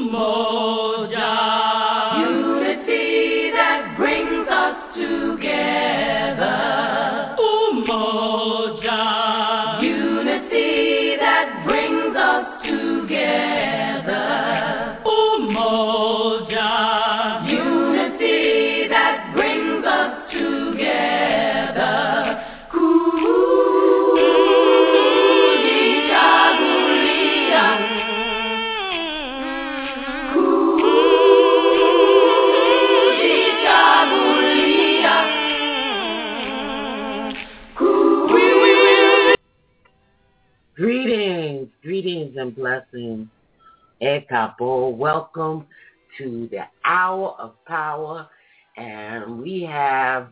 more. 0.00 0.65
And 42.36 42.54
blessings. 42.54 43.28
Ekabo, 44.02 44.94
welcome 44.94 45.66
to 46.18 46.48
the 46.50 46.64
Hour 46.84 47.34
of 47.38 47.52
Power. 47.64 48.28
And 48.76 49.40
we 49.40 49.62
have 49.62 50.28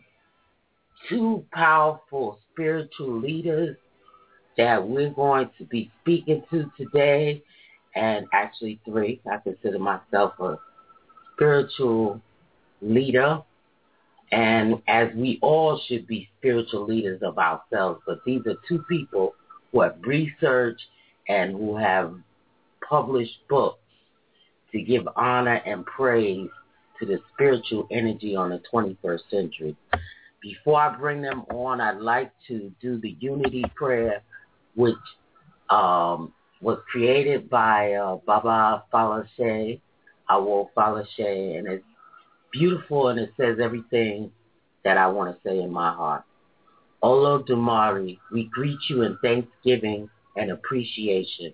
two 1.09 1.45
powerful 1.53 2.39
spiritual 2.53 3.19
leaders 3.21 3.77
that 4.59 4.87
we're 4.87 5.11
going 5.11 5.51
to 5.59 5.65
be 5.65 5.91
speaking 6.03 6.43
to 6.51 6.71
today. 6.77 7.43
And 7.95 8.27
actually 8.33 8.81
three. 8.85 9.21
I 9.31 9.39
consider 9.39 9.79
myself 9.79 10.33
a 10.41 10.59
spiritual 11.35 12.21
leader. 12.83 13.41
And 14.33 14.83
as 14.89 15.09
we 15.15 15.39
all 15.43 15.81
should 15.87 16.07
be 16.07 16.29
spiritual 16.39 16.87
leaders 16.87 17.23
of 17.23 17.39
ourselves, 17.39 18.01
but 18.07 18.19
these 18.27 18.41
are 18.47 18.57
two 18.69 18.85
people 18.89 19.35
who 19.71 19.83
have 19.83 19.97
researched 20.03 20.83
and 21.29 21.53
who 21.53 21.77
have 21.77 22.15
published 22.87 23.39
books 23.49 23.79
to 24.73 24.83
give 24.83 25.07
honor 25.17 25.61
and 25.67 25.85
praise 25.87 26.49
to 26.99 27.07
the 27.07 27.19
spiritual 27.33 27.87
energy 27.91 28.37
on 28.37 28.51
the 28.51 28.61
21st 28.73 29.21
century. 29.31 29.77
Before 30.43 30.81
I 30.81 30.95
bring 30.97 31.23
them 31.23 31.45
on, 31.51 31.81
I'd 31.81 32.01
like 32.01 32.33
to 32.49 32.71
do 32.81 33.01
the 33.01 33.17
unity 33.21 33.65
prayer, 33.75 34.23
which 34.75 34.95
um, 35.71 36.33
was 36.61 36.79
created 36.91 37.49
by 37.49 37.93
uh, 37.93 38.17
Baba 38.27 38.85
Falashe, 38.93 39.81
Awo 40.31 40.69
Falashe, 40.77 41.59
and 41.59 41.67
it's 41.67 41.85
beautiful 42.53 43.09
and 43.09 43.19
it 43.19 43.31
says 43.37 43.59
everything 43.63 44.31
that 44.85 44.97
I 44.99 45.07
want 45.07 45.35
to 45.35 45.49
say 45.49 45.61
in 45.61 45.73
my 45.73 45.93
heart. 45.93 46.25
Olodumare, 47.03 48.19
we 48.33 48.49
greet 48.53 48.79
you 48.89 49.03
in 49.03 49.19
thanksgiving 49.23 50.09
and 50.37 50.51
appreciation 50.51 51.53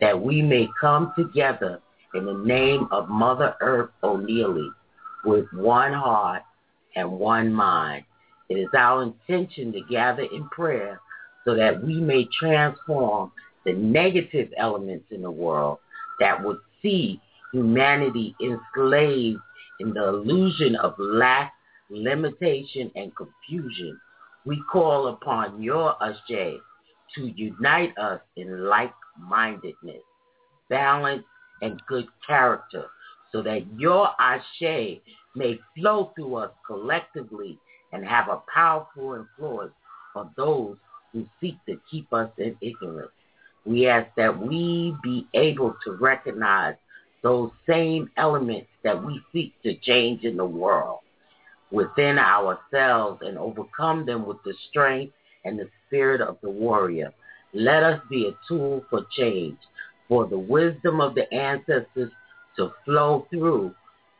that 0.00 0.20
we 0.20 0.42
may 0.42 0.68
come 0.80 1.12
together 1.16 1.80
in 2.14 2.24
the 2.24 2.34
name 2.34 2.88
of 2.90 3.08
Mother 3.08 3.54
Earth 3.60 3.90
Onile 4.02 4.70
with 5.24 5.46
one 5.52 5.92
heart 5.92 6.42
and 6.94 7.10
one 7.10 7.52
mind. 7.52 8.04
It 8.48 8.54
is 8.54 8.68
our 8.76 9.02
intention 9.02 9.72
to 9.72 9.80
gather 9.90 10.22
in 10.22 10.48
prayer 10.50 11.00
so 11.44 11.54
that 11.54 11.82
we 11.82 12.00
may 12.00 12.28
transform 12.38 13.32
the 13.64 13.72
negative 13.72 14.48
elements 14.56 15.06
in 15.10 15.22
the 15.22 15.30
world 15.30 15.78
that 16.20 16.42
would 16.42 16.58
see 16.82 17.20
humanity 17.52 18.34
enslaved 18.40 19.40
in 19.80 19.92
the 19.92 20.08
illusion 20.08 20.76
of 20.76 20.94
lack, 20.98 21.52
limitation, 21.90 22.90
and 22.94 23.12
confusion. 23.16 23.98
We 24.44 24.62
call 24.70 25.08
upon 25.08 25.62
your 25.62 26.02
Ashe 26.02 26.60
to 27.16 27.26
unite 27.34 27.96
us 27.98 28.20
in 28.36 28.68
like-mindedness, 28.68 30.02
balance, 30.68 31.24
and 31.62 31.82
good 31.88 32.06
character 32.26 32.86
so 33.32 33.42
that 33.42 33.62
your 33.76 34.08
ashe 34.20 35.00
may 35.34 35.58
flow 35.76 36.12
through 36.14 36.36
us 36.36 36.50
collectively 36.66 37.58
and 37.92 38.04
have 38.04 38.28
a 38.28 38.42
powerful 38.52 39.14
influence 39.14 39.72
on 40.14 40.30
those 40.36 40.76
who 41.12 41.26
seek 41.40 41.56
to 41.66 41.80
keep 41.90 42.12
us 42.12 42.30
in 42.38 42.56
ignorance. 42.60 43.10
We 43.64 43.88
ask 43.88 44.08
that 44.16 44.38
we 44.38 44.94
be 45.02 45.26
able 45.34 45.76
to 45.84 45.92
recognize 45.92 46.74
those 47.22 47.50
same 47.68 48.10
elements 48.16 48.68
that 48.84 49.02
we 49.02 49.20
seek 49.32 49.52
to 49.62 49.74
change 49.76 50.22
in 50.22 50.36
the 50.36 50.44
world 50.44 51.00
within 51.70 52.18
ourselves 52.18 53.20
and 53.24 53.36
overcome 53.36 54.06
them 54.06 54.26
with 54.26 54.36
the 54.44 54.54
strength 54.70 55.12
and 55.44 55.58
the 55.58 55.68
spirit 55.86 56.20
of 56.20 56.38
the 56.42 56.50
warrior. 56.50 57.12
Let 57.52 57.82
us 57.82 58.00
be 58.10 58.26
a 58.28 58.36
tool 58.48 58.84
for 58.90 59.06
change, 59.16 59.58
for 60.08 60.26
the 60.26 60.38
wisdom 60.38 61.00
of 61.00 61.14
the 61.14 61.32
ancestors 61.32 62.10
to 62.56 62.72
flow 62.84 63.26
through 63.30 63.74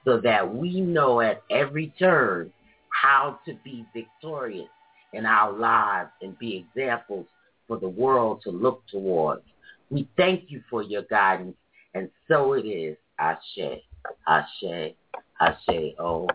so 0.05 0.21
that 0.21 0.55
we 0.55 0.81
know 0.81 1.21
at 1.21 1.43
every 1.51 1.93
turn 1.99 2.53
how 2.89 3.39
to 3.47 3.55
be 3.65 3.85
victorious 3.95 4.69
in 5.13 5.27
our 5.27 5.53
lives 5.53 6.11
and 6.23 6.39
be 6.39 6.57
examples 6.57 7.27
for 7.67 7.79
the 7.79 7.89
world 7.89 8.41
to 8.45 8.51
look 8.51 8.83
towards. 8.89 9.43
We 9.91 10.09
thank 10.17 10.45
you 10.51 10.63
for 10.71 10.83
your 10.83 11.03
guidance, 11.03 11.57
and 11.95 12.09
so 12.29 12.55
it 12.55 12.67
is. 12.67 12.97
Ashe, 13.19 13.81
Ashe, 14.29 14.95
Ashe, 15.41 15.95
oh. 15.99 16.29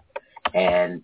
And 0.53 1.03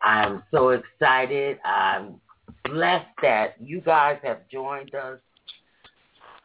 I'm 0.00 0.42
so 0.50 0.70
excited. 0.70 1.58
I'm 1.64 2.20
blessed 2.64 3.06
that 3.22 3.54
you 3.60 3.80
guys 3.80 4.18
have 4.22 4.48
joined 4.50 4.94
us. 4.94 5.18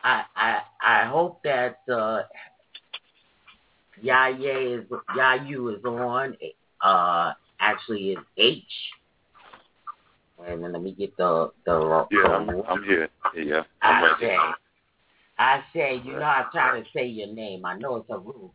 I 0.04 0.24
I 0.36 0.60
I 0.86 1.06
hope 1.06 1.42
that 1.44 1.80
uh 1.92 2.22
is 4.02 4.86
Yayu 5.18 5.78
is 5.78 5.84
on. 5.86 6.38
Uh 6.82 7.34
actually 7.60 8.12
is 8.12 8.18
H. 8.38 8.64
And 10.48 10.64
then 10.64 10.74
let 10.74 10.82
me 10.82 10.92
get 10.92 11.16
the 11.18 11.52
the 11.66 12.08
Yeah, 12.12 12.28
I'm, 12.28 12.50
I'm 12.68 12.84
here. 12.84 13.10
Yeah. 13.36 13.64
I'm 13.82 14.04
I 14.04 14.20
say 14.20 14.38
I 15.38 15.64
say, 15.74 16.02
you 16.04 16.14
know 16.14 16.24
I 16.24 16.46
try 16.52 16.80
to 16.80 16.86
say 16.94 17.06
your 17.08 17.28
name. 17.28 17.66
I 17.66 17.78
know 17.78 17.98
it's 17.98 18.10
Haru. 18.10 18.50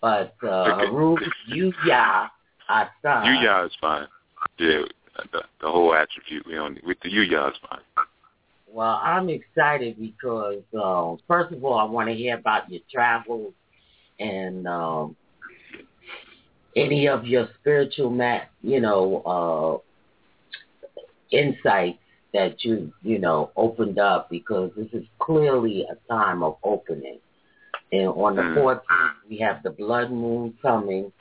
But 0.00 0.34
uh 0.42 0.46
Okay. 0.46 0.86
Haru 0.86 1.16
Yuya 1.50 2.28
Asa. 2.68 2.90
Yuya 3.04 3.66
is 3.66 3.72
fine. 3.80 4.06
Yeah, 4.58 4.82
the, 5.32 5.42
the 5.60 5.68
whole 5.68 5.94
attribute. 5.94 6.46
We 6.46 6.56
on 6.56 6.78
with 6.84 6.98
the 7.02 7.08
Yuya 7.08 7.50
is 7.50 7.56
fine. 7.68 7.80
Well, 8.72 9.00
I'm 9.02 9.28
excited 9.28 9.98
because 9.98 10.62
uh, 10.78 11.16
first 11.26 11.52
of 11.52 11.64
all, 11.64 11.78
I 11.78 11.84
want 11.84 12.08
to 12.08 12.14
hear 12.14 12.36
about 12.36 12.70
your 12.70 12.80
travels 12.92 13.52
and 14.20 14.66
um, 14.68 15.16
any 16.76 17.08
of 17.08 17.26
your 17.26 17.48
spiritual, 17.60 18.10
ma- 18.10 18.42
you 18.62 18.80
know, 18.80 19.82
uh, 20.94 21.36
insights 21.36 21.98
that 22.32 22.64
you, 22.64 22.92
you 23.02 23.18
know, 23.18 23.50
opened 23.56 23.98
up 23.98 24.30
because 24.30 24.70
this 24.76 24.88
is 24.92 25.04
clearly 25.18 25.84
a 25.90 26.12
time 26.12 26.42
of 26.42 26.56
opening. 26.62 27.18
And 27.92 28.08
on 28.08 28.36
the 28.36 28.42
Mm. 28.42 28.54
14th, 28.54 29.14
we 29.28 29.38
have 29.38 29.62
the 29.64 29.70
blood 29.70 30.12
moon 30.12 30.56
coming, 30.62 31.12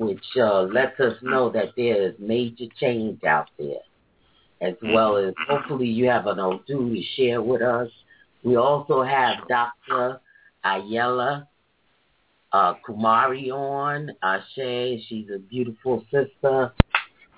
which 0.00 0.24
uh, 0.36 0.62
lets 0.62 0.98
us 0.98 1.14
know 1.22 1.50
that 1.50 1.68
there 1.76 2.02
is 2.08 2.14
major 2.18 2.64
change 2.80 3.22
out 3.24 3.50
there 3.58 3.80
as 4.60 4.74
well 4.82 5.16
as 5.16 5.32
hopefully 5.48 5.86
you 5.86 6.06
have 6.06 6.26
an 6.26 6.38
Odu 6.38 6.94
to 6.94 7.02
share 7.16 7.40
with 7.40 7.62
us. 7.62 7.88
We 8.42 8.56
also 8.56 9.02
have 9.02 9.48
Dr. 9.48 10.20
Ayele 10.64 11.46
uh, 12.52 12.74
Kumari 12.86 13.50
on, 13.50 14.10
Ashe. 14.22 15.02
She's 15.08 15.28
a 15.34 15.38
beautiful 15.38 16.04
sister. 16.10 16.72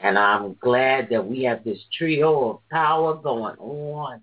And 0.02 0.18
I'm 0.18 0.56
glad 0.60 1.08
that 1.10 1.24
we 1.24 1.44
have 1.44 1.62
this 1.62 1.78
trio 1.96 2.50
of 2.50 2.68
power 2.70 3.14
going 3.14 3.56
on. 3.58 4.20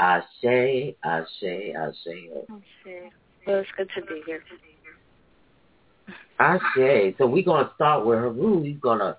Ashe, 0.00 0.94
Ashe, 1.04 1.74
Ashe. 1.76 2.06
Okay. 2.06 3.10
Well, 3.46 3.58
it's 3.58 3.68
good 3.76 3.90
to 3.94 4.02
be 4.02 4.22
here. 4.26 4.42
Ashe. 6.38 7.14
So 7.18 7.26
we're 7.26 7.44
going 7.44 7.64
to 7.64 7.74
start 7.74 8.06
with 8.06 8.18
Haru. 8.18 8.62
He's 8.62 8.78
going 8.78 9.00
to 9.00 9.16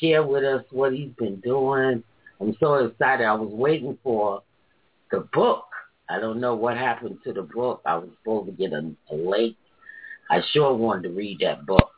share 0.00 0.24
with 0.24 0.44
us 0.44 0.64
what 0.70 0.92
he's 0.92 1.12
been 1.18 1.40
doing. 1.40 2.02
I'm 2.40 2.56
so 2.58 2.74
excited. 2.74 3.24
I 3.24 3.34
was 3.34 3.52
waiting 3.52 3.98
for 4.02 4.42
the 5.10 5.28
book. 5.32 5.66
I 6.08 6.18
don't 6.18 6.40
know 6.40 6.54
what 6.54 6.76
happened 6.76 7.18
to 7.24 7.32
the 7.32 7.42
book. 7.42 7.82
I 7.86 7.96
was 7.96 8.08
supposed 8.18 8.46
to 8.46 8.52
get 8.52 8.72
a, 8.72 8.90
a 9.10 9.14
link. 9.14 9.56
I 10.30 10.40
sure 10.52 10.74
wanted 10.74 11.04
to 11.04 11.10
read 11.10 11.38
that 11.40 11.66
book. 11.66 11.90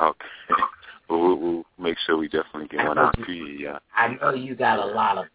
Okay. 0.00 0.26
Well, 1.08 1.20
we'll, 1.20 1.36
we'll 1.36 1.64
make 1.78 1.96
sure 2.06 2.16
we 2.16 2.28
definitely 2.28 2.68
get 2.68 2.86
one 2.86 2.98
out 2.98 3.14
to 3.26 3.32
you. 3.32 3.46
Yeah. 3.46 3.78
I 3.94 4.14
know 4.14 4.34
you 4.34 4.54
got 4.54 4.78
a 4.78 4.86
lot 4.86 5.18
of 5.18 5.26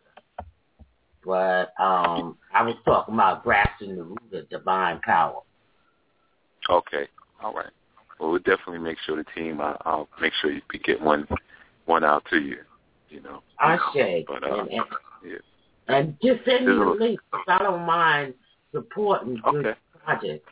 but 1.25 1.74
um 1.80 2.38
I 2.53 2.63
was 2.63 2.75
talking 2.85 3.13
about 3.13 3.44
grasping 3.44 3.95
the 3.95 4.03
root 4.03 4.33
of 4.33 4.50
divine 4.50 5.00
power. 5.03 5.42
Okay. 6.69 7.07
All 7.44 7.53
right. 7.53 7.69
Well, 8.19 8.31
we'll 8.31 8.39
definitely 8.39 8.80
make 8.80 8.98
sure 9.06 9.16
the 9.16 9.24
team. 9.36 9.62
Uh, 9.62 9.75
I'll 9.86 10.10
make 10.21 10.33
sure 10.42 10.51
you 10.51 10.62
get 10.83 11.01
one 11.01 11.27
one 11.86 12.04
out 12.04 12.24
to 12.30 12.38
you. 12.39 12.57
You 13.10 13.21
know. 13.21 13.42
I 13.60 13.77
say. 13.94 14.25
But 14.27 14.44
uh, 14.44 14.60
and, 14.62 14.69
and, 14.69 14.81
yeah. 15.25 15.38
and 15.88 16.18
just 16.21 16.44
send 16.45 16.66
me 16.68 16.74
a- 16.74 16.89
link 16.89 17.19
'cause 17.31 17.45
I 17.48 17.57
don't 17.60 17.86
mind 17.86 18.33
supporting 18.74 19.38
good 19.44 19.66
Okay. 19.66 19.80
projects. 20.04 20.50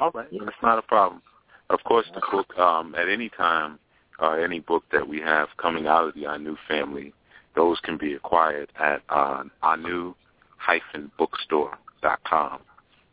All 0.00 0.10
right, 0.12 0.26
Yeah. 0.30 0.42
that's 0.44 0.56
not 0.62 0.78
a 0.78 0.82
problem. 0.82 1.22
Of 1.70 1.82
course, 1.84 2.06
the 2.14 2.20
book 2.30 2.56
um, 2.58 2.94
at 2.94 3.08
any 3.08 3.28
time, 3.30 3.78
uh, 4.20 4.32
any 4.32 4.60
book 4.60 4.84
that 4.90 5.06
we 5.06 5.20
have 5.20 5.48
coming 5.56 5.86
out 5.86 6.08
of 6.08 6.14
the 6.14 6.26
Anu 6.26 6.56
family, 6.68 7.14
those 7.54 7.80
can 7.80 7.96
be 7.96 8.12
acquired 8.14 8.70
at 8.78 9.02
uh, 9.08 9.44
anu-bookstore.com. 9.62 12.58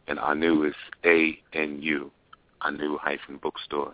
And 0.07 0.19
Anu 0.19 0.63
is 0.63 0.75
A-N-U, 1.05 2.11
Anu-bookstore. 2.63 3.93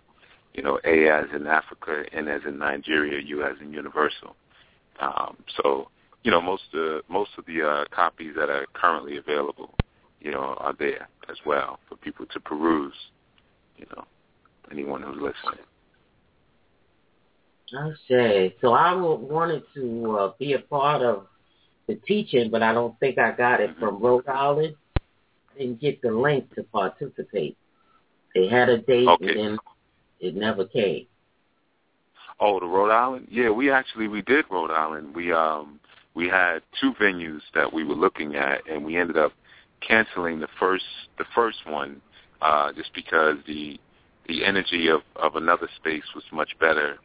You 0.54 0.62
know, 0.62 0.80
A 0.84 1.08
as 1.08 1.26
in 1.34 1.46
Africa, 1.46 2.04
N 2.12 2.28
as 2.28 2.42
in 2.46 2.58
Nigeria, 2.58 3.20
U 3.24 3.44
as 3.44 3.56
in 3.60 3.72
Universal. 3.72 4.34
Um, 5.00 5.36
so, 5.62 5.88
you 6.24 6.30
know, 6.30 6.40
most 6.40 6.64
of 6.74 7.02
most 7.08 7.30
of 7.38 7.46
the 7.46 7.62
uh, 7.62 7.84
copies 7.94 8.34
that 8.36 8.50
are 8.50 8.66
currently 8.72 9.18
available, 9.18 9.74
you 10.20 10.32
know, 10.32 10.56
are 10.58 10.74
there 10.78 11.08
as 11.30 11.36
well 11.46 11.78
for 11.88 11.96
people 11.96 12.26
to 12.26 12.40
peruse. 12.40 12.94
You 13.76 13.86
know, 13.94 14.04
anyone 14.72 15.02
who's 15.02 15.16
listening. 15.16 15.64
Okay. 17.72 18.54
So 18.60 18.72
I 18.72 18.94
wanted 18.94 19.62
to 19.74 20.16
uh, 20.18 20.32
be 20.38 20.54
a 20.54 20.58
part 20.58 21.02
of 21.02 21.26
the 21.86 21.96
teaching, 22.06 22.50
but 22.50 22.62
I 22.62 22.72
don't 22.72 22.98
think 22.98 23.18
I 23.18 23.32
got 23.32 23.60
it 23.60 23.76
from 23.78 24.00
Rhode 24.00 24.28
Island. 24.28 24.74
I 25.54 25.58
didn't 25.58 25.80
get 25.80 26.00
the 26.02 26.10
link 26.10 26.54
to 26.54 26.62
participate. 26.64 27.56
They 28.38 28.46
had 28.46 28.68
a 28.68 28.78
date 28.78 29.08
Okay. 29.08 29.30
and 29.30 29.38
then 29.38 29.58
it 30.20 30.36
never 30.36 30.64
came. 30.64 31.06
Oh, 32.38 32.60
the 32.60 32.66
Rhode 32.66 32.92
Island? 32.92 33.26
Yeah, 33.28 33.50
we 33.50 33.68
actually 33.68 34.06
we 34.06 34.22
did 34.22 34.44
Rhode 34.48 34.70
Island. 34.70 35.12
We 35.12 35.32
um 35.32 35.80
we 36.14 36.28
had 36.28 36.60
two 36.80 36.92
venues 37.00 37.40
that 37.54 37.72
we 37.72 37.82
were 37.82 37.96
looking 37.96 38.36
at, 38.36 38.60
and 38.70 38.84
we 38.84 38.96
ended 38.96 39.16
up 39.16 39.32
canceling 39.80 40.38
the 40.38 40.46
first 40.60 40.84
the 41.18 41.24
first 41.34 41.58
one 41.66 42.00
uh, 42.40 42.72
just 42.72 42.94
because 42.94 43.38
the 43.48 43.80
the 44.28 44.44
energy 44.44 44.86
of 44.86 45.00
of 45.16 45.34
another 45.34 45.68
space 45.74 46.04
was 46.14 46.22
much 46.30 46.56
better, 46.60 46.98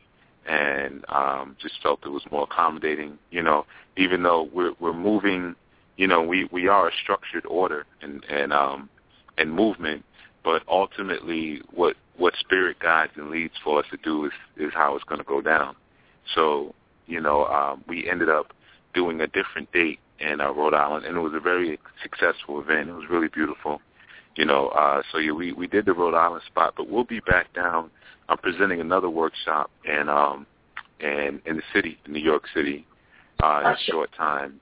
and 0.48 1.04
um, 1.10 1.56
just 1.60 1.82
felt 1.82 2.00
it 2.06 2.10
was 2.10 2.24
more 2.32 2.44
accommodating. 2.44 3.18
You 3.32 3.42
know, 3.42 3.66
even 3.98 4.22
though 4.22 4.50
we're 4.54 4.74
we're 4.80 4.94
moving, 4.94 5.56
you 5.98 6.06
know, 6.06 6.22
we 6.22 6.48
we 6.52 6.68
are 6.68 6.90
a 6.90 6.92
structured 7.02 7.48
order 7.48 7.88
and 8.04 8.24
and 8.30 8.54
um 8.54 8.88
and 9.40 9.52
movement, 9.52 10.06
but 10.44 10.64
ultimately 10.68 11.62
what 11.74 11.96
what 12.18 12.34
spirit 12.40 12.78
guides 12.80 13.14
and 13.16 13.30
leads 13.30 13.54
for 13.64 13.80
us 13.80 13.86
to 13.92 13.98
do 13.98 14.26
is 14.26 14.32
is 14.58 14.74
how 14.74 14.96
it's 14.96 15.06
going 15.06 15.20
to 15.20 15.26
go 15.26 15.42
down. 15.42 15.76
So 16.36 16.74
you 17.08 17.20
know, 17.20 17.46
um, 17.46 17.84
we 17.88 18.10
ended 18.10 18.30
up 18.30 18.54
doing 18.94 19.22
a 19.22 19.28
different 19.28 19.72
date 19.72 20.00
in 20.20 20.40
uh, 20.40 20.52
Rhode 20.52 20.74
Island, 20.74 21.06
and 21.06 21.18
it 21.18 21.20
was 21.20 21.34
a 21.34 21.40
very 21.40 21.80
successful 22.02 22.62
event. 22.62 22.90
It 22.90 22.94
was 22.94 23.10
really 23.10 23.28
beautiful. 23.28 23.82
You 24.36 24.46
know, 24.46 24.70
uh, 24.70 25.02
so 25.12 25.18
yeah, 25.18 25.32
we 25.32 25.52
we 25.52 25.68
did 25.68 25.86
the 25.86 25.94
Rhode 25.94 26.16
Island 26.16 26.44
spot, 26.48 26.74
but 26.78 26.90
we'll 26.90 27.04
be 27.04 27.20
back 27.22 27.54
down. 27.54 27.90
I'm 28.30 28.38
presenting 28.38 28.80
another 28.80 29.10
workshop 29.10 29.70
in 29.86 30.10
um 30.10 30.46
in 31.00 31.42
in 31.46 31.58
the 31.58 31.64
city, 31.74 31.98
New 32.08 32.22
York 32.22 32.44
City, 32.54 32.86
uh, 33.44 33.62
in 33.66 33.68
a 33.68 33.78
short 33.92 34.12
time. 34.18 34.60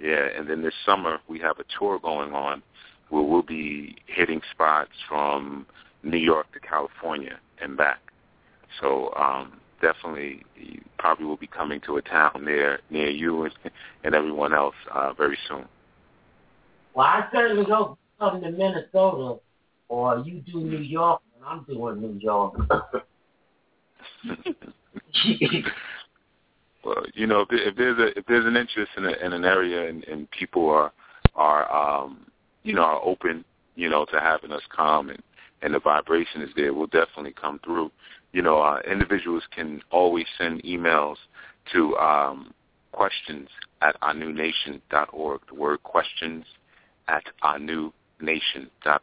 Yeah, 0.00 0.26
and 0.36 0.48
then 0.48 0.62
this 0.62 0.74
summer 0.84 1.18
we 1.28 1.38
have 1.40 1.58
a 1.58 1.64
tour 1.78 1.98
going 1.98 2.32
on 2.32 2.62
where 3.10 3.22
we'll 3.22 3.42
be 3.42 3.96
hitting 4.06 4.40
spots 4.52 4.90
from 5.08 5.66
New 6.02 6.18
York 6.18 6.52
to 6.52 6.60
California 6.60 7.38
and 7.60 7.76
back. 7.76 8.00
So 8.80 9.12
um, 9.14 9.60
definitely, 9.80 10.42
you 10.56 10.80
probably 10.98 11.26
will 11.26 11.36
be 11.36 11.46
coming 11.46 11.80
to 11.86 11.96
a 11.96 12.02
town 12.02 12.44
near 12.44 12.80
near 12.90 13.10
you 13.10 13.44
and, 13.44 13.54
and 14.04 14.14
everyone 14.14 14.52
else 14.52 14.74
uh, 14.92 15.12
very 15.12 15.38
soon. 15.48 15.66
Well, 16.94 17.06
I 17.06 17.28
certainly 17.32 17.66
you 17.66 17.98
come 18.18 18.40
to 18.42 18.50
Minnesota 18.50 19.40
or 19.88 20.18
you 20.20 20.40
do 20.40 20.60
New 20.60 20.78
York 20.78 21.20
and 21.36 21.44
I'm 21.44 21.64
doing 21.64 22.00
New 22.00 22.18
York. 22.18 22.54
well, 26.84 27.04
you 27.14 27.26
know, 27.26 27.40
if, 27.42 27.48
if 27.50 27.76
there's 27.76 27.98
a 27.98 28.18
if 28.18 28.24
there's 28.26 28.46
an 28.46 28.56
interest 28.56 28.92
in, 28.96 29.04
a, 29.04 29.12
in 29.24 29.32
an 29.32 29.44
area 29.44 29.88
and, 29.88 30.04
and 30.04 30.30
people 30.30 30.68
are 30.70 30.92
are 31.34 31.70
um, 31.70 32.26
you 32.66 32.74
know 32.74 32.82
are 32.82 33.02
open, 33.02 33.44
you 33.74 33.88
know, 33.88 34.04
to 34.06 34.20
having 34.20 34.52
us 34.52 34.62
come 34.74 35.10
and 35.10 35.22
and 35.62 35.74
the 35.74 35.80
vibration 35.80 36.42
is 36.42 36.50
there, 36.54 36.74
we'll 36.74 36.86
definitely 36.86 37.32
come 37.32 37.58
through. 37.64 37.90
You 38.32 38.42
know, 38.42 38.60
uh, 38.60 38.80
individuals 38.88 39.42
can 39.54 39.80
always 39.90 40.26
send 40.36 40.62
emails 40.64 41.16
to 41.72 41.96
um, 41.96 42.52
questions 42.92 43.48
at 43.80 43.96
org. 45.12 45.40
The 45.48 45.54
word 45.54 45.82
questions 45.82 46.44
at 47.08 47.24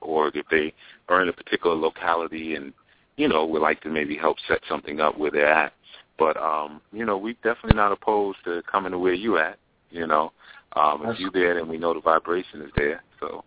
org. 0.01 0.35
If 0.35 0.45
they 0.49 0.73
are 1.09 1.21
in 1.21 1.29
a 1.29 1.33
particular 1.33 1.75
locality 1.75 2.55
and 2.55 2.73
you 3.17 3.27
know 3.27 3.45
would 3.45 3.61
like 3.61 3.81
to 3.81 3.89
maybe 3.89 4.15
help 4.15 4.37
set 4.47 4.59
something 4.69 4.99
up 4.99 5.17
where 5.17 5.31
they're 5.31 5.51
at, 5.51 5.73
but 6.17 6.37
um, 6.37 6.81
you 6.91 7.05
know 7.05 7.17
we're 7.17 7.33
definitely 7.43 7.75
not 7.75 7.91
opposed 7.91 8.39
to 8.45 8.61
coming 8.71 8.91
to 8.91 8.99
where 8.99 9.13
you 9.13 9.37
at. 9.37 9.57
You 9.89 10.07
know, 10.07 10.31
um, 10.75 11.03
if 11.05 11.19
you're 11.19 11.31
there, 11.31 11.55
then 11.55 11.67
we 11.67 11.77
know 11.77 11.93
the 11.93 12.01
vibration 12.01 12.61
is 12.61 12.71
there. 12.75 13.03
So 13.19 13.43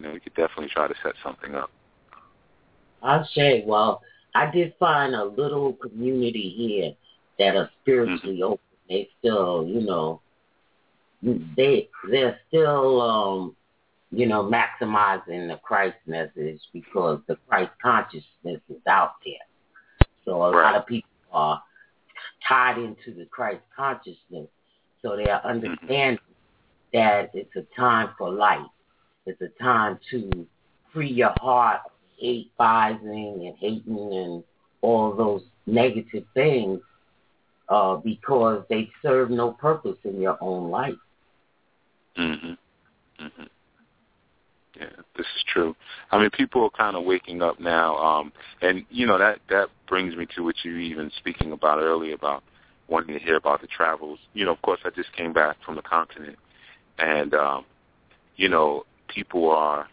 you 0.00 0.06
know 0.06 0.14
we 0.14 0.20
could 0.20 0.34
definitely 0.34 0.68
try 0.72 0.88
to 0.88 0.94
set 1.02 1.12
something 1.22 1.54
up. 1.54 1.70
I 3.02 3.22
say, 3.34 3.64
well, 3.66 4.00
I 4.34 4.50
did 4.50 4.74
find 4.78 5.14
a 5.14 5.24
little 5.24 5.74
community 5.74 6.54
here 6.56 6.92
that 7.38 7.56
are 7.56 7.70
spiritually 7.82 8.42
open. 8.42 8.58
They 8.88 9.08
still, 9.18 9.66
you 9.66 9.80
know, 9.80 10.20
they 11.56 11.88
they're 12.10 12.38
still, 12.48 13.00
um, 13.00 13.56
you 14.10 14.26
know, 14.26 14.42
maximizing 14.42 15.48
the 15.48 15.58
Christ 15.62 15.96
message 16.06 16.60
because 16.72 17.20
the 17.28 17.36
Christ 17.48 17.72
consciousness 17.82 18.60
is 18.68 18.86
out 18.88 19.12
there. 19.24 20.06
So 20.24 20.42
a 20.42 20.50
Right. 20.50 20.72
lot 20.72 20.76
of 20.76 20.86
people 20.86 21.08
are 21.32 21.62
tied 22.48 22.78
into 22.78 23.12
the 23.16 23.26
Christ 23.26 23.62
consciousness, 23.76 24.48
so 25.02 25.16
they 25.16 25.30
are 25.30 25.44
understanding 25.44 26.18
that 26.92 27.30
it's 27.34 27.54
a 27.56 27.62
time 27.78 28.10
for 28.18 28.30
light. 28.30 28.66
It's 29.26 29.40
a 29.42 29.48
time 29.62 29.98
to 30.10 30.46
free 30.92 31.10
your 31.10 31.34
heart 31.40 31.80
of 31.84 31.92
hate, 32.18 32.50
biasing, 32.58 33.46
and 33.46 33.56
hating, 33.58 34.12
and 34.12 34.44
all 34.80 35.14
those 35.14 35.42
negative 35.66 36.24
things, 36.32 36.80
uh, 37.68 37.96
because 37.96 38.64
they 38.70 38.88
serve 39.02 39.30
no 39.30 39.52
purpose 39.52 39.98
in 40.04 40.20
your 40.20 40.38
own 40.40 40.70
life. 40.70 40.98
Mhm. 42.16 42.56
Mhm. 43.18 43.48
Yeah, 44.76 44.86
this 45.14 45.26
is 45.36 45.42
true. 45.44 45.76
I 46.10 46.18
mean, 46.18 46.30
people 46.30 46.64
are 46.64 46.70
kind 46.70 46.96
of 46.96 47.04
waking 47.04 47.42
up 47.42 47.60
now, 47.60 47.98
um, 47.98 48.32
and 48.62 48.86
you 48.88 49.06
know 49.06 49.18
that 49.18 49.40
that 49.48 49.68
brings 49.86 50.16
me 50.16 50.26
to 50.34 50.42
what 50.42 50.64
you 50.64 50.76
even 50.76 51.10
speaking 51.10 51.52
about 51.52 51.80
earlier 51.80 52.14
about 52.14 52.42
wanting 52.88 53.12
to 53.18 53.20
hear 53.22 53.36
about 53.36 53.60
the 53.60 53.66
travels. 53.66 54.18
You 54.32 54.46
know, 54.46 54.52
of 54.52 54.62
course, 54.62 54.80
I 54.84 54.90
just 54.90 55.12
came 55.12 55.32
back 55.34 55.60
from 55.62 55.74
the 55.76 55.82
continent, 55.82 56.38
and 56.98 57.34
um, 57.34 57.66
you 58.36 58.48
know, 58.48 58.86
people 59.12 59.50
are 59.50 59.88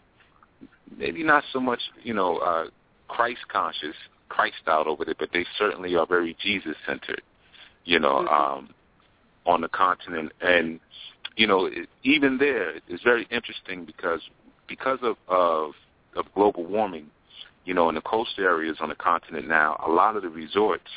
maybe 0.96 1.22
not 1.22 1.44
so 1.52 1.60
much, 1.60 1.80
you 2.02 2.14
know, 2.14 2.36
uh, 2.38 2.66
Christ 3.08 3.40
conscious, 3.48 3.94
Christ 4.28 4.56
out 4.66 4.86
over 4.86 5.04
there, 5.04 5.14
but 5.18 5.30
they 5.32 5.44
certainly 5.58 5.96
are 5.96 6.06
very 6.06 6.36
Jesus 6.42 6.76
centered. 6.86 7.22
You 7.84 7.98
know, 7.98 8.26
um, 8.28 8.70
on 9.46 9.62
the 9.62 9.68
continent, 9.68 10.32
and 10.42 10.78
you 11.36 11.46
know, 11.46 11.66
it, 11.66 11.88
even 12.02 12.36
there, 12.36 12.74
it's 12.86 13.02
very 13.02 13.26
interesting 13.30 13.86
because 13.86 14.20
because 14.66 14.98
of, 15.02 15.16
of 15.28 15.72
of 16.16 16.26
global 16.34 16.66
warming, 16.66 17.06
you 17.64 17.72
know, 17.72 17.88
in 17.88 17.94
the 17.94 18.02
coast 18.02 18.32
areas 18.38 18.76
on 18.80 18.90
the 18.90 18.94
continent 18.94 19.48
now, 19.48 19.82
a 19.86 19.90
lot 19.90 20.16
of 20.16 20.22
the 20.22 20.28
resorts 20.28 20.90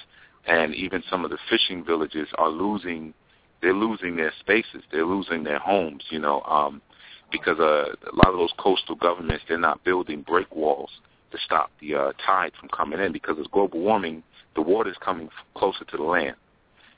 and 0.48 0.74
even 0.76 1.04
some 1.10 1.24
of 1.24 1.32
the 1.32 1.38
fishing 1.50 1.84
villages 1.86 2.28
are 2.38 2.50
losing 2.50 3.14
they're 3.62 3.74
losing 3.76 4.16
their 4.16 4.34
spaces, 4.40 4.82
they're 4.92 5.06
losing 5.06 5.44
their 5.44 5.60
homes, 5.60 6.04
you 6.10 6.18
know, 6.18 6.42
um, 6.42 6.82
because 7.32 7.60
uh, 7.60 7.94
a 8.12 8.16
lot 8.16 8.28
of 8.28 8.38
those 8.38 8.54
coastal 8.58 8.96
governments 8.96 9.44
they're 9.48 9.58
not 9.58 9.84
building 9.84 10.22
break 10.22 10.54
walls 10.56 10.90
to 11.32 11.38
stop 11.46 11.72
the 11.80 11.96
uh, 11.96 12.12
tide 12.26 12.52
from 12.60 12.68
coming 12.70 13.00
in 13.00 13.14
because 13.14 13.40
of 13.40 13.50
global 13.52 13.80
warming, 13.80 14.22
the 14.56 14.62
water 14.62 14.90
is 14.90 14.98
coming 15.04 15.28
f- 15.28 15.46
closer 15.56 15.86
to 15.86 15.98
the 15.98 16.04
land 16.04 16.36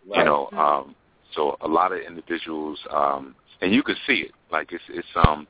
you 0.08 0.24
know 0.24 0.50
um 0.54 0.96
so 1.36 1.58
a 1.62 1.68
lot 1.68 1.92
of 1.92 2.00
individuals 2.00 2.80
um 2.92 3.36
and 3.62 3.74
you 3.74 3.82
can 3.82 3.96
see 4.06 4.26
it. 4.26 4.32
Like 4.52 4.72
it's 4.72 4.84
it's 4.90 5.08
um 5.16 5.48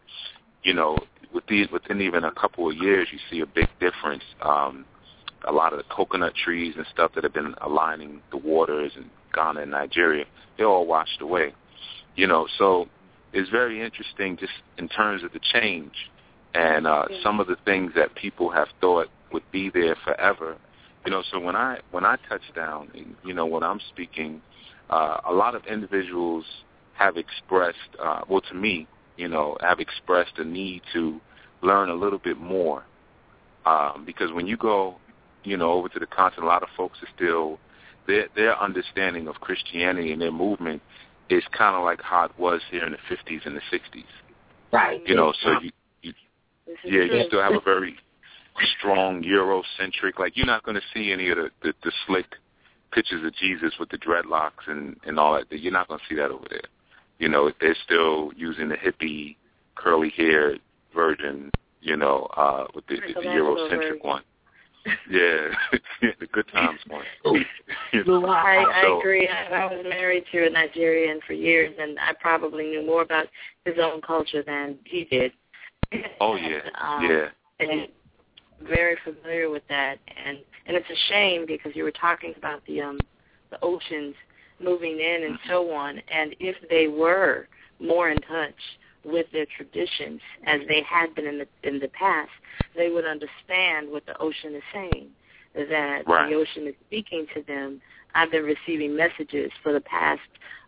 you 0.63 0.73
know 0.73 0.97
with 1.33 1.45
these 1.47 1.67
within 1.71 2.01
even 2.01 2.23
a 2.25 2.31
couple 2.31 2.69
of 2.69 2.77
years 2.77 3.07
you 3.11 3.19
see 3.29 3.41
a 3.41 3.45
big 3.45 3.67
difference. 3.79 4.23
Um 4.41 4.85
a 5.45 5.51
lot 5.51 5.73
of 5.73 5.77
the 5.77 5.83
coconut 5.93 6.33
trees 6.41 6.73
and 6.77 6.85
stuff 6.93 7.11
that 7.15 7.23
have 7.25 7.33
been 7.33 7.53
aligning 7.61 8.21
the 8.31 8.37
waters 8.37 8.93
in 8.95 9.09
Ghana 9.33 9.61
and 9.61 9.71
Nigeria 9.71 10.25
they're 10.57 10.67
all 10.67 10.85
washed 10.85 11.21
away 11.21 11.53
you 12.15 12.27
know 12.27 12.47
so 12.57 12.87
it's 13.33 13.49
very 13.49 13.81
interesting 13.81 14.37
just 14.37 14.53
in 14.77 14.87
terms 14.87 15.23
of 15.23 15.33
the 15.33 15.39
change 15.53 15.93
and 16.53 16.85
uh 16.85 17.05
some 17.23 17.39
of 17.39 17.47
the 17.47 17.57
things 17.65 17.91
that 17.95 18.13
people 18.15 18.49
have 18.51 18.67
thought 18.79 19.07
would 19.33 19.43
be 19.51 19.69
there 19.69 19.97
forever. 20.05 20.55
You 21.05 21.11
know, 21.11 21.23
so 21.31 21.39
when 21.39 21.55
I 21.55 21.79
when 21.91 22.05
I 22.05 22.15
touch 22.29 22.43
down, 22.55 22.89
you 23.25 23.33
know, 23.33 23.45
when 23.45 23.63
I'm 23.63 23.81
speaking, 23.89 24.41
uh, 24.89 25.17
a 25.27 25.33
lot 25.33 25.55
of 25.55 25.65
individuals 25.65 26.45
have 26.93 27.17
expressed, 27.17 27.77
uh, 28.01 28.21
well, 28.29 28.41
to 28.41 28.53
me, 28.53 28.87
you 29.17 29.27
know, 29.27 29.57
have 29.59 29.79
expressed 29.79 30.37
a 30.37 30.45
need 30.45 30.81
to 30.93 31.19
learn 31.61 31.89
a 31.89 31.95
little 31.95 32.19
bit 32.19 32.37
more, 32.37 32.85
um, 33.65 34.03
because 34.05 34.31
when 34.31 34.47
you 34.47 34.55
go, 34.55 34.95
you 35.43 35.57
know, 35.57 35.71
over 35.73 35.89
to 35.89 35.99
the 35.99 36.05
continent, 36.05 36.45
a 36.45 36.47
lot 36.47 36.63
of 36.63 36.69
folks 36.77 36.99
are 37.01 37.09
still 37.15 37.59
their 38.07 38.27
their 38.35 38.57
understanding 38.61 39.27
of 39.27 39.35
Christianity 39.35 40.13
and 40.13 40.21
their 40.21 40.31
movement 40.31 40.81
is 41.29 41.43
kind 41.57 41.75
of 41.75 41.83
like 41.83 42.01
how 42.01 42.25
it 42.25 42.31
was 42.37 42.61
here 42.69 42.85
in 42.85 42.91
the 42.91 43.15
50s 43.15 43.45
and 43.45 43.55
the 43.55 43.61
60s. 43.71 44.03
Right. 44.71 45.01
You 45.07 45.15
know, 45.15 45.33
so 45.43 45.51
you, 45.61 45.71
you 46.01 46.13
yeah, 46.83 47.03
you 47.03 47.23
still 47.27 47.41
have 47.41 47.53
a 47.53 47.61
very 47.63 47.95
strong 48.79 49.23
Eurocentric. 49.23 50.19
Like 50.19 50.35
you're 50.35 50.45
not 50.45 50.63
going 50.63 50.75
to 50.75 50.81
see 50.93 51.11
any 51.11 51.29
of 51.29 51.37
the, 51.37 51.49
the 51.61 51.73
the 51.83 51.91
slick 52.07 52.25
pictures 52.91 53.25
of 53.25 53.33
Jesus 53.35 53.73
with 53.79 53.89
the 53.89 53.97
dreadlocks 53.97 54.67
and 54.67 54.97
and 55.05 55.19
all 55.19 55.33
that. 55.33 55.51
You're 55.51 55.71
not 55.71 55.87
going 55.87 55.99
to 55.99 56.05
see 56.09 56.15
that 56.19 56.31
over 56.31 56.45
there. 56.49 56.61
You 57.19 57.29
know, 57.29 57.51
they're 57.61 57.77
still 57.85 58.31
using 58.35 58.69
the 58.69 58.75
hippie 58.75 59.35
curly 59.75 60.11
haired 60.15 60.59
version. 60.93 61.51
You 61.81 61.97
know, 61.97 62.27
uh 62.37 62.65
with 62.73 62.87
the, 62.87 62.95
the, 62.95 63.13
the 63.13 63.27
Eurocentric 63.27 64.03
one. 64.03 64.23
Yeah, 65.09 65.49
the 66.19 66.27
good 66.27 66.47
times 66.49 66.79
one. 66.87 67.05
I, 67.93 68.65
I 68.83 68.97
agree. 68.99 69.27
I, 69.27 69.63
I 69.63 69.65
was 69.73 69.85
married 69.87 70.25
to 70.31 70.45
a 70.45 70.49
Nigerian 70.49 71.19
for 71.25 71.33
years, 71.33 71.73
and 71.79 71.97
I 71.99 72.13
probably 72.19 72.65
knew 72.65 72.85
more 72.85 73.01
about 73.01 73.27
his 73.65 73.75
own 73.81 74.01
culture 74.01 74.43
than 74.43 74.77
he 74.85 75.05
did. 75.05 75.31
Oh 76.19 76.35
yeah, 76.35 76.59
um, 76.81 77.05
yeah. 77.05 77.27
And 77.59 77.87
very 78.67 78.97
familiar 79.03 79.49
with 79.49 79.63
that, 79.69 79.99
and 80.25 80.39
and 80.65 80.75
it's 80.75 80.89
a 80.89 81.11
shame 81.11 81.45
because 81.47 81.73
you 81.75 81.83
were 81.83 81.91
talking 81.91 82.33
about 82.37 82.65
the 82.65 82.81
um 82.81 82.99
the 83.51 83.59
oceans 83.61 84.15
moving 84.61 84.99
in 84.99 85.23
and 85.25 85.39
so 85.47 85.71
on, 85.71 85.99
and 86.11 86.35
if 86.39 86.55
they 86.69 86.87
were 86.87 87.47
more 87.79 88.09
in 88.09 88.17
touch 88.21 88.53
with 89.05 89.27
their 89.31 89.45
traditions 89.57 90.21
as 90.45 90.61
they 90.67 90.81
had 90.81 91.13
been 91.15 91.25
in 91.25 91.39
the 91.39 91.47
in 91.63 91.79
the 91.79 91.89
past, 91.89 92.31
they 92.75 92.89
would 92.89 93.05
understand 93.05 93.89
what 93.89 94.05
the 94.05 94.17
ocean 94.19 94.55
is 94.55 94.63
saying. 94.73 95.09
That 95.55 96.03
right. 96.07 96.29
the 96.29 96.35
ocean 96.35 96.67
is 96.67 96.73
speaking 96.87 97.27
to 97.35 97.43
them. 97.43 97.81
I've 98.15 98.31
been 98.31 98.43
receiving 98.43 98.95
messages 98.95 99.51
for 99.61 99.73
the 99.73 99.81
past 99.81 100.21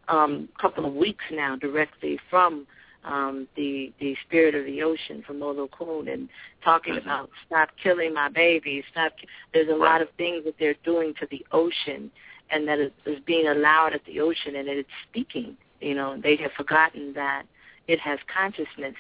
um, 0.08 0.50
couple 0.60 0.86
of 0.86 0.94
weeks 0.94 1.24
now 1.32 1.56
directly 1.56 2.20
from 2.30 2.68
um, 3.04 3.48
the 3.56 3.94
the 4.00 4.16
spirit 4.26 4.56
of 4.56 4.66
the 4.66 4.82
ocean 4.82 5.24
from 5.26 5.40
Olokun 5.40 6.12
and 6.12 6.28
talking 6.64 6.96
mm-hmm. 6.96 7.08
about 7.08 7.30
stop 7.46 7.70
killing 7.82 8.14
my 8.14 8.30
babies. 8.30 8.84
Stop. 8.92 9.14
There's 9.54 9.70
a 9.70 9.72
right. 9.72 9.80
lot 9.80 10.02
of 10.02 10.10
things 10.18 10.44
that 10.46 10.56
they're 10.60 10.76
doing 10.84 11.14
to 11.20 11.28
the 11.30 11.46
ocean, 11.52 12.12
and 12.50 12.68
that 12.68 12.80
is, 12.80 12.92
is 13.06 13.20
being 13.26 13.48
allowed 13.48 13.94
at 13.94 14.04
the 14.06 14.20
ocean, 14.20 14.56
and 14.56 14.68
it's 14.68 14.90
speaking. 15.10 15.56
You 15.82 15.94
know, 15.94 16.20
they 16.22 16.36
have 16.38 16.52
forgotten 16.54 17.14
that 17.14 17.44
it 17.88 18.00
has 18.00 18.20
consciousness 18.34 18.96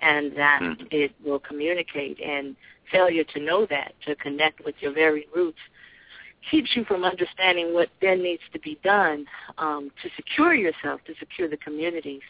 and 0.00 0.36
that 0.36 0.60
mm-hmm. 0.62 0.84
it 0.90 1.12
will 1.24 1.38
communicate. 1.38 2.20
And 2.20 2.56
failure 2.90 3.24
to 3.24 3.40
know 3.40 3.66
that, 3.70 3.94
to 4.06 4.14
connect 4.16 4.64
with 4.64 4.74
your 4.80 4.92
very 4.92 5.26
roots, 5.34 5.58
keeps 6.50 6.70
you 6.74 6.84
from 6.84 7.04
understanding 7.04 7.72
what 7.72 7.88
then 8.00 8.22
needs 8.22 8.42
to 8.52 8.58
be 8.58 8.78
done 8.82 9.26
um, 9.58 9.90
to 10.02 10.10
secure 10.16 10.54
yourself, 10.54 11.00
to 11.06 11.14
secure 11.18 11.48
the 11.48 11.56
communities, 11.56 12.22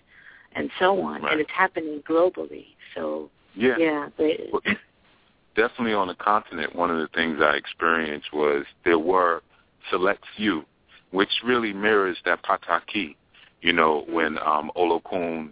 and 0.54 0.70
so 0.78 1.00
on. 1.00 1.22
Right. 1.22 1.32
And 1.32 1.40
it's 1.40 1.50
happening 1.50 2.02
globally. 2.08 2.66
So 2.94 3.30
yeah, 3.54 3.76
yeah 3.78 4.08
they, 4.18 4.48
well, 4.52 4.62
definitely 5.56 5.94
on 5.94 6.08
the 6.08 6.14
continent. 6.14 6.76
One 6.76 6.90
of 6.90 6.98
the 6.98 7.08
things 7.14 7.38
I 7.40 7.56
experienced 7.56 8.32
was 8.32 8.64
there 8.84 8.98
were 8.98 9.42
select 9.90 10.24
few, 10.36 10.64
which 11.10 11.30
really 11.44 11.72
mirrors 11.72 12.18
that 12.24 12.40
pataki. 12.44 13.16
You 13.62 13.72
know, 13.72 14.04
when 14.08 14.38
um, 14.38 14.72
Olokun 14.76 15.50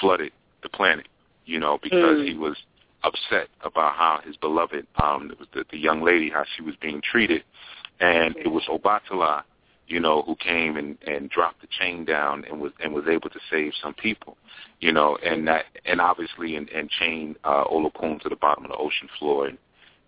flooded 0.00 0.32
the 0.62 0.68
planet, 0.68 1.06
you 1.46 1.58
know, 1.58 1.78
because 1.82 2.18
mm. 2.18 2.28
he 2.28 2.34
was 2.34 2.56
upset 3.02 3.48
about 3.62 3.94
how 3.94 4.20
his 4.24 4.36
beloved, 4.36 4.86
um, 5.02 5.32
the, 5.52 5.64
the 5.70 5.78
young 5.78 6.02
lady, 6.02 6.30
how 6.30 6.44
she 6.56 6.62
was 6.62 6.74
being 6.80 7.00
treated, 7.00 7.42
and 8.00 8.36
it 8.36 8.48
was 8.48 8.64
Obatala, 8.68 9.42
you 9.86 10.00
know, 10.00 10.22
who 10.22 10.36
came 10.36 10.76
and 10.76 10.96
and 11.06 11.30
dropped 11.30 11.60
the 11.60 11.66
chain 11.78 12.04
down 12.04 12.44
and 12.44 12.60
was 12.60 12.72
and 12.82 12.92
was 12.92 13.04
able 13.08 13.30
to 13.30 13.40
save 13.50 13.72
some 13.82 13.94
people, 13.94 14.36
you 14.80 14.92
know, 14.92 15.16
and 15.24 15.46
that 15.48 15.64
and 15.84 16.00
obviously 16.00 16.56
and, 16.56 16.68
and 16.70 16.90
chain 16.90 17.36
uh, 17.44 17.64
Olokun 17.64 18.20
to 18.22 18.28
the 18.28 18.36
bottom 18.36 18.64
of 18.64 18.70
the 18.70 18.76
ocean 18.76 19.08
floor 19.18 19.46
and 19.46 19.58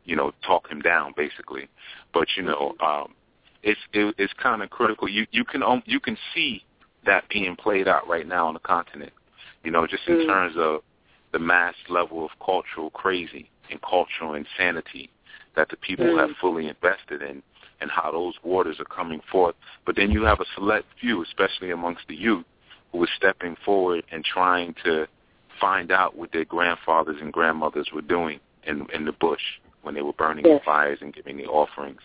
you 0.04 0.16
know 0.16 0.32
talk 0.46 0.70
him 0.70 0.80
down 0.80 1.12
basically, 1.16 1.68
but 2.12 2.28
you 2.36 2.42
know, 2.42 2.74
um, 2.84 3.14
it's 3.62 3.80
it, 3.92 4.14
it's 4.18 4.32
kind 4.34 4.62
of 4.62 4.70
critical. 4.70 5.08
You 5.08 5.26
you 5.30 5.44
can 5.44 5.62
um, 5.62 5.82
you 5.86 6.00
can 6.00 6.16
see 6.34 6.62
that 7.04 7.28
being 7.28 7.56
played 7.56 7.88
out 7.88 8.06
right 8.06 8.28
now 8.28 8.46
on 8.46 8.54
the 8.54 8.60
continent 8.60 9.12
you 9.64 9.70
know, 9.70 9.86
just 9.86 10.06
in 10.06 10.16
mm. 10.16 10.26
terms 10.26 10.54
of 10.56 10.80
the 11.32 11.38
mass 11.38 11.74
level 11.88 12.24
of 12.24 12.30
cultural 12.44 12.90
crazy 12.90 13.50
and 13.70 13.80
cultural 13.82 14.34
insanity 14.34 15.10
that 15.56 15.68
the 15.68 15.76
people 15.76 16.06
mm. 16.06 16.20
have 16.20 16.30
fully 16.40 16.68
invested 16.68 17.22
in 17.22 17.42
and 17.80 17.90
how 17.90 18.10
those 18.12 18.34
waters 18.44 18.76
are 18.78 18.84
coming 18.84 19.20
forth. 19.30 19.56
But 19.84 19.96
then 19.96 20.10
you 20.10 20.22
have 20.24 20.40
a 20.40 20.44
select 20.54 20.86
few, 21.00 21.22
especially 21.22 21.70
amongst 21.70 22.02
the 22.08 22.14
youth, 22.14 22.44
who 22.92 23.02
are 23.02 23.08
stepping 23.16 23.56
forward 23.64 24.04
and 24.12 24.24
trying 24.24 24.74
to 24.84 25.06
find 25.60 25.90
out 25.90 26.16
what 26.16 26.32
their 26.32 26.44
grandfathers 26.44 27.16
and 27.20 27.32
grandmothers 27.32 27.88
were 27.92 28.02
doing 28.02 28.40
in 28.64 28.86
in 28.94 29.04
the 29.04 29.12
bush 29.12 29.42
when 29.82 29.94
they 29.94 30.02
were 30.02 30.12
burning 30.12 30.44
yes. 30.44 30.60
the 30.60 30.64
fires 30.64 30.98
and 31.00 31.12
giving 31.12 31.36
the 31.36 31.44
offerings. 31.44 32.00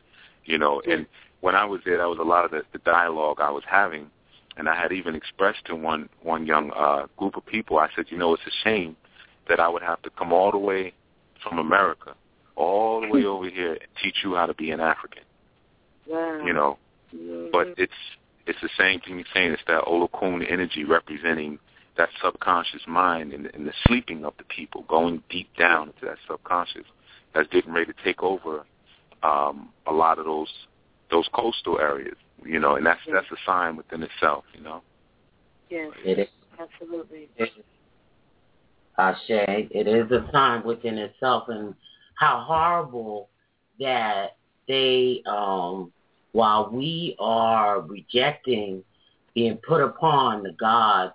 You 0.45 0.57
know, 0.57 0.81
yes. 0.85 0.97
and 0.97 1.05
when 1.41 1.55
I 1.55 1.65
was 1.65 1.81
there, 1.85 1.97
that 1.97 2.07
was 2.07 2.19
a 2.19 2.23
lot 2.23 2.45
of 2.45 2.51
the, 2.51 2.63
the 2.73 2.79
dialogue 2.79 3.37
I 3.39 3.51
was 3.51 3.63
having 3.69 4.09
and 4.57 4.67
I 4.67 4.75
had 4.75 4.91
even 4.91 5.15
expressed 5.15 5.65
to 5.65 5.75
one 5.75 6.09
one 6.21 6.45
young 6.45 6.71
uh, 6.75 7.07
group 7.17 7.37
of 7.37 7.45
people, 7.45 7.77
I 7.77 7.89
said, 7.95 8.05
you 8.09 8.17
know, 8.17 8.33
it's 8.33 8.43
a 8.45 8.63
shame 8.63 8.95
that 9.47 9.59
I 9.59 9.69
would 9.69 9.83
have 9.83 10.01
to 10.01 10.09
come 10.09 10.33
all 10.33 10.51
the 10.51 10.57
way 10.57 10.93
from 11.43 11.59
America, 11.59 12.15
all 12.55 13.01
the 13.01 13.07
way 13.07 13.23
over 13.25 13.49
here, 13.49 13.73
and 13.73 13.87
teach 14.03 14.17
you 14.23 14.35
how 14.35 14.45
to 14.45 14.53
be 14.53 14.71
an 14.71 14.79
African. 14.79 15.23
Wow. 16.07 16.41
You 16.45 16.53
know, 16.53 16.77
mm-hmm. 17.15 17.47
but 17.51 17.67
it's 17.77 17.93
it's 18.45 18.59
the 18.61 18.69
same 18.77 18.99
thing 19.01 19.17
you're 19.17 19.25
saying. 19.33 19.51
It's 19.51 19.61
that 19.67 19.83
Olokun 19.83 20.49
energy 20.49 20.83
representing 20.83 21.59
that 21.97 22.09
subconscious 22.23 22.81
mind 22.87 23.33
and, 23.33 23.47
and 23.53 23.67
the 23.67 23.73
sleeping 23.87 24.23
of 24.23 24.33
the 24.37 24.43
people, 24.43 24.85
going 24.87 25.23
deep 25.29 25.49
down 25.57 25.87
into 25.87 26.05
that 26.05 26.17
subconscious 26.29 26.85
that's 27.33 27.47
getting 27.49 27.73
ready 27.73 27.91
to 27.91 28.03
take 28.03 28.23
over 28.23 28.65
um, 29.23 29.69
a 29.85 29.93
lot 29.93 30.19
of 30.19 30.25
those 30.25 30.51
those 31.09 31.27
coastal 31.33 31.79
areas 31.79 32.17
you 32.45 32.59
know, 32.59 32.75
and 32.75 32.85
that's 32.85 32.99
yes. 33.07 33.15
that's 33.15 33.31
a 33.31 33.43
sign 33.45 33.75
within 33.75 34.03
itself, 34.03 34.43
you 34.53 34.63
know. 34.63 34.81
Yes, 35.69 35.91
it 36.05 36.19
is. 36.19 36.27
absolutely. 36.59 37.29
It, 37.37 37.49
Ashe, 38.97 39.19
it 39.29 39.87
is 39.87 40.11
a 40.11 40.27
sign 40.31 40.63
within 40.63 40.97
itself, 40.97 41.49
and 41.49 41.75
how 42.15 42.43
horrible 42.47 43.29
that 43.79 44.37
they, 44.67 45.21
um, 45.27 45.91
while 46.31 46.69
we 46.71 47.15
are 47.19 47.81
rejecting 47.81 48.83
being 49.35 49.57
put 49.67 49.81
upon 49.81 50.41
the 50.41 50.53
gods 50.53 51.13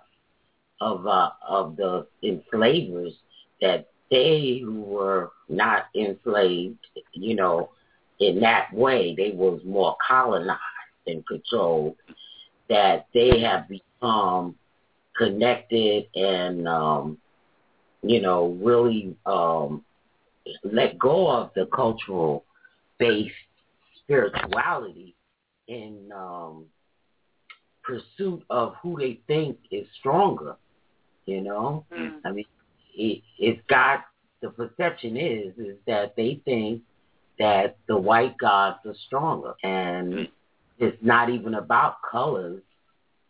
of 0.79 1.05
uh, 1.07 1.31
of 1.47 1.75
the 1.75 2.07
enslavers, 2.23 3.13
that 3.61 3.89
they 4.09 4.61
who 4.63 4.81
were 4.81 5.31
not 5.49 5.85
enslaved, 5.95 6.77
you 7.13 7.35
know, 7.35 7.71
in 8.19 8.39
that 8.39 8.71
way, 8.73 9.13
they 9.15 9.31
was 9.31 9.59
more 9.65 9.95
colonized 10.07 10.59
and 11.07 11.25
control 11.27 11.95
that 12.69 13.07
they 13.13 13.39
have 13.41 13.67
become 13.67 14.55
connected 15.17 16.07
and, 16.15 16.67
um, 16.67 17.17
you 18.01 18.21
know, 18.21 18.57
really 18.61 19.15
um, 19.25 19.83
let 20.63 20.97
go 20.97 21.29
of 21.29 21.51
the 21.55 21.65
cultural 21.67 22.45
based 22.99 23.33
spirituality 24.03 25.15
in 25.67 26.11
um, 26.15 26.65
pursuit 27.83 28.43
of 28.49 28.75
who 28.81 28.97
they 28.97 29.19
think 29.27 29.57
is 29.71 29.85
stronger. 29.99 30.55
You 31.25 31.41
know, 31.41 31.85
mm. 31.91 32.19
I 32.25 32.31
mean, 32.31 32.45
it, 32.95 33.21
it's 33.39 33.61
got 33.69 34.01
the 34.41 34.49
perception 34.49 35.15
is 35.15 35.57
is 35.57 35.77
that 35.87 36.15
they 36.17 36.41
think 36.43 36.81
that 37.39 37.77
the 37.87 37.97
white 37.97 38.37
gods 38.37 38.79
are 38.85 38.95
stronger, 39.07 39.53
and 39.63 40.27
it's 40.83 41.03
not 41.03 41.29
even 41.29 41.55
about 41.55 41.97
colors. 42.09 42.61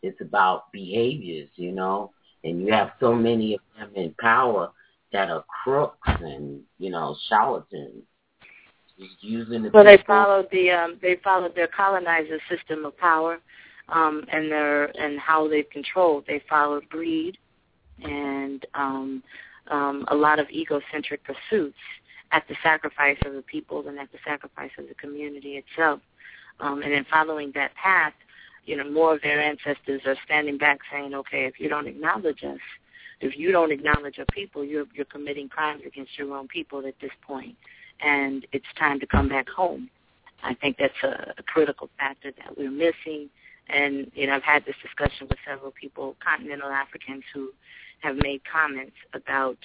It's 0.01 0.19
about 0.21 0.71
behaviors, 0.71 1.49
you 1.55 1.71
know. 1.71 2.11
And 2.43 2.61
you 2.61 2.73
have 2.73 2.91
so 2.99 3.13
many 3.13 3.53
of 3.53 3.61
them 3.77 3.91
in 3.95 4.13
power 4.19 4.71
that 5.13 5.29
are 5.29 5.45
crooks 5.63 6.09
and 6.19 6.61
you 6.79 6.89
know 6.89 7.15
charlatans 7.29 8.03
using 9.21 9.63
the. 9.63 9.69
Well, 9.69 9.83
they 9.83 10.03
followed 10.05 10.47
the 10.51 10.71
um, 10.71 10.99
they 11.01 11.17
followed 11.23 11.55
their 11.55 11.67
colonizer 11.67 12.39
system 12.49 12.85
of 12.85 12.97
power, 12.97 13.39
um, 13.89 14.25
and 14.31 14.51
their 14.51 14.85
and 14.99 15.19
how 15.19 15.47
they've 15.47 15.69
controlled. 15.69 16.25
They 16.27 16.41
followed 16.49 16.89
greed 16.89 17.37
and 18.03 18.65
um, 18.73 19.23
um, 19.69 20.05
a 20.09 20.15
lot 20.15 20.39
of 20.39 20.49
egocentric 20.49 21.21
pursuits 21.23 21.77
at 22.31 22.47
the 22.47 22.55
sacrifice 22.63 23.17
of 23.25 23.33
the 23.33 23.43
people 23.43 23.87
and 23.87 23.99
at 23.99 24.11
the 24.11 24.17
sacrifice 24.25 24.71
of 24.77 24.87
the 24.87 24.95
community 24.95 25.63
itself. 25.63 25.99
Um, 26.59 26.81
and 26.81 26.93
in 26.93 27.05
following 27.05 27.51
that 27.55 27.73
path, 27.75 28.13
you 28.65 28.77
know, 28.77 28.89
more 28.89 29.15
of 29.15 29.21
their 29.21 29.41
ancestors 29.41 30.01
are 30.05 30.15
standing 30.25 30.57
back 30.57 30.79
saying, 30.91 31.13
okay, 31.13 31.45
if 31.45 31.59
you 31.59 31.67
don't 31.67 31.87
acknowledge 31.87 32.43
us, 32.43 32.59
if 33.19 33.37
you 33.37 33.51
don't 33.51 33.71
acknowledge 33.71 34.17
your 34.17 34.25
people, 34.27 34.63
you're, 34.63 34.85
you're 34.93 35.05
committing 35.05 35.49
crimes 35.49 35.81
against 35.85 36.17
your 36.17 36.35
own 36.35 36.47
people 36.47 36.85
at 36.85 36.95
this 37.01 37.11
point, 37.25 37.55
and 38.01 38.45
it's 38.51 38.65
time 38.77 38.99
to 38.99 39.05
come 39.05 39.27
back 39.29 39.49
home. 39.49 39.89
I 40.43 40.53
think 40.55 40.77
that's 40.77 40.93
a, 41.03 41.33
a 41.37 41.43
critical 41.43 41.89
factor 41.97 42.31
that 42.37 42.57
we're 42.57 42.71
missing. 42.71 43.29
And, 43.69 44.11
you 44.13 44.27
know, 44.27 44.33
I've 44.33 44.43
had 44.43 44.65
this 44.65 44.75
discussion 44.81 45.27
with 45.29 45.39
several 45.47 45.71
people, 45.71 46.15
continental 46.25 46.69
Africans, 46.69 47.23
who 47.33 47.49
have 48.01 48.17
made 48.17 48.41
comments 48.51 48.95
about, 49.13 49.57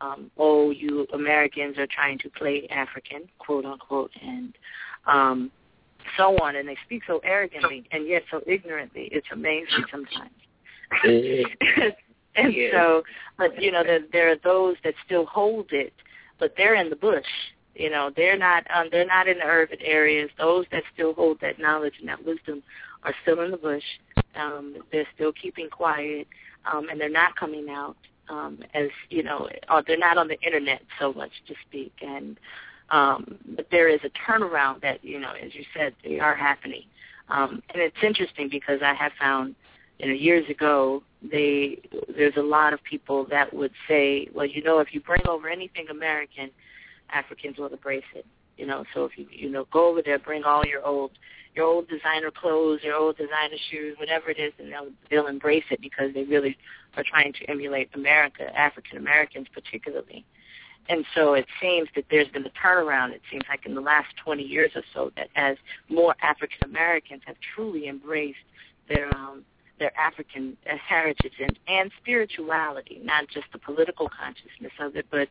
um, 0.00 0.30
oh, 0.36 0.70
you 0.70 1.06
Americans 1.12 1.78
are 1.78 1.86
trying 1.86 2.18
to 2.18 2.30
play 2.30 2.66
African, 2.70 3.28
quote 3.38 3.64
unquote, 3.64 4.10
and 4.20 4.52
um, 5.06 5.52
so 6.16 6.40
on. 6.40 6.56
And 6.56 6.68
they 6.68 6.76
speak 6.84 7.02
so 7.06 7.20
arrogantly 7.24 7.84
and 7.90 8.06
yet 8.06 8.22
so 8.30 8.42
ignorantly. 8.46 9.08
It's 9.12 9.26
amazing 9.32 9.84
sometimes. 9.90 10.30
and 12.36 12.54
yeah. 12.54 12.68
so, 12.72 13.02
but, 13.38 13.60
you 13.60 13.72
know, 13.72 13.82
there, 13.82 14.00
there 14.12 14.30
are 14.30 14.36
those 14.44 14.76
that 14.84 14.94
still 15.04 15.26
hold 15.26 15.66
it, 15.72 15.92
but 16.38 16.54
they're 16.56 16.74
in 16.74 16.90
the 16.90 16.96
bush 16.96 17.24
you 17.76 17.90
know, 17.90 18.10
they're 18.16 18.38
not 18.38 18.66
um, 18.74 18.88
they're 18.90 19.06
not 19.06 19.28
in 19.28 19.38
the 19.38 19.44
urban 19.44 19.78
areas. 19.82 20.30
Those 20.38 20.64
that 20.72 20.82
still 20.94 21.12
hold 21.12 21.38
that 21.42 21.58
knowledge 21.58 21.94
and 22.00 22.08
that 22.08 22.24
wisdom 22.24 22.62
are 23.02 23.14
still 23.22 23.40
in 23.42 23.50
the 23.50 23.56
bush. 23.56 23.84
Um, 24.34 24.76
they're 24.90 25.06
still 25.14 25.32
keeping 25.32 25.68
quiet, 25.68 26.26
um, 26.70 26.88
and 26.88 27.00
they're 27.00 27.08
not 27.10 27.36
coming 27.36 27.68
out 27.68 27.96
um, 28.30 28.60
as 28.74 28.88
you 29.10 29.22
know. 29.22 29.48
Or 29.70 29.82
they're 29.86 29.98
not 29.98 30.16
on 30.16 30.28
the 30.28 30.40
internet 30.40 30.82
so 30.98 31.12
much 31.12 31.32
to 31.48 31.54
speak. 31.68 31.92
And 32.00 32.38
um, 32.90 33.38
but 33.56 33.66
there 33.70 33.88
is 33.88 34.00
a 34.04 34.10
turnaround 34.30 34.80
that 34.82 35.04
you 35.04 35.18
know, 35.18 35.32
as 35.32 35.54
you 35.54 35.64
said, 35.76 35.94
they 36.04 36.18
are 36.20 36.34
happening. 36.34 36.84
Um, 37.28 37.62
and 37.72 37.82
it's 37.82 37.96
interesting 38.02 38.48
because 38.48 38.80
I 38.82 38.94
have 38.94 39.12
found, 39.18 39.56
you 39.98 40.06
know, 40.06 40.12
years 40.14 40.48
ago, 40.48 41.02
they 41.22 41.78
there's 42.16 42.36
a 42.36 42.42
lot 42.42 42.72
of 42.72 42.82
people 42.84 43.26
that 43.30 43.52
would 43.52 43.72
say, 43.88 44.28
well, 44.32 44.46
you 44.46 44.62
know, 44.62 44.78
if 44.78 44.94
you 44.94 45.00
bring 45.00 45.22
over 45.26 45.48
anything 45.48 45.86
American 45.90 46.50
Africans 47.10 47.58
will 47.58 47.68
embrace 47.68 48.04
it. 48.14 48.26
You 48.56 48.66
know, 48.66 48.84
so 48.94 49.04
if 49.04 49.18
you 49.18 49.26
you 49.30 49.50
know 49.50 49.66
go 49.70 49.88
over 49.88 50.00
there, 50.02 50.18
bring 50.18 50.44
all 50.44 50.64
your 50.64 50.84
old 50.84 51.12
your 51.54 51.66
old 51.66 51.88
designer 51.88 52.30
clothes, 52.30 52.80
your 52.82 52.94
old 52.94 53.16
designer 53.16 53.56
shoes, 53.70 53.96
whatever 53.98 54.30
it 54.30 54.38
is, 54.38 54.52
and 54.58 54.72
they'll 54.72 54.88
they'll 55.10 55.26
embrace 55.26 55.64
it 55.70 55.80
because 55.80 56.14
they 56.14 56.24
really 56.24 56.56
are 56.96 57.04
trying 57.04 57.32
to 57.34 57.50
emulate 57.50 57.90
America, 57.94 58.44
African 58.58 58.96
Americans 58.96 59.46
particularly. 59.52 60.24
And 60.88 61.04
so 61.14 61.34
it 61.34 61.46
seems 61.60 61.88
that 61.96 62.04
there's 62.10 62.28
been 62.28 62.46
a 62.46 62.50
turnaround. 62.50 63.12
It 63.12 63.22
seems 63.30 63.44
like 63.48 63.66
in 63.66 63.74
the 63.74 63.80
last 63.80 64.16
20 64.24 64.42
years 64.42 64.70
or 64.74 64.82
so 64.94 65.12
that 65.16 65.28
as 65.34 65.56
more 65.88 66.14
African 66.22 66.58
Americans 66.64 67.22
have 67.26 67.36
truly 67.54 67.88
embraced 67.88 68.38
their 68.88 69.14
um, 69.16 69.44
their 69.78 69.92
African 69.98 70.56
heritage 70.64 71.34
and, 71.38 71.58
and 71.68 71.90
spirituality, 72.00 73.00
not 73.04 73.28
just 73.28 73.46
the 73.52 73.58
political 73.58 74.08
consciousness 74.08 74.72
of 74.80 74.96
it, 74.96 75.06
but 75.10 75.28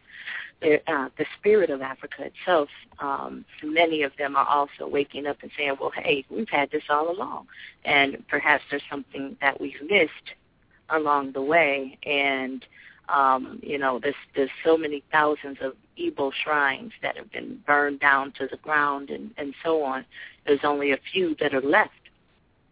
the, 0.62 0.80
uh, 0.92 1.10
the 1.18 1.26
spirit 1.40 1.70
of 1.70 1.82
Africa 1.82 2.26
itself. 2.26 2.70
Um, 3.00 3.46
many 3.64 4.04
of 4.04 4.12
them 4.18 4.36
are 4.36 4.46
also 4.46 4.88
waking 4.88 5.26
up 5.26 5.38
and 5.42 5.52
saying, 5.58 5.78
well, 5.80 5.92
hey, 5.96 6.26
we've 6.30 6.50
had 6.50 6.70
this 6.72 6.84
all 6.90 7.10
along. 7.10 7.48
And 7.84 8.24
perhaps 8.28 8.64
there's 8.70 8.84
something 8.90 9.36
that 9.42 9.60
we've 9.60 9.82
missed 9.82 10.36
along 10.90 11.32
the 11.32 11.42
way. 11.42 11.98
And, 12.04 12.66
um, 13.10 13.60
you 13.62 13.78
know, 13.78 14.00
there's, 14.02 14.16
there's 14.36 14.50
so 14.64 14.78
many 14.78 15.04
thousands 15.12 15.58
of 15.62 15.74
Igbo 16.00 16.32
shrines 16.44 16.92
that 17.02 17.18
have 17.18 17.32
been 17.32 17.60
burned 17.66 18.00
down 18.00 18.34
to 18.40 18.48
the 18.50 18.58
ground 18.58 19.10
and, 19.10 19.32
and 19.38 19.54
so 19.64 19.84
on. 19.84 20.06
There's 20.46 20.60
only 20.64 20.92
a 20.92 20.98
few 21.12 21.36
that 21.40 21.54
are 21.54 21.62
left 21.62 21.92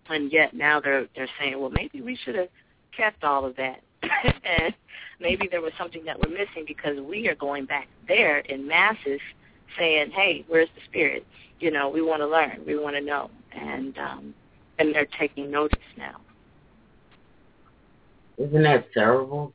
and 0.09 0.31
yet 0.31 0.53
now 0.53 0.79
they're 0.79 1.07
they're 1.15 1.29
saying, 1.39 1.59
well, 1.59 1.69
maybe 1.69 2.01
we 2.01 2.17
should 2.23 2.35
have 2.35 2.49
kept 2.95 3.23
all 3.23 3.45
of 3.45 3.55
that, 3.55 3.81
and 4.03 4.73
maybe 5.19 5.47
there 5.49 5.61
was 5.61 5.73
something 5.77 6.03
that 6.05 6.19
we're 6.19 6.31
missing 6.31 6.65
because 6.67 6.99
we 6.99 7.27
are 7.27 7.35
going 7.35 7.65
back 7.65 7.87
there 8.07 8.39
in 8.39 8.67
masses, 8.67 9.21
saying, 9.77 10.11
hey, 10.11 10.45
where's 10.47 10.69
the 10.75 10.81
spirit? 10.85 11.25
You 11.59 11.71
know, 11.71 11.89
we 11.89 12.01
want 12.01 12.21
to 12.21 12.27
learn, 12.27 12.61
we 12.65 12.77
want 12.77 12.95
to 12.95 13.01
know, 13.01 13.29
and 13.53 13.97
um, 13.97 14.33
and 14.79 14.93
they're 14.93 15.07
taking 15.19 15.49
notice 15.49 15.79
now. 15.97 16.19
Isn't 18.37 18.63
that 18.63 18.91
terrible? 18.93 19.53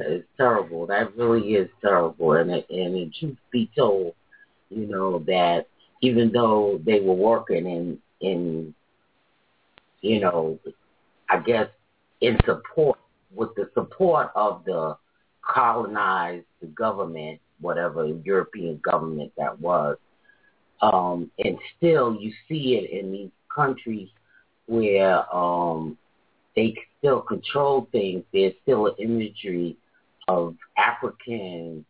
Is 0.00 0.24
terrible. 0.38 0.86
That 0.86 1.14
really 1.16 1.54
is 1.54 1.68
terrible. 1.82 2.32
And 2.32 2.50
and 2.50 2.64
it 2.70 3.14
truth 3.18 3.36
be 3.50 3.70
told, 3.76 4.14
you 4.70 4.86
know 4.86 5.18
that 5.26 5.66
even 6.00 6.32
though 6.32 6.80
they 6.84 7.00
were 7.00 7.14
working 7.14 7.66
in 7.66 7.98
in 8.20 8.74
you 10.00 10.20
know, 10.20 10.58
I 11.30 11.40
guess 11.40 11.68
in 12.20 12.38
support 12.44 12.98
with 13.34 13.54
the 13.54 13.70
support 13.74 14.30
of 14.34 14.64
the 14.64 14.96
colonized 15.42 16.44
government, 16.74 17.40
whatever 17.60 18.06
European 18.06 18.80
government 18.82 19.32
that 19.38 19.58
was. 19.60 19.96
Um, 20.80 21.30
and 21.38 21.56
still 21.76 22.16
you 22.20 22.32
see 22.48 22.74
it 22.74 22.90
in 22.90 23.12
these 23.12 23.30
countries 23.54 24.08
where 24.66 25.24
um, 25.34 25.96
they 26.56 26.74
still 26.98 27.20
control 27.20 27.88
things. 27.92 28.24
There's 28.32 28.54
still 28.62 28.86
an 28.86 28.94
imagery 28.98 29.76
of 30.28 30.56
Africans 30.76 31.84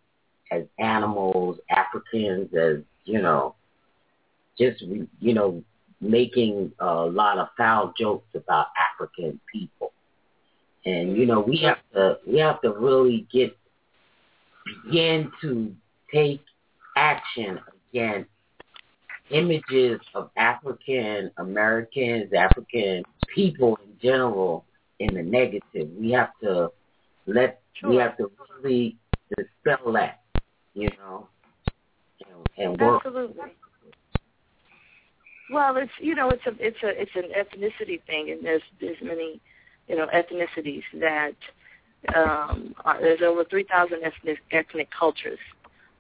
as 0.51 0.65
animals, 0.79 1.59
Africans 1.71 2.53
as, 2.55 2.79
you 3.05 3.21
know, 3.21 3.55
just, 4.59 4.83
you 4.83 5.35
know, 5.35 5.63
making 6.03 6.73
a 6.81 7.07
lot 7.07 7.39
of 7.39 7.49
foul 7.57 7.95
jokes 7.97 8.29
about 8.35 8.67
African 8.77 9.41
people. 9.51 9.93
And 10.85 11.17
you 11.17 11.27
know, 11.27 11.41
we 11.41 11.59
have 11.59 11.79
to 11.95 12.19
we 12.27 12.39
have 12.41 12.61
to 12.63 12.73
really 12.73 13.27
get 13.33 13.57
begin 14.85 15.31
to 15.41 15.73
take 16.13 16.43
action 16.97 17.61
against 17.91 18.29
images 19.31 20.01
of 20.15 20.31
African 20.37 21.31
Americans, 21.37 22.33
African 22.37 23.05
people 23.33 23.79
in 23.85 23.97
general 24.03 24.65
in 24.99 25.15
the 25.15 25.23
negative. 25.23 25.89
We 25.99 26.11
have 26.11 26.31
to 26.43 26.71
let 27.27 27.62
sure. 27.75 27.91
we 27.91 27.97
have 27.97 28.17
to 28.17 28.31
really 28.63 28.97
dispel 29.37 29.93
that, 29.93 30.21
you 30.75 30.89
know, 30.99 31.29
and, 32.57 32.71
and 32.71 32.81
work. 32.81 33.03
Absolutely. 33.05 33.43
Well, 35.51 35.77
it's 35.77 35.93
you 35.99 36.15
know 36.15 36.31
it's 36.31 36.47
a 36.47 36.53
it's 36.59 36.83
a 36.83 37.01
it's 37.01 37.11
an 37.15 37.31
ethnicity 37.37 38.01
thing, 38.07 38.31
and 38.31 38.45
there's 38.45 38.63
there's 38.81 38.97
many 39.03 39.41
you 39.87 39.97
know 39.97 40.07
ethnicities 40.07 40.83
that 40.99 41.35
um, 42.17 42.75
are, 42.85 43.01
there's 43.01 43.21
over 43.21 43.45
three 43.45 43.65
thousand 43.65 44.03
ethnic 44.03 44.39
ethnic 44.51 44.89
cultures 44.99 45.39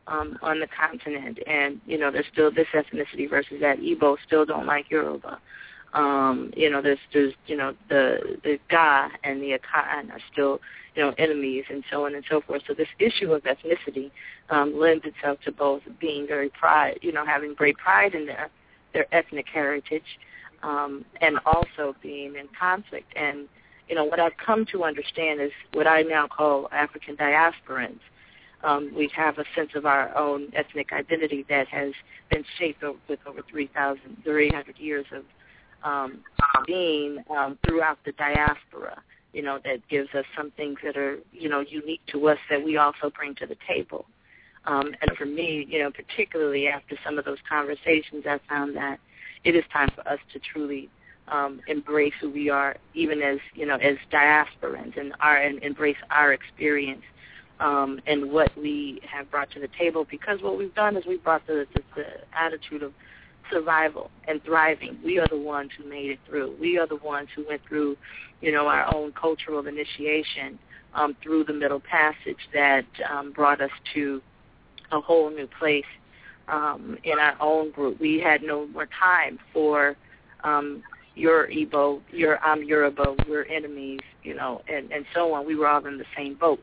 um, 0.07 0.39
on 0.43 0.59
the 0.59 0.67
continent, 0.69 1.39
and 1.47 1.81
you 1.87 1.99
know 1.99 2.11
there's 2.11 2.25
still 2.33 2.51
this 2.51 2.67
ethnicity 2.75 3.29
versus 3.29 3.59
that. 3.61 3.79
Igbo 3.79 4.17
still 4.27 4.47
don't 4.47 4.67
like 4.67 4.91
Yoruba. 4.91 5.39
Um, 5.95 6.53
you 6.57 6.71
know, 6.71 6.81
there's 6.81 6.99
there's 7.13 7.35
you 7.47 7.57
know 7.57 7.75
the 7.89 8.39
the 8.45 8.59
Ga 8.71 9.09
and 9.25 9.43
the 9.43 9.59
Akan 9.59 10.11
are 10.11 10.21
still 10.33 10.61
you 10.95 11.03
know 11.03 11.15
enemies 11.19 11.65
and 11.71 11.85
so 11.91 12.07
on 12.07 12.15
and 12.15 12.25
so 12.29 12.41
forth. 12.41 12.63
So 12.67 12.75
this 12.75 12.89
issue 12.99 13.33
of 13.33 13.43
ethnicity 13.43 14.11
um, 14.51 14.79
lends 14.79 15.05
itself 15.05 15.39
to 15.45 15.53
both 15.53 15.83
being 16.01 16.27
very 16.27 16.49
pride, 16.49 16.99
you 17.03 17.13
know, 17.13 17.27
having 17.27 17.55
great 17.55 17.77
pride 17.77 18.15
in 18.15 18.27
there 18.27 18.51
their 18.93 19.07
ethnic 19.15 19.47
heritage, 19.53 20.19
um, 20.63 21.05
and 21.21 21.39
also 21.45 21.95
being 22.03 22.37
in 22.37 22.49
conflict. 22.59 23.13
And 23.17 23.49
you 23.89 23.95
know 23.95 24.05
what 24.05 24.21
I've 24.21 24.37
come 24.45 24.65
to 24.73 24.85
understand 24.85 25.41
is 25.41 25.51
what 25.73 25.87
I 25.87 26.03
now 26.03 26.27
call 26.27 26.69
African 26.73 27.17
diasporans. 27.17 28.01
Um, 28.65 28.93
we 28.97 29.11
have 29.17 29.39
a 29.39 29.45
sense 29.57 29.71
of 29.75 29.87
our 29.87 30.17
own 30.17 30.53
ethnic 30.55 30.93
identity 30.93 31.45
that 31.49 31.67
has 31.69 31.93
been 32.31 32.45
shaped 32.59 32.85
with 33.09 33.19
over 33.27 33.43
3,300 33.51 34.79
years 34.79 35.07
of 35.11 35.25
um, 35.85 36.21
being 36.67 37.25
um, 37.31 37.59
throughout 37.67 37.99
the 38.05 38.13
diaspora. 38.13 39.03
You 39.33 39.43
know 39.43 39.59
that 39.65 39.87
gives 39.89 40.15
us 40.15 40.27
some 40.37 40.51
things 40.53 40.79
that 40.85 40.97
are 40.97 41.19
you 41.33 41.49
know 41.49 41.61
unique 41.61 42.03
to 42.09 42.29
us 42.29 42.39
that 42.51 42.63
we 42.63 42.77
also 42.77 43.11
bring 43.17 43.35
to 43.37 43.47
the 43.47 43.57
table. 43.67 44.07
Um, 44.65 44.95
and 45.01 45.17
for 45.17 45.27
me, 45.27 45.67
you 45.69 45.81
know, 45.81 45.91
particularly 45.91 46.69
after 46.69 46.97
some 47.05 47.19
of 47.19 47.25
those 47.25 47.39
conversations, 47.49 48.25
I 48.27 48.39
found 48.49 48.77
that 48.77 49.01
it 49.45 49.57
is 49.57 49.65
time 49.73 49.91
for 49.95 50.07
us 50.07 50.21
to 50.33 50.39
truly 50.39 50.89
um, 51.29 51.61
embrace 51.67 52.13
who 52.21 52.31
we 52.31 52.49
are, 52.51 52.77
even 52.95 53.23
as 53.23 53.39
you 53.55 53.67
know, 53.67 53.77
as 53.77 53.97
diasporans, 54.13 54.97
and 54.99 55.15
our 55.21 55.37
and 55.37 55.63
embrace 55.63 55.97
our 56.11 56.33
experience 56.33 57.03
um, 57.61 58.01
and 58.07 58.31
what 58.31 58.57
we 58.57 59.01
have 59.11 59.31
brought 59.31 59.51
to 59.53 59.61
the 59.61 59.69
table. 59.79 60.07
Because 60.09 60.43
what 60.43 60.59
we've 60.59 60.75
done 60.75 60.97
is 60.97 61.05
we've 61.07 61.23
brought 61.23 61.47
the, 61.47 61.67
the, 61.75 61.83
the 61.97 62.05
attitude 62.37 62.83
of 62.83 62.93
survival 63.53 64.11
and 64.27 64.43
thriving. 64.45 64.99
We 65.05 65.19
are 65.19 65.29
the 65.29 65.39
ones 65.39 65.71
who 65.77 65.89
made 65.89 66.11
it 66.11 66.19
through. 66.29 66.57
We 66.61 66.79
are 66.79 66.87
the 66.87 66.97
ones 66.97 67.29
who 67.37 67.45
went 67.47 67.63
through, 67.69 67.97
you 68.41 68.53
know, 68.53 68.67
our 68.67 68.93
own 68.93 69.13
cultural 69.13 69.67
initiation 69.67 70.59
um, 70.95 71.17
through 71.23 71.45
the 71.45 71.53
Middle 71.53 71.81
Passage 71.81 72.39
that 72.53 72.87
um, 73.11 73.33
brought 73.33 73.61
us 73.61 73.71
to 73.95 74.21
a 74.91 75.01
whole 75.01 75.31
new 75.31 75.49
place 75.59 75.85
um, 76.49 76.99
in 77.05 77.19
our 77.19 77.37
own 77.41 77.71
group. 77.71 78.01
We 78.01 78.21
had 78.21 78.43
no 78.43 78.67
more 78.69 78.89
time 78.99 79.39
for 79.53 79.97
um, 80.45 80.83
your 81.15 81.47
Igbo, 81.49 82.01
your 82.11 82.39
I'm 82.41 82.63
Yoruba, 82.63 83.17
we're 83.29 83.45
enemies, 83.45 84.01
you 84.23 84.35
know, 84.35 84.63
and, 84.69 84.91
and 84.93 85.05
so 85.15 85.33
on. 85.35 85.47
We 85.47 85.57
were 85.57 85.69
all 85.69 85.85
in 85.87 85.99
the 85.99 86.05
same 86.17 86.35
boat, 86.35 86.63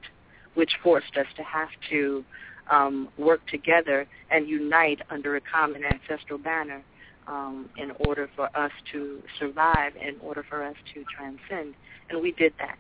which 0.56 0.72
forced 0.84 1.16
us 1.18 1.28
to 1.38 1.44
have 1.44 1.70
to 1.92 2.24
um, 2.70 3.10
work 3.18 3.42
together 3.48 4.08
and 4.32 4.48
unite 4.48 5.02
under 5.10 5.36
a 5.36 5.42
common 5.42 5.84
ancestral 5.84 6.40
banner 6.40 6.82
um, 7.28 7.70
in 7.78 7.92
order 8.00 8.30
for 8.36 8.50
us 8.58 8.72
to 8.92 9.22
survive, 9.40 9.94
in 9.96 10.16
order 10.22 10.44
for 10.48 10.64
us 10.64 10.76
to 10.94 11.04
transcend. 11.16 11.76
And 12.10 12.22
we 12.22 12.32
did 12.32 12.54
that. 12.60 12.78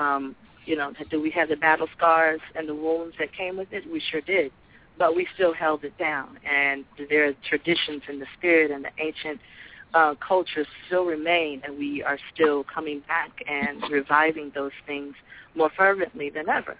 Um, 0.00 0.34
you 0.64 0.76
know, 0.76 0.92
do 1.10 1.20
we 1.20 1.30
have 1.30 1.48
the 1.48 1.56
battle 1.56 1.88
scars 1.96 2.40
and 2.54 2.68
the 2.68 2.74
wounds 2.74 3.16
that 3.18 3.32
came 3.32 3.56
with 3.56 3.72
it? 3.72 3.90
We 3.90 4.00
sure 4.00 4.20
did. 4.20 4.52
But 4.98 5.16
we 5.16 5.26
still 5.34 5.52
held 5.52 5.84
it 5.84 5.96
down. 5.98 6.38
And 6.48 6.84
there 7.10 7.26
are 7.28 7.32
traditions 7.48 8.02
in 8.08 8.18
the 8.18 8.26
spirit 8.38 8.70
and 8.70 8.84
the 8.84 8.90
ancient 8.98 9.40
uh, 9.94 10.14
cultures 10.26 10.66
still 10.86 11.04
remain, 11.04 11.60
and 11.64 11.78
we 11.78 12.02
are 12.02 12.18
still 12.32 12.64
coming 12.64 13.02
back 13.08 13.30
and 13.46 13.82
reviving 13.90 14.52
those 14.54 14.72
things 14.86 15.14
more 15.54 15.70
fervently 15.76 16.30
than 16.30 16.48
ever. 16.48 16.76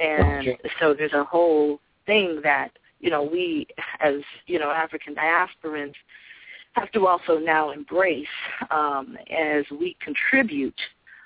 And 0.00 0.48
so 0.80 0.94
there's 0.94 1.12
a 1.12 1.24
whole 1.24 1.80
thing 2.06 2.40
that, 2.42 2.70
you 3.00 3.10
know, 3.10 3.22
we 3.22 3.66
as, 4.00 4.16
you 4.46 4.58
know, 4.58 4.70
African 4.70 5.14
diasporans 5.14 5.94
have 6.72 6.90
to 6.92 7.06
also 7.06 7.38
now 7.38 7.70
embrace 7.70 8.26
um, 8.70 9.16
as 9.30 9.64
we 9.70 9.96
contribute 10.02 10.80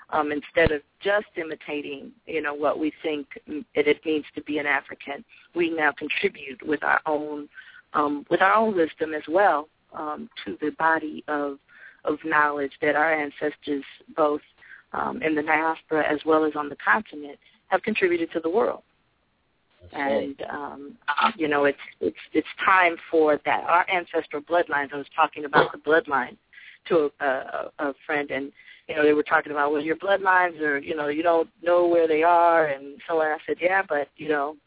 um, 0.09 0.31
instead 0.31 0.71
of 0.71 0.81
just 1.01 1.27
imitating, 1.35 2.11
you 2.25 2.41
know, 2.41 2.53
what 2.53 2.79
we 2.79 2.91
think 3.03 3.27
it 3.47 4.05
means 4.05 4.25
to 4.35 4.41
be 4.43 4.57
an 4.57 4.65
African. 4.65 5.23
We 5.55 5.69
now 5.69 5.91
contribute 5.91 6.65
with 6.65 6.83
our 6.83 7.01
own 7.05 7.49
um, 7.93 8.25
with 8.29 8.41
our 8.41 8.53
own 8.53 8.75
wisdom 8.75 9.13
as 9.13 9.23
well 9.29 9.69
um, 9.93 10.29
to 10.45 10.57
the 10.61 10.71
body 10.71 11.23
of 11.27 11.57
of 12.05 12.19
knowledge 12.23 12.71
that 12.81 12.95
our 12.95 13.13
ancestors, 13.13 13.83
both 14.15 14.41
um, 14.93 15.21
in 15.21 15.35
the 15.35 15.43
diaspora 15.43 16.05
as 16.09 16.19
well 16.25 16.45
as 16.45 16.53
on 16.55 16.69
the 16.69 16.77
continent, 16.83 17.39
have 17.67 17.81
contributed 17.83 18.31
to 18.31 18.39
the 18.39 18.49
world. 18.49 18.83
And 19.93 20.35
um, 20.49 20.97
you 21.37 21.47
know, 21.47 21.65
it's 21.65 21.77
it's 22.01 22.17
it's 22.33 22.47
time 22.65 22.97
for 23.09 23.39
that. 23.45 23.63
Our 23.63 23.85
ancestral 23.89 24.41
bloodlines. 24.41 24.93
I 24.93 24.97
was 24.97 25.05
talking 25.15 25.45
about 25.45 25.71
the 25.71 25.77
bloodline 25.77 26.35
to 26.89 27.11
a, 27.21 27.25
a, 27.25 27.71
a 27.79 27.93
friend, 28.05 28.29
and 28.31 28.51
you 28.89 28.95
know, 28.95 29.03
they 29.03 29.13
were 29.13 29.23
talking 29.23 29.51
about 29.51 29.71
well, 29.71 29.81
your 29.81 29.95
bloodlines 29.95 30.59
are 30.59 30.77
you 30.77 30.95
know 30.95 31.07
you 31.07 31.23
don't 31.23 31.49
know 31.61 31.87
where 31.87 32.07
they 32.07 32.23
are, 32.23 32.65
and 32.65 32.99
so 33.07 33.21
on. 33.21 33.27
I 33.27 33.37
said, 33.45 33.57
yeah, 33.61 33.81
but 33.87 34.09
you 34.17 34.27
know, 34.27 34.57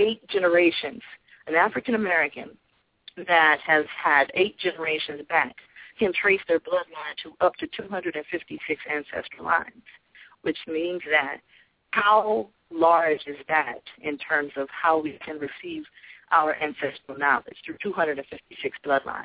eight 0.00 0.26
generations, 0.28 1.02
an 1.46 1.54
African 1.54 1.94
American 1.94 2.50
that 3.28 3.58
has 3.64 3.84
had 4.02 4.30
eight 4.34 4.58
generations 4.58 5.22
back 5.28 5.54
can 5.98 6.12
trace 6.12 6.40
their 6.48 6.60
bloodline 6.60 7.16
to 7.22 7.32
up 7.44 7.54
to 7.56 7.66
256 7.68 8.80
ancestral 8.92 9.44
lines, 9.44 9.82
which 10.42 10.58
means 10.66 11.00
that 11.10 11.38
how 11.96 12.46
large 12.70 13.22
is 13.26 13.38
that 13.48 13.80
in 14.02 14.18
terms 14.18 14.52
of 14.56 14.68
how 14.70 15.00
we 15.00 15.18
can 15.24 15.38
receive 15.38 15.82
our 16.30 16.54
ancestral 16.56 17.16
knowledge 17.16 17.56
through 17.64 17.76
256 17.82 18.76
bloodlines 18.84 19.24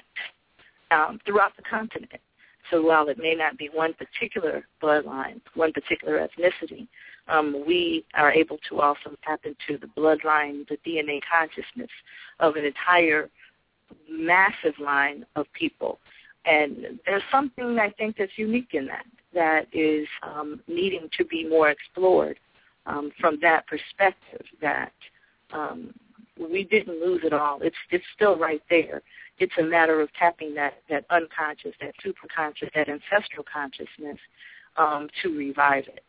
um, 0.92 1.20
throughout 1.26 1.52
the 1.58 1.64
continent. 1.64 2.22
So 2.70 2.82
while 2.82 3.10
it 3.10 3.18
may 3.18 3.36
not 3.36 3.58
be 3.58 3.70
one 3.74 3.94
particular 3.94 4.64
bloodline, 4.82 5.42
one 5.56 5.74
particular 5.74 6.26
ethnicity, 6.26 6.88
um, 7.28 7.64
we 7.68 8.06
are 8.14 8.32
able 8.32 8.58
to 8.70 8.80
also 8.80 9.18
tap 9.26 9.42
into 9.44 9.78
the 9.80 9.88
bloodline, 10.00 10.66
the 10.70 10.78
DNA 10.88 11.20
consciousness 11.30 11.90
of 12.40 12.56
an 12.56 12.64
entire 12.64 13.30
massive 14.10 14.80
line 14.80 15.26
of 15.36 15.46
people. 15.54 16.00
And 16.46 17.00
there's 17.06 17.24
something 17.32 17.78
I 17.80 17.90
think 17.90 18.16
that's 18.18 18.32
unique 18.38 18.74
in 18.74 18.86
that, 18.86 19.06
that 19.34 19.68
is 19.74 20.08
um, 20.24 20.62
needing 20.68 21.10
to 21.18 21.26
be 21.26 21.48
more 21.48 21.70
explored 21.70 22.40
um, 22.86 23.12
from 23.20 23.38
that 23.42 23.66
perspective, 23.68 24.46
that 24.62 24.94
um, 25.54 25.94
we 26.38 26.64
didn't 26.64 27.00
lose 27.00 27.22
it 27.24 27.34
all. 27.34 27.60
It's, 27.62 27.76
it's 27.92 28.04
still 28.16 28.38
right 28.38 28.62
there. 28.70 29.02
It's 29.40 29.54
a 29.60 29.64
matter 29.64 30.02
of 30.02 30.10
tapping 30.14 30.54
that, 30.56 30.76
that 30.90 31.06
unconscious, 31.10 31.74
that 31.82 31.94
superconscious, 32.06 32.72
that 32.74 32.90
ancestral 32.90 33.46
consciousness 33.52 34.18
um, 34.78 35.10
to 35.22 35.36
revive 35.38 35.86
it. 35.88 36.04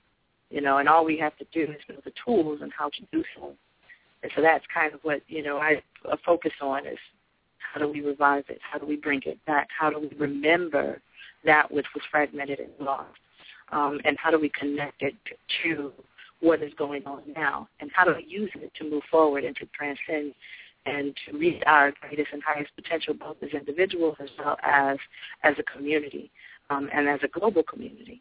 You 0.50 0.60
know, 0.60 0.78
and 0.78 0.88
all 0.88 1.04
we 1.04 1.18
have 1.18 1.36
to 1.38 1.46
do 1.52 1.72
is 1.72 1.80
know 1.88 1.96
the 2.04 2.12
tools 2.24 2.60
and 2.62 2.72
how 2.76 2.90
to 2.90 3.02
do 3.10 3.24
so. 3.34 3.52
And 4.22 4.30
so 4.36 4.42
that's 4.42 4.64
kind 4.72 4.92
of 4.92 5.00
what, 5.02 5.22
you 5.28 5.42
know, 5.42 5.56
I 5.58 5.82
focus 6.24 6.52
on 6.60 6.86
is 6.86 6.98
how 7.58 7.80
do 7.80 7.88
we 7.88 8.02
revive 8.02 8.44
it? 8.48 8.58
How 8.60 8.78
do 8.78 8.86
we 8.86 8.96
bring 8.96 9.22
it 9.24 9.42
back? 9.46 9.68
How 9.76 9.90
do 9.90 9.98
we 9.98 10.10
remember 10.18 11.00
that 11.44 11.72
which 11.72 11.86
was 11.94 12.02
fragmented 12.10 12.60
and 12.60 12.70
lost? 12.78 13.18
Um, 13.72 14.00
and 14.04 14.18
how 14.18 14.30
do 14.30 14.38
we 14.38 14.50
connect 14.50 15.00
it 15.00 15.14
to 15.64 15.92
what 16.42 16.62
is 16.62 16.72
going 16.74 17.04
on 17.06 17.22
now? 17.34 17.68
And 17.80 17.90
how 17.94 18.04
do 18.04 18.14
we 18.14 18.26
use 18.28 18.50
it 18.54 18.72
to 18.78 18.90
move 18.90 19.02
forward 19.10 19.44
and 19.44 19.56
to 19.56 19.66
transcend 19.66 20.34
and 20.84 21.14
to 21.26 21.38
reach 21.38 21.62
our 21.66 21.92
greatest 22.00 22.28
and 22.32 22.42
highest 22.42 22.70
potential 22.74 23.14
both 23.14 23.36
as 23.42 23.50
individuals 23.50 24.16
as 24.20 24.28
well 24.38 24.56
as 24.62 24.98
as 25.44 25.54
a 25.58 25.62
community 25.62 26.30
um, 26.70 26.90
and 26.92 27.08
as 27.08 27.20
a 27.22 27.28
global 27.28 27.62
community. 27.62 28.20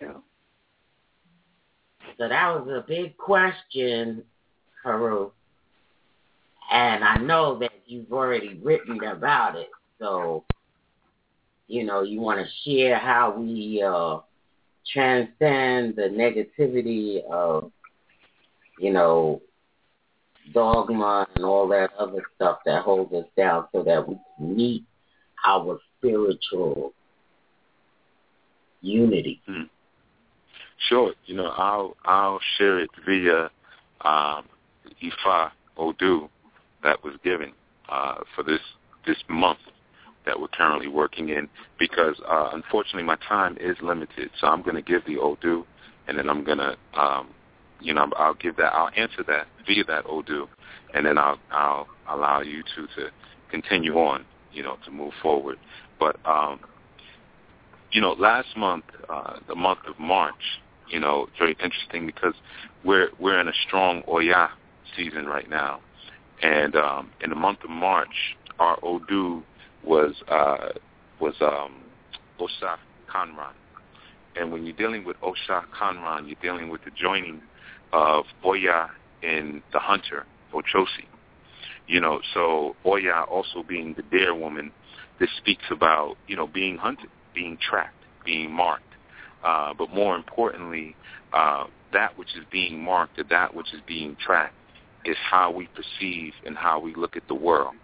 So. 0.00 0.22
So 2.16 2.28
that 2.28 2.48
was 2.54 2.68
a 2.68 2.84
big 2.88 3.16
question, 3.16 4.24
Haru 4.82 5.30
and 6.70 7.02
I 7.02 7.16
know 7.16 7.58
that 7.58 7.72
you've 7.86 8.12
already 8.12 8.60
written 8.62 9.02
about 9.04 9.56
it. 9.56 9.70
So, 9.98 10.44
you 11.66 11.84
know, 11.84 12.02
you 12.02 12.20
want 12.20 12.40
to 12.40 12.52
share 12.64 12.98
how 12.98 13.34
we 13.36 13.82
uh, 13.82 14.18
transcend 14.92 15.96
the 15.96 16.08
negativity 16.10 17.24
of, 17.30 17.70
you 18.78 18.92
know, 18.92 19.40
dogma 20.54 21.26
and 21.34 21.44
all 21.44 21.68
that 21.68 21.90
other 21.98 22.22
stuff 22.34 22.58
that 22.64 22.82
holds 22.82 23.12
us 23.12 23.26
down 23.36 23.66
so 23.72 23.82
that 23.82 24.06
we 24.08 24.16
can 24.36 24.56
meet 24.56 24.84
our 25.46 25.78
spiritual 25.98 26.92
unity. 28.80 29.40
Hmm. 29.46 29.62
Sure. 30.88 31.12
You 31.26 31.36
know, 31.36 31.48
I'll 31.48 31.96
I'll 32.04 32.40
share 32.56 32.78
it 32.78 32.90
via 33.04 33.50
um, 34.02 34.44
Ifa 35.02 35.50
Odu, 35.76 36.28
that 36.82 37.02
was 37.02 37.14
given 37.24 37.52
uh, 37.88 38.16
for 38.34 38.42
this 38.42 38.60
this 39.06 39.16
month 39.28 39.58
that 40.28 40.38
we're 40.38 40.48
currently 40.48 40.88
working 40.88 41.30
in 41.30 41.48
because 41.78 42.14
uh, 42.28 42.50
unfortunately 42.52 43.02
my 43.02 43.16
time 43.26 43.56
is 43.58 43.76
limited. 43.82 44.30
So 44.38 44.46
I'm 44.46 44.62
going 44.62 44.76
to 44.76 44.82
give 44.82 45.04
the 45.06 45.18
Odu, 45.18 45.64
and 46.06 46.18
then 46.18 46.28
I'm 46.28 46.44
going 46.44 46.58
to, 46.58 46.76
um, 47.00 47.28
you 47.80 47.94
know, 47.94 48.06
I'll 48.16 48.34
give 48.34 48.56
that, 48.56 48.74
I'll 48.74 48.90
answer 48.94 49.24
that 49.26 49.46
via 49.66 49.84
that 49.84 50.04
Odu, 50.06 50.46
and 50.94 51.06
then 51.06 51.16
I'll 51.16 51.38
I'll 51.50 51.88
allow 52.10 52.42
you 52.42 52.62
to 52.62 52.86
to 52.96 53.10
continue 53.50 53.94
on, 53.94 54.26
you 54.52 54.62
know, 54.62 54.76
to 54.84 54.90
move 54.90 55.12
forward. 55.22 55.58
But 55.98 56.16
um, 56.26 56.60
you 57.90 58.02
know, 58.02 58.12
last 58.12 58.54
month, 58.54 58.84
uh, 59.08 59.38
the 59.48 59.54
month 59.54 59.80
of 59.88 59.98
March, 59.98 60.60
you 60.90 61.00
know, 61.00 61.28
very 61.38 61.56
interesting 61.62 62.04
because 62.04 62.34
we're 62.84 63.08
we're 63.18 63.40
in 63.40 63.48
a 63.48 63.56
strong 63.66 64.02
Oya 64.06 64.50
season 64.94 65.24
right 65.24 65.48
now. 65.48 65.80
And 66.42 66.76
um, 66.76 67.10
in 67.24 67.30
the 67.30 67.36
month 67.36 67.64
of 67.64 67.70
March, 67.70 68.36
our 68.58 68.78
Odu 68.82 69.42
was 69.84 70.14
uh, 70.28 70.70
was 71.20 71.34
um, 71.40 71.82
Osha 72.40 72.76
Kanran. 73.12 73.54
And 74.36 74.52
when 74.52 74.64
you're 74.64 74.76
dealing 74.76 75.04
with 75.04 75.16
Osha 75.20 75.64
Kanran, 75.78 76.26
you're 76.26 76.36
dealing 76.40 76.68
with 76.68 76.84
the 76.84 76.90
joining 76.90 77.42
of 77.92 78.24
Oya 78.44 78.90
and 79.22 79.62
the 79.72 79.78
hunter, 79.78 80.26
Ochosi. 80.54 81.06
You 81.86 82.00
know, 82.00 82.20
so 82.34 82.76
Oya 82.86 83.24
also 83.28 83.62
being 83.66 83.94
the 83.94 84.02
dare 84.02 84.34
woman, 84.34 84.70
this 85.18 85.30
speaks 85.38 85.64
about, 85.70 86.16
you 86.26 86.36
know, 86.36 86.46
being 86.46 86.76
hunted, 86.76 87.10
being 87.34 87.58
tracked, 87.58 88.04
being 88.24 88.52
marked. 88.52 88.84
Uh, 89.42 89.72
but 89.76 89.90
more 89.90 90.14
importantly, 90.16 90.94
uh, 91.32 91.64
that 91.92 92.16
which 92.18 92.36
is 92.36 92.44
being 92.50 92.82
marked 92.82 93.18
or 93.18 93.24
that 93.24 93.54
which 93.54 93.72
is 93.72 93.80
being 93.86 94.16
tracked 94.24 94.54
is 95.04 95.16
how 95.30 95.50
we 95.50 95.68
perceive 95.68 96.32
and 96.44 96.56
how 96.56 96.78
we 96.78 96.94
look 96.94 97.16
at 97.16 97.26
the 97.28 97.34
world. 97.34 97.74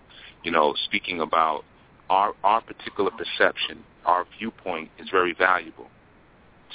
You 0.43 0.51
know, 0.51 0.75
speaking 0.85 1.21
about 1.21 1.65
our 2.11 2.33
our 2.43 2.61
particular 2.61 3.11
perception, 3.11 3.83
our 4.05 4.27
viewpoint 4.39 4.91
is 4.99 5.09
very 5.11 5.35
valuable 5.35 5.89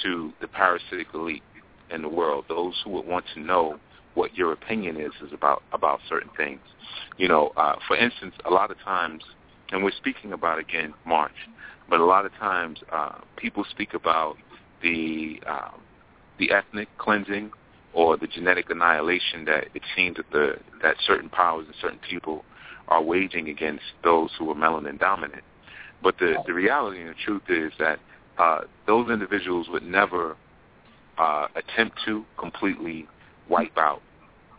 to 0.02 0.32
the 0.40 0.48
parasitic 0.48 1.08
elite 1.14 1.42
in 1.90 2.02
the 2.02 2.08
world. 2.08 2.44
Those 2.48 2.74
who 2.84 2.90
would 2.90 3.06
want 3.06 3.24
to 3.34 3.40
know 3.40 3.78
what 4.14 4.36
your 4.36 4.52
opinion 4.52 4.96
is 4.96 5.12
is 5.24 5.32
about 5.32 5.62
about 5.72 6.00
certain 6.08 6.30
things. 6.36 6.60
You 7.16 7.28
know, 7.28 7.52
uh, 7.56 7.76
for 7.86 7.96
instance, 7.96 8.34
a 8.44 8.50
lot 8.50 8.70
of 8.70 8.78
times, 8.80 9.22
and 9.70 9.84
we're 9.84 9.92
speaking 9.92 10.32
about 10.32 10.58
again 10.58 10.94
March, 11.06 11.48
but 11.88 12.00
a 12.00 12.04
lot 12.04 12.26
of 12.26 12.32
times 12.34 12.80
uh, 12.92 13.18
people 13.36 13.64
speak 13.70 13.94
about 13.94 14.36
the 14.82 15.40
uh, 15.46 15.70
the 16.38 16.50
ethnic 16.52 16.88
cleansing 16.98 17.50
or 17.92 18.16
the 18.16 18.26
genetic 18.26 18.70
annihilation 18.70 19.44
that 19.44 19.64
it 19.74 19.82
seems 19.96 20.16
that 20.16 20.30
the 20.32 20.54
that 20.82 20.96
certain 21.06 21.28
powers 21.28 21.66
and 21.66 21.74
certain 21.80 22.00
people 22.08 22.44
are 22.90 23.02
waging 23.02 23.48
against 23.48 23.84
those 24.02 24.30
who 24.38 24.50
are 24.50 24.54
melanin 24.54 24.98
dominant. 24.98 25.42
But 26.02 26.18
the 26.18 26.36
the 26.46 26.54
reality 26.54 27.00
and 27.00 27.10
the 27.10 27.14
truth 27.24 27.42
is 27.48 27.72
that 27.78 27.98
uh, 28.38 28.62
those 28.86 29.10
individuals 29.10 29.68
would 29.70 29.82
never 29.82 30.36
uh, 31.18 31.46
attempt 31.54 31.98
to 32.06 32.24
completely 32.38 33.06
wipe 33.48 33.76
out 33.76 34.00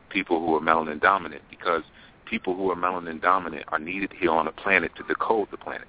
people 0.09 0.39
who 0.39 0.55
are 0.55 0.61
melanin 0.61 1.01
dominant 1.01 1.41
because 1.49 1.83
people 2.25 2.55
who 2.55 2.69
are 2.69 2.75
melanin 2.75 3.21
dominant 3.21 3.65
are 3.69 3.79
needed 3.79 4.11
here 4.19 4.31
on 4.31 4.45
the 4.45 4.51
planet 4.51 4.91
to 4.95 5.03
decode 5.03 5.49
the 5.51 5.57
planet. 5.57 5.87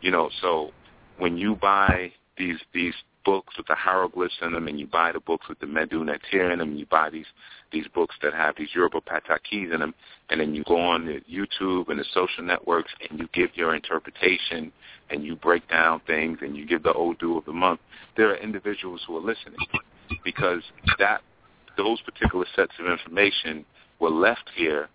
You 0.00 0.10
know, 0.10 0.30
so 0.40 0.70
when 1.18 1.36
you 1.36 1.56
buy 1.56 2.12
these 2.38 2.58
these 2.72 2.94
books 3.24 3.56
with 3.56 3.66
the 3.66 3.74
hieroglyphs 3.74 4.34
in 4.42 4.52
them, 4.52 4.68
and 4.68 4.78
you 4.78 4.86
buy 4.86 5.12
the 5.12 5.20
books 5.20 5.48
with 5.48 5.58
the 5.58 5.66
Medu 5.66 6.04
Neter 6.04 6.50
in 6.50 6.58
them, 6.58 6.70
and 6.70 6.78
you 6.78 6.86
buy 6.86 7.10
these 7.10 7.26
these 7.72 7.86
books 7.88 8.14
that 8.22 8.32
have 8.34 8.54
these 8.56 8.68
Yoruba 8.74 9.00
patakis 9.00 9.72
in 9.72 9.80
them, 9.80 9.94
and 10.30 10.40
then 10.40 10.54
you 10.54 10.62
go 10.64 10.78
on 10.78 11.06
the 11.06 11.20
YouTube 11.30 11.88
and 11.88 11.98
the 11.98 12.04
social 12.12 12.44
networks, 12.44 12.92
and 13.08 13.18
you 13.18 13.28
give 13.32 13.50
your 13.54 13.74
interpretation, 13.74 14.70
and 15.10 15.24
you 15.24 15.34
break 15.34 15.68
down 15.68 16.00
things, 16.06 16.38
and 16.42 16.56
you 16.56 16.66
give 16.66 16.82
the 16.82 16.92
Odu 16.92 17.36
of 17.36 17.44
the 17.44 17.52
month. 17.52 17.80
There 18.16 18.30
are 18.30 18.36
individuals 18.36 19.02
who 19.06 19.16
are 19.16 19.20
listening 19.20 19.58
because 20.24 20.62
that 20.98 21.22
those 21.76 22.00
particular 22.02 22.46
sets 22.54 22.72
of 22.78 22.86
information 22.86 23.64
were 23.98 24.10
left 24.10 24.50
here 24.54 24.88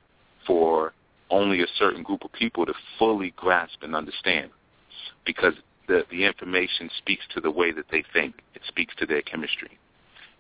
for 0.48 0.94
only 1.30 1.62
a 1.62 1.68
certain 1.78 2.04
group 2.04 2.24
of 2.24 2.32
people 2.32 2.66
to 2.66 2.74
fully 2.98 3.34
grasp 3.36 3.84
and 3.84 3.96
understand 3.96 4.50
because 5.26 5.54
the 5.90 6.06
the 6.12 6.24
information 6.24 6.90
speaks 6.98 7.24
to 7.34 7.42
the 7.42 7.52
way 7.52 7.74
that 7.74 7.86
they 7.92 8.04
think. 8.14 8.36
It 8.56 8.62
speaks 8.68 8.94
to 9.00 9.06
their 9.06 9.22
chemistry. 9.24 9.78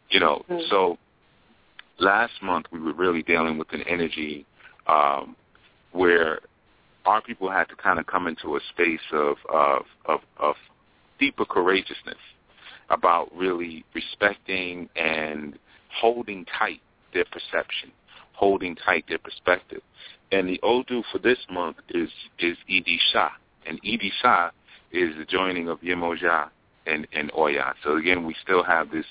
You 0.09 0.21
know, 0.21 0.45
mm-hmm. 0.49 0.63
so 0.69 0.97
last 1.99 2.33
month 2.41 2.67
we 2.71 2.79
were 2.79 2.93
really 2.93 3.23
dealing 3.23 3.57
with 3.57 3.73
an 3.73 3.83
energy 3.89 4.45
um, 4.87 5.35
where 5.91 6.39
our 7.05 7.21
people 7.21 7.49
had 7.49 7.65
to 7.65 7.75
kind 7.75 7.99
of 7.99 8.05
come 8.05 8.27
into 8.27 8.55
a 8.55 8.59
space 8.69 9.07
of 9.11 9.35
of 9.51 9.81
of, 10.05 10.19
of 10.37 10.55
deeper 11.19 11.45
courageousness 11.45 12.23
about 12.89 13.29
really 13.35 13.83
respecting 13.93 14.87
and 14.95 15.59
holding 16.01 16.45
tight 16.57 16.81
their 17.13 17.25
perception, 17.25 17.91
holding 18.33 18.75
tight 18.75 19.03
their 19.09 19.19
perspective. 19.19 19.81
And 20.31 20.47
the 20.47 20.59
Odu 20.61 21.01
for 21.11 21.17
this 21.17 21.39
month 21.51 21.77
is 21.89 22.09
is 22.37 22.55
Idi 22.69 22.97
Shah. 23.11 23.31
And 23.67 23.81
Idi 23.83 24.11
Shah 24.21 24.51
is 24.91 25.15
the 25.17 25.25
joining 25.25 25.69
of 25.69 25.79
Yemoja 25.81 26.49
and, 26.85 27.07
and 27.13 27.31
Oya. 27.37 27.73
So 27.83 27.97
again, 27.97 28.25
we 28.25 28.35
still 28.41 28.63
have 28.63 28.91
this 28.91 29.05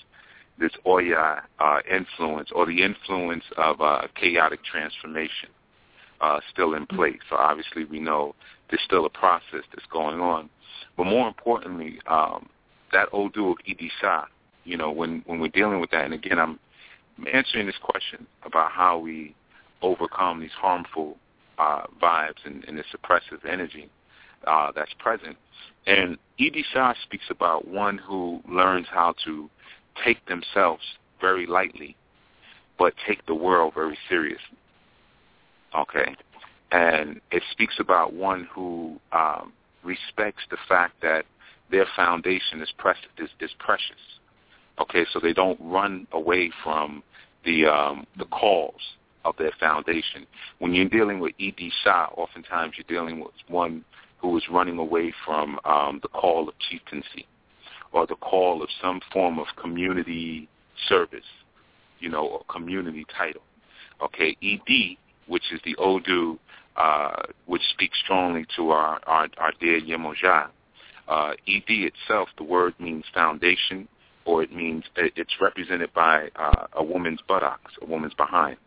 this 0.59 0.73
Oya 0.85 1.43
uh, 1.61 1.79
influence 1.89 2.49
or 2.53 2.67
the 2.67 2.83
influence 2.83 3.45
of 3.57 3.81
uh, 3.81 4.09
chaotic 4.17 4.65
transformation 4.65 5.51
uh, 6.21 6.41
still 6.53 6.75
in 6.75 6.87
place. 6.87 7.21
So 7.31 7.37
obviously 7.37 7.85
we 7.85 8.01
know 8.01 8.35
there's 8.69 8.83
still 8.85 9.07
a 9.07 9.11
process 9.11 9.63
that's 9.73 9.87
going 9.93 10.21
on. 10.21 10.51
But 10.97 11.05
more 11.05 11.29
importantly, 11.29 12.01
um, 12.09 12.49
that 12.93 13.09
Odu 13.13 13.51
of 13.51 13.59
Idisa, 13.69 14.25
you 14.65 14.77
know, 14.77 14.91
when, 14.91 15.23
when 15.27 15.41
we're 15.41 15.49
dealing 15.49 15.81
with 15.81 15.91
that, 15.91 16.05
and 16.05 16.15
again, 16.15 16.39
I'm 16.39 16.59
answering 17.33 17.67
this 17.67 17.79
question 17.81 18.27
about 18.43 18.73
how 18.73 18.99
we 18.99 19.35
overcome 19.83 20.41
these 20.41 20.51
harmful 20.51 21.17
uh, 21.59 21.83
vibes 22.03 22.45
and, 22.45 22.65
and 22.65 22.77
this 22.77 22.87
oppressive 22.95 23.45
energy 23.49 23.89
uh, 24.47 24.73
that's 24.75 24.93
present. 24.99 25.37
And 25.87 26.19
E.D. 26.39 26.65
Shah 26.73 26.95
speaks 27.03 27.25
about 27.31 27.67
one 27.67 27.99
who 27.99 28.41
learns 28.49 28.87
how 28.91 29.15
to 29.25 29.49
take 30.05 30.25
themselves 30.27 30.83
very 31.21 31.47
lightly, 31.47 31.97
but 32.79 32.95
take 33.07 33.25
the 33.27 33.35
world 33.35 33.75
very 33.75 33.99
seriously. 34.09 34.59
Okay? 35.77 36.15
And 36.71 37.21
it 37.31 37.43
speaks 37.51 37.75
about 37.79 38.13
one 38.13 38.49
who 38.53 39.01
um, 39.13 39.53
respects 39.83 40.43
the 40.51 40.59
fact 40.69 40.95
that 41.03 41.25
their 41.71 41.87
foundation 41.97 42.61
is, 42.61 42.73
precious, 42.77 43.09
is, 43.19 43.31
is 43.41 43.51
precious. 43.59 43.97
Okay, 44.81 45.05
so 45.13 45.19
they 45.21 45.33
don't 45.33 45.59
run 45.61 46.07
away 46.13 46.51
from 46.63 47.03
the 47.45 47.67
um, 47.67 48.07
the 48.17 48.25
calls 48.27 48.81
of 49.25 49.35
their 49.39 49.53
foundation. 49.59 50.27
When 50.61 50.73
you're 50.73 50.89
dealing 50.89 51.19
with 51.19 51.33
E.D. 51.39 51.73
Shah, 51.83 52.09
oftentimes 52.17 52.75
you're 52.77 52.87
dealing 52.89 53.21
with 53.21 53.33
one 53.49 53.85
who 54.19 54.29
was 54.29 54.43
running 54.51 54.79
away 54.79 55.13
from 55.25 55.59
um, 55.65 56.01
the 56.03 56.09
call 56.09 56.49
of 56.49 56.55
chieftaincy 56.59 57.27
or 57.93 58.07
the 58.07 58.17
call 58.17 58.63
of 58.63 58.69
some 58.83 59.01
form 59.13 59.39
of 59.39 59.47
community 59.61 60.49
service, 60.89 61.25
you 62.01 62.09
know, 62.09 62.27
or 62.27 62.45
community 62.51 63.07
title. 63.17 63.43
Okay, 64.03 64.37
ED, 64.43 64.97
which 65.27 65.45
is 65.53 65.61
the 65.65 65.75
Odu, 65.77 66.39
uh, 66.77 67.23
which 67.47 67.63
speaks 67.73 67.99
strongly 68.05 68.47
to 68.57 68.71
our, 68.71 69.01
our, 69.07 69.29
our 69.39 69.53
dear 69.61 69.81
Yemoja. 69.81 70.49
Uh, 71.09 71.33
ED 71.49 71.65
itself, 71.69 72.29
the 72.37 72.45
word 72.45 72.75
means 72.79 73.05
foundation, 73.15 73.89
or 74.27 74.43
it 74.43 74.55
means 74.55 74.85
it's 74.97 75.41
represented 75.41 75.93
by 75.95 76.29
uh, 76.37 76.67
a 76.75 76.85
woman's 76.85 77.21
buttocks, 77.27 77.73
a 77.81 77.87
woman's 77.87 78.15
behind. 78.15 78.59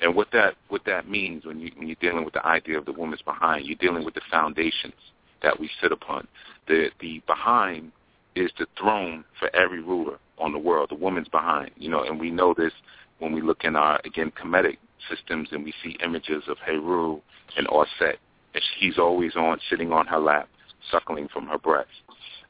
And 0.00 0.14
what 0.14 0.28
that 0.32 0.54
what 0.68 0.84
that 0.86 1.08
means 1.08 1.44
when 1.44 1.60
you 1.60 1.70
when 1.76 1.88
you're 1.88 1.96
dealing 2.00 2.24
with 2.24 2.34
the 2.34 2.46
idea 2.46 2.78
of 2.78 2.84
the 2.84 2.92
woman's 2.92 3.22
behind, 3.22 3.66
you're 3.66 3.76
dealing 3.76 4.04
with 4.04 4.14
the 4.14 4.20
foundations 4.30 4.94
that 5.42 5.58
we 5.58 5.70
sit 5.80 5.92
upon. 5.92 6.26
The 6.68 6.90
the 7.00 7.22
behind 7.26 7.92
is 8.34 8.50
the 8.58 8.66
throne 8.78 9.24
for 9.38 9.54
every 9.56 9.82
ruler 9.82 10.18
on 10.38 10.52
the 10.52 10.58
world. 10.58 10.90
The 10.90 10.96
woman's 10.96 11.28
behind, 11.28 11.70
you 11.76 11.88
know, 11.88 12.02
and 12.04 12.20
we 12.20 12.30
know 12.30 12.54
this 12.56 12.72
when 13.18 13.32
we 13.32 13.40
look 13.40 13.64
in 13.64 13.76
our 13.76 14.00
again 14.04 14.32
Kemetic 14.32 14.76
systems 15.08 15.48
and 15.52 15.64
we 15.64 15.72
see 15.82 15.96
images 16.04 16.44
of 16.48 16.58
Heru 16.58 17.20
and 17.56 17.66
Auset. 17.68 18.16
And 18.54 18.62
he's 18.78 18.98
always 18.98 19.36
on 19.36 19.58
sitting 19.70 19.92
on 19.92 20.06
her 20.06 20.18
lap, 20.18 20.48
suckling 20.90 21.28
from 21.28 21.46
her 21.46 21.58
breast. 21.58 21.88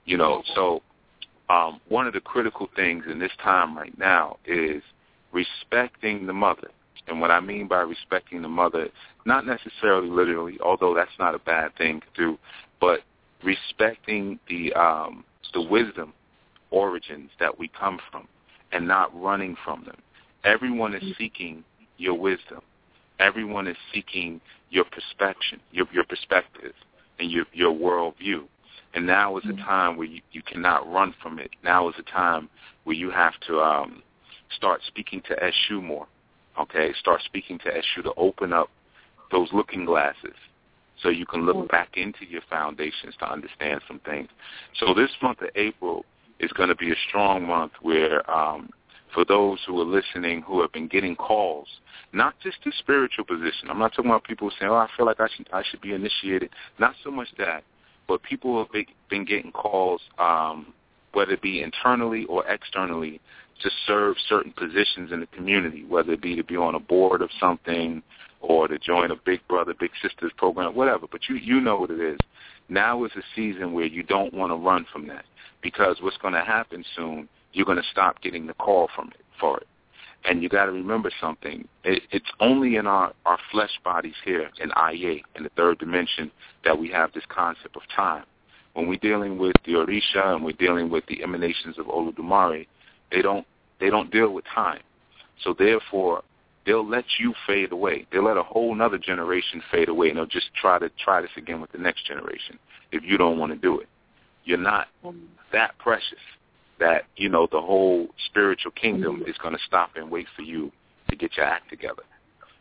You 0.04 0.16
know, 0.16 0.42
so 0.54 0.82
um, 1.48 1.80
one 1.88 2.06
of 2.06 2.12
the 2.12 2.20
critical 2.20 2.68
things 2.74 3.04
in 3.10 3.18
this 3.18 3.32
time 3.42 3.76
right 3.76 3.96
now 3.98 4.38
is 4.46 4.82
respecting 5.32 6.26
the 6.26 6.32
mother. 6.32 6.70
And 7.08 7.20
what 7.20 7.30
I 7.30 7.40
mean 7.40 7.68
by 7.68 7.82
respecting 7.82 8.42
the 8.42 8.48
mother, 8.48 8.88
not 9.24 9.46
necessarily 9.46 10.08
literally, 10.08 10.58
although 10.64 10.94
that's 10.94 11.18
not 11.18 11.34
a 11.34 11.38
bad 11.38 11.76
thing 11.76 12.00
to 12.00 12.06
do, 12.16 12.38
but 12.80 13.00
respecting 13.44 14.38
the 14.48 14.72
um, 14.74 15.24
the 15.54 15.62
wisdom 15.62 16.12
origins 16.70 17.30
that 17.38 17.58
we 17.58 17.68
come 17.68 18.00
from 18.10 18.26
and 18.72 18.86
not 18.86 19.14
running 19.20 19.56
from 19.64 19.84
them. 19.84 19.96
Everyone 20.44 20.94
is 20.94 21.16
seeking 21.16 21.64
your 21.96 22.14
wisdom. 22.14 22.60
Everyone 23.20 23.66
is 23.68 23.76
seeking 23.94 24.40
your 24.70 24.84
perspective, 24.84 25.60
your, 25.72 25.86
your 25.92 26.04
perspective, 26.04 26.72
and 27.18 27.30
your 27.30 27.44
your 27.52 27.72
worldview. 27.72 28.44
And 28.94 29.06
now 29.06 29.36
is 29.36 29.44
a 29.44 29.56
time 29.56 29.98
where 29.98 30.06
you, 30.06 30.22
you 30.32 30.40
cannot 30.42 30.90
run 30.90 31.14
from 31.22 31.38
it. 31.38 31.50
Now 31.62 31.88
is 31.90 31.94
a 31.98 32.10
time 32.10 32.48
where 32.84 32.96
you 32.96 33.10
have 33.10 33.34
to 33.46 33.60
um, 33.60 34.02
start 34.56 34.80
speaking 34.86 35.20
to 35.28 35.36
Eshu 35.36 35.82
more 35.82 36.06
Okay, 36.58 36.92
start 36.98 37.20
speaking 37.24 37.58
to 37.58 37.70
Eshu 37.70 38.02
to 38.02 38.12
open 38.16 38.52
up 38.52 38.70
those 39.30 39.48
looking 39.52 39.84
glasses 39.84 40.34
so 41.02 41.08
you 41.08 41.26
can 41.26 41.44
look 41.44 41.70
back 41.70 41.90
into 41.96 42.24
your 42.28 42.40
foundations 42.48 43.14
to 43.18 43.30
understand 43.30 43.80
some 43.86 44.00
things. 44.00 44.28
So 44.78 44.94
this 44.94 45.10
month 45.22 45.42
of 45.42 45.50
April 45.54 46.04
is 46.40 46.50
going 46.52 46.68
to 46.68 46.74
be 46.74 46.90
a 46.90 46.96
strong 47.08 47.46
month 47.46 47.72
where 47.82 48.28
um, 48.30 48.70
for 49.12 49.24
those 49.24 49.58
who 49.66 49.80
are 49.80 49.84
listening 49.84 50.42
who 50.42 50.60
have 50.60 50.72
been 50.72 50.88
getting 50.88 51.16
calls, 51.16 51.68
not 52.12 52.34
just 52.40 52.58
the 52.64 52.72
spiritual 52.78 53.24
position. 53.24 53.68
I'm 53.70 53.78
not 53.78 53.92
talking 53.92 54.10
about 54.10 54.24
people 54.24 54.50
saying, 54.58 54.70
"Oh, 54.70 54.76
I 54.76 54.88
feel 54.96 55.06
like 55.06 55.20
I 55.20 55.28
should 55.34 55.48
I 55.52 55.62
should 55.62 55.80
be 55.80 55.92
initiated." 55.92 56.50
Not 56.78 56.94
so 57.02 57.10
much 57.10 57.28
that, 57.38 57.64
but 58.08 58.22
people 58.22 58.58
have 58.58 58.84
been 59.08 59.24
getting 59.24 59.52
calls, 59.52 60.00
um, 60.18 60.72
whether 61.12 61.32
it 61.32 61.42
be 61.42 61.62
internally 61.62 62.24
or 62.26 62.46
externally, 62.46 63.20
to 63.62 63.70
serve 63.86 64.16
certain 64.28 64.52
positions 64.52 65.12
in 65.12 65.20
the 65.20 65.26
community, 65.26 65.84
whether 65.84 66.12
it 66.12 66.22
be 66.22 66.36
to 66.36 66.44
be 66.44 66.56
on 66.56 66.74
a 66.74 66.80
board 66.80 67.22
of 67.22 67.30
something 67.40 68.02
or 68.40 68.68
to 68.68 68.78
join 68.78 69.10
a 69.10 69.16
Big 69.24 69.40
Brother, 69.48 69.74
Big 69.78 69.90
Sisters 70.02 70.32
program, 70.36 70.74
whatever. 70.74 71.06
But 71.10 71.22
you 71.28 71.36
you 71.36 71.60
know 71.60 71.76
what 71.76 71.90
it 71.90 72.00
is. 72.00 72.18
Now 72.68 73.04
is 73.04 73.12
a 73.16 73.22
season 73.34 73.72
where 73.72 73.86
you 73.86 74.02
don't 74.02 74.34
want 74.34 74.50
to 74.52 74.56
run 74.56 74.86
from 74.92 75.06
that 75.08 75.24
because 75.62 75.96
what's 76.00 76.16
going 76.18 76.34
to 76.34 76.44
happen 76.44 76.84
soon, 76.94 77.28
you're 77.52 77.66
going 77.66 77.78
to 77.78 77.88
stop 77.90 78.20
getting 78.22 78.46
the 78.46 78.54
call 78.54 78.88
from 78.94 79.08
it 79.08 79.24
for 79.40 79.58
it. 79.58 79.66
And 80.24 80.42
you 80.42 80.48
got 80.48 80.66
to 80.66 80.72
remember 80.72 81.10
something. 81.20 81.66
It, 81.84 82.02
it's 82.10 82.30
only 82.40 82.76
in 82.76 82.86
our, 82.86 83.12
our 83.24 83.38
flesh 83.52 83.70
bodies 83.84 84.14
here 84.24 84.50
in 84.60 84.70
IA, 84.70 85.20
in 85.36 85.44
the 85.44 85.50
third 85.56 85.78
dimension, 85.78 86.30
that 86.64 86.78
we 86.78 86.90
have 86.90 87.12
this 87.12 87.24
concept 87.28 87.76
of 87.76 87.82
time. 87.94 88.24
When 88.74 88.88
we're 88.88 88.98
dealing 88.98 89.38
with 89.38 89.54
the 89.64 89.72
Orisha 89.72 90.34
and 90.34 90.44
we're 90.44 90.52
dealing 90.52 90.90
with 90.90 91.06
the 91.06 91.22
emanations 91.22 91.78
of 91.78 91.86
Olodumare, 91.86 92.66
they 93.10 93.22
don't 93.22 93.46
they 93.80 93.90
don't 93.90 94.10
deal 94.10 94.32
with 94.32 94.44
time. 94.54 94.80
So 95.44 95.54
therefore, 95.58 96.22
they'll 96.64 96.86
let 96.86 97.04
you 97.18 97.34
fade 97.46 97.72
away. 97.72 98.06
They'll 98.10 98.24
let 98.24 98.36
a 98.36 98.42
whole 98.42 98.72
another 98.74 98.98
generation 98.98 99.62
fade 99.70 99.88
away, 99.88 100.08
and 100.08 100.18
they'll 100.18 100.26
just 100.26 100.50
try 100.60 100.78
to 100.78 100.90
try 101.02 101.20
this 101.20 101.30
again 101.36 101.60
with 101.60 101.72
the 101.72 101.78
next 101.78 102.06
generation 102.06 102.58
if 102.92 103.02
you 103.04 103.18
don't 103.18 103.38
want 103.38 103.52
to 103.52 103.58
do 103.58 103.80
it. 103.80 103.88
You're 104.44 104.58
not 104.58 104.88
that 105.52 105.76
precious. 105.78 106.18
that 106.78 107.04
you 107.16 107.28
know 107.28 107.48
the 107.50 107.60
whole 107.60 108.08
spiritual 108.26 108.72
kingdom 108.72 109.20
mm-hmm. 109.20 109.30
is 109.30 109.36
going 109.38 109.54
to 109.54 109.60
stop 109.66 109.90
and 109.96 110.10
wait 110.10 110.26
for 110.36 110.42
you 110.42 110.70
to 111.10 111.16
get 111.16 111.36
your 111.36 111.46
act 111.46 111.70
together. 111.70 112.02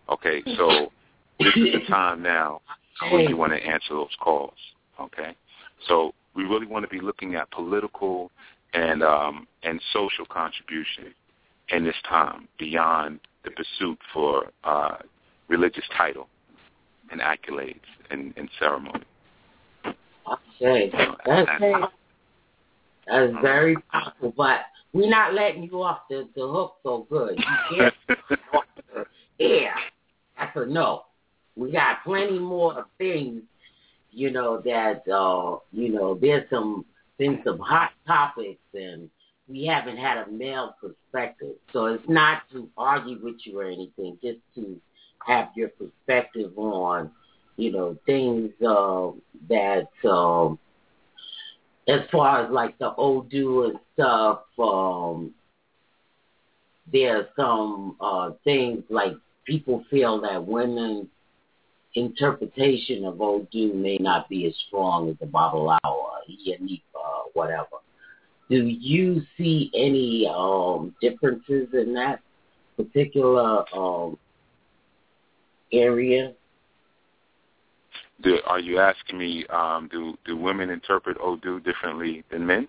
Okay, 0.09 0.43
so 0.57 0.91
this 1.39 1.55
is 1.55 1.73
the 1.73 1.85
time 1.87 2.21
now 2.21 2.61
when 3.11 3.27
you 3.27 3.37
want 3.37 3.51
to 3.51 3.57
answer 3.57 3.89
those 3.89 4.15
calls. 4.21 4.53
Okay, 4.99 5.35
so 5.87 6.13
we 6.35 6.43
really 6.43 6.65
want 6.65 6.83
to 6.83 6.89
be 6.89 7.01
looking 7.01 7.35
at 7.35 7.49
political 7.51 8.31
and 8.73 9.03
um, 9.03 9.47
and 9.63 9.81
social 9.93 10.25
contribution 10.25 11.13
in 11.69 11.83
this 11.83 11.95
time 12.07 12.47
beyond 12.59 13.19
the 13.43 13.51
pursuit 13.51 13.97
for 14.13 14.51
uh, 14.63 14.97
religious 15.47 15.85
title 15.97 16.27
and 17.11 17.21
accolades 17.21 17.79
and, 18.09 18.33
and 18.37 18.49
ceremony. 18.59 19.03
Okay, 20.61 20.91
that's 20.91 21.11
that's 23.05 23.35
very 23.41 23.75
powerful, 23.91 24.33
but 24.35 24.61
we're 24.93 25.09
not 25.09 25.33
letting 25.33 25.63
you 25.63 25.83
off 25.83 25.99
the, 26.09 26.27
the 26.35 26.47
hook 26.47 26.75
so 26.81 27.05
good. 27.09 27.37
You 27.37 27.77
can't 27.77 27.93
yeah, 29.39 29.75
that's 30.37 30.55
a 30.55 30.65
no. 30.65 31.03
We 31.55 31.71
got 31.71 32.03
plenty 32.03 32.39
more 32.39 32.85
things, 32.97 33.43
you 34.11 34.31
know, 34.31 34.61
that 34.65 35.07
uh, 35.07 35.59
you 35.71 35.89
know, 35.89 36.17
there's 36.19 36.49
some 36.49 36.85
been 37.17 37.41
some 37.43 37.59
hot 37.59 37.91
topics 38.05 38.61
and 38.73 39.09
we 39.47 39.65
haven't 39.65 39.97
had 39.97 40.17
a 40.17 40.31
male 40.31 40.75
perspective. 40.81 41.55
So 41.71 41.85
it's 41.85 42.07
not 42.07 42.43
to 42.51 42.69
argue 42.77 43.19
with 43.21 43.35
you 43.43 43.59
or 43.59 43.65
anything, 43.65 44.17
just 44.21 44.39
to 44.55 44.79
have 45.25 45.49
your 45.55 45.69
perspective 45.69 46.57
on, 46.57 47.11
you 47.57 47.71
know, 47.71 47.97
things 48.05 48.51
uh, 48.67 49.11
that 49.49 49.89
um, 50.09 50.59
as 51.87 52.01
far 52.11 52.45
as 52.45 52.51
like 52.51 52.77
the 52.79 52.93
Odu 52.95 53.65
and 53.65 53.79
stuff, 53.93 54.41
um, 54.59 55.33
are 57.05 57.27
some 57.35 57.95
uh, 57.99 58.31
things 58.43 58.83
like 58.89 59.13
people 59.45 59.83
feel 59.89 60.21
that 60.21 60.45
women's 60.45 61.07
interpretation 61.93 63.05
of 63.05 63.21
Odu 63.21 63.73
may 63.73 63.97
not 63.97 64.27
be 64.27 64.45
as 64.47 64.53
strong 64.67 65.09
as 65.09 65.15
the 65.19 65.25
Yanipa 66.47 66.81
or 66.93 66.94
whatever. 67.35 67.77
Do 68.49 68.65
you 68.65 69.21
see 69.37 69.71
any 69.75 70.29
um, 70.33 70.95
differences 71.01 71.67
in 71.73 71.93
that 71.93 72.21
particular 72.77 73.63
um, 73.75 74.17
area? 75.71 76.33
Do, 78.21 78.39
are 78.45 78.59
you 78.59 78.79
asking 78.79 79.17
me, 79.17 79.45
um, 79.47 79.89
do 79.91 80.17
do 80.25 80.37
women 80.37 80.69
interpret 80.69 81.17
Odu 81.19 81.59
differently 81.59 82.23
than 82.31 82.45
men? 82.45 82.67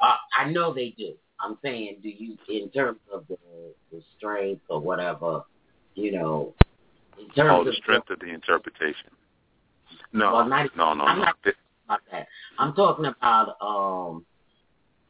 Uh, 0.00 0.16
I 0.38 0.50
know 0.50 0.74
they 0.74 0.94
do. 0.98 1.14
I'm 1.40 1.58
saying, 1.62 1.98
do 2.02 2.08
you, 2.08 2.36
in 2.48 2.70
terms 2.70 2.98
of 3.12 3.24
the, 3.28 3.36
the 3.92 4.02
strength 4.16 4.62
or 4.68 4.80
whatever, 4.80 5.42
you 5.94 6.12
know, 6.12 6.54
in 7.18 7.26
terms 7.30 7.50
oh, 7.52 7.64
the 7.64 7.70
of 7.70 7.76
strength 7.76 8.10
of 8.10 8.18
the 8.20 8.26
interpretation. 8.26 9.10
No, 10.12 10.32
well, 10.32 10.48
not, 10.48 10.76
no, 10.76 10.94
no, 10.94 11.04
I'm 11.04 11.18
no. 11.18 11.24
not 11.24 11.36
about 11.84 12.00
that. 12.10 12.26
I'm 12.58 12.74
talking 12.74 13.06
about 13.06 13.56
um, 13.60 14.24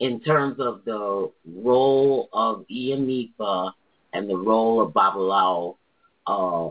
in 0.00 0.20
terms 0.20 0.56
of 0.58 0.84
the 0.84 1.30
role 1.56 2.28
of 2.32 2.64
Iyanifa 2.70 3.72
and 4.12 4.28
the 4.28 4.36
role 4.36 4.80
of 4.80 4.92
Babalawo. 4.92 5.76
Uh, 6.26 6.70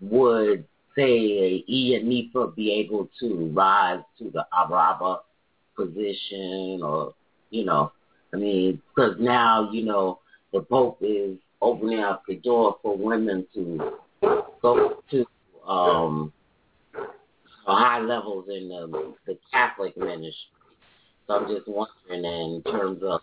would 0.00 0.64
say 0.96 1.64
Iyanifa 1.68 2.54
be 2.54 2.72
able 2.72 3.08
to 3.20 3.50
rise 3.54 4.02
to 4.18 4.30
the 4.30 4.46
Araba 4.52 5.20
position 5.76 6.80
or, 6.82 7.14
you 7.50 7.64
know, 7.64 7.92
I 8.32 8.36
mean, 8.36 8.80
because 8.88 9.16
now, 9.18 9.70
you 9.72 9.84
know, 9.84 10.20
the 10.52 10.60
Pope 10.60 10.98
is 11.00 11.36
opening 11.60 12.00
up 12.00 12.22
the 12.26 12.36
door 12.36 12.76
for 12.82 12.96
women 12.96 13.46
to 13.54 13.92
go 14.62 15.02
to 15.10 15.26
um, 15.66 16.32
high 17.72 18.00
levels 18.00 18.46
in 18.48 18.68
the, 18.68 19.14
the 19.26 19.38
Catholic 19.52 19.96
ministry. 19.96 20.50
So 21.26 21.34
I'm 21.34 21.48
just 21.48 21.68
wondering 21.68 22.24
in 22.24 22.62
terms 22.70 23.02
of, 23.02 23.20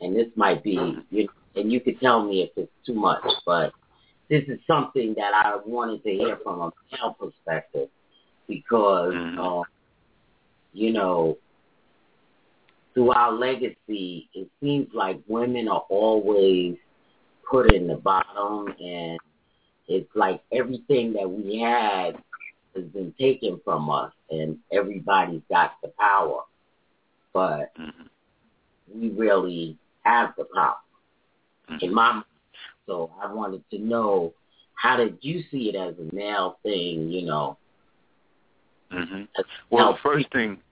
and 0.00 0.14
this 0.14 0.28
might 0.36 0.62
be, 0.62 0.96
you 1.10 1.24
know, 1.24 1.30
and 1.56 1.72
you 1.72 1.80
could 1.80 1.98
tell 2.00 2.24
me 2.24 2.42
if 2.42 2.50
it's 2.56 2.72
too 2.86 2.94
much, 2.94 3.24
but 3.44 3.72
this 4.28 4.44
is 4.46 4.60
something 4.66 5.14
that 5.16 5.32
I 5.34 5.56
wanted 5.64 6.02
to 6.04 6.10
hear 6.10 6.38
from 6.42 6.60
a 6.60 6.70
male 6.92 7.16
perspective 7.18 7.88
because, 8.46 9.14
uh, 9.38 9.62
you 10.72 10.92
know, 10.92 11.38
through 12.94 13.10
our 13.12 13.32
legacy, 13.32 14.28
it 14.34 14.48
seems 14.60 14.88
like 14.94 15.20
women 15.26 15.68
are 15.68 15.84
always 15.88 16.76
put 17.48 17.72
in 17.72 17.86
the 17.86 17.96
bottom, 17.96 18.74
and 18.80 19.18
it's 19.88 20.10
like 20.14 20.42
everything 20.52 21.12
that 21.14 21.28
we 21.28 21.58
had 21.60 22.18
has 22.78 22.86
been 22.92 23.14
taken 23.18 23.60
from 23.64 23.90
us, 23.90 24.12
and 24.30 24.58
everybody's 24.72 25.42
got 25.50 25.72
the 25.82 25.88
power, 25.98 26.42
but 27.32 27.72
Mhm. 27.76 28.08
we 28.94 29.10
really 29.10 29.76
have 30.04 30.34
the 30.36 30.44
power 30.54 30.78
Mhm. 31.68 31.82
in 31.82 31.94
my 31.94 32.12
mind. 32.12 32.24
So 32.86 33.12
I 33.20 33.32
wanted 33.32 33.68
to 33.70 33.78
know 33.78 34.32
how 34.74 34.96
did 34.96 35.18
you 35.20 35.42
see 35.50 35.68
it 35.68 35.74
as 35.74 35.98
a 35.98 36.14
male 36.14 36.58
thing, 36.62 37.10
you 37.10 37.22
know? 37.22 37.56
hmm 38.90 39.24
Well, 39.70 39.92
the 39.92 39.98
first 39.98 40.30
thing 40.30 40.62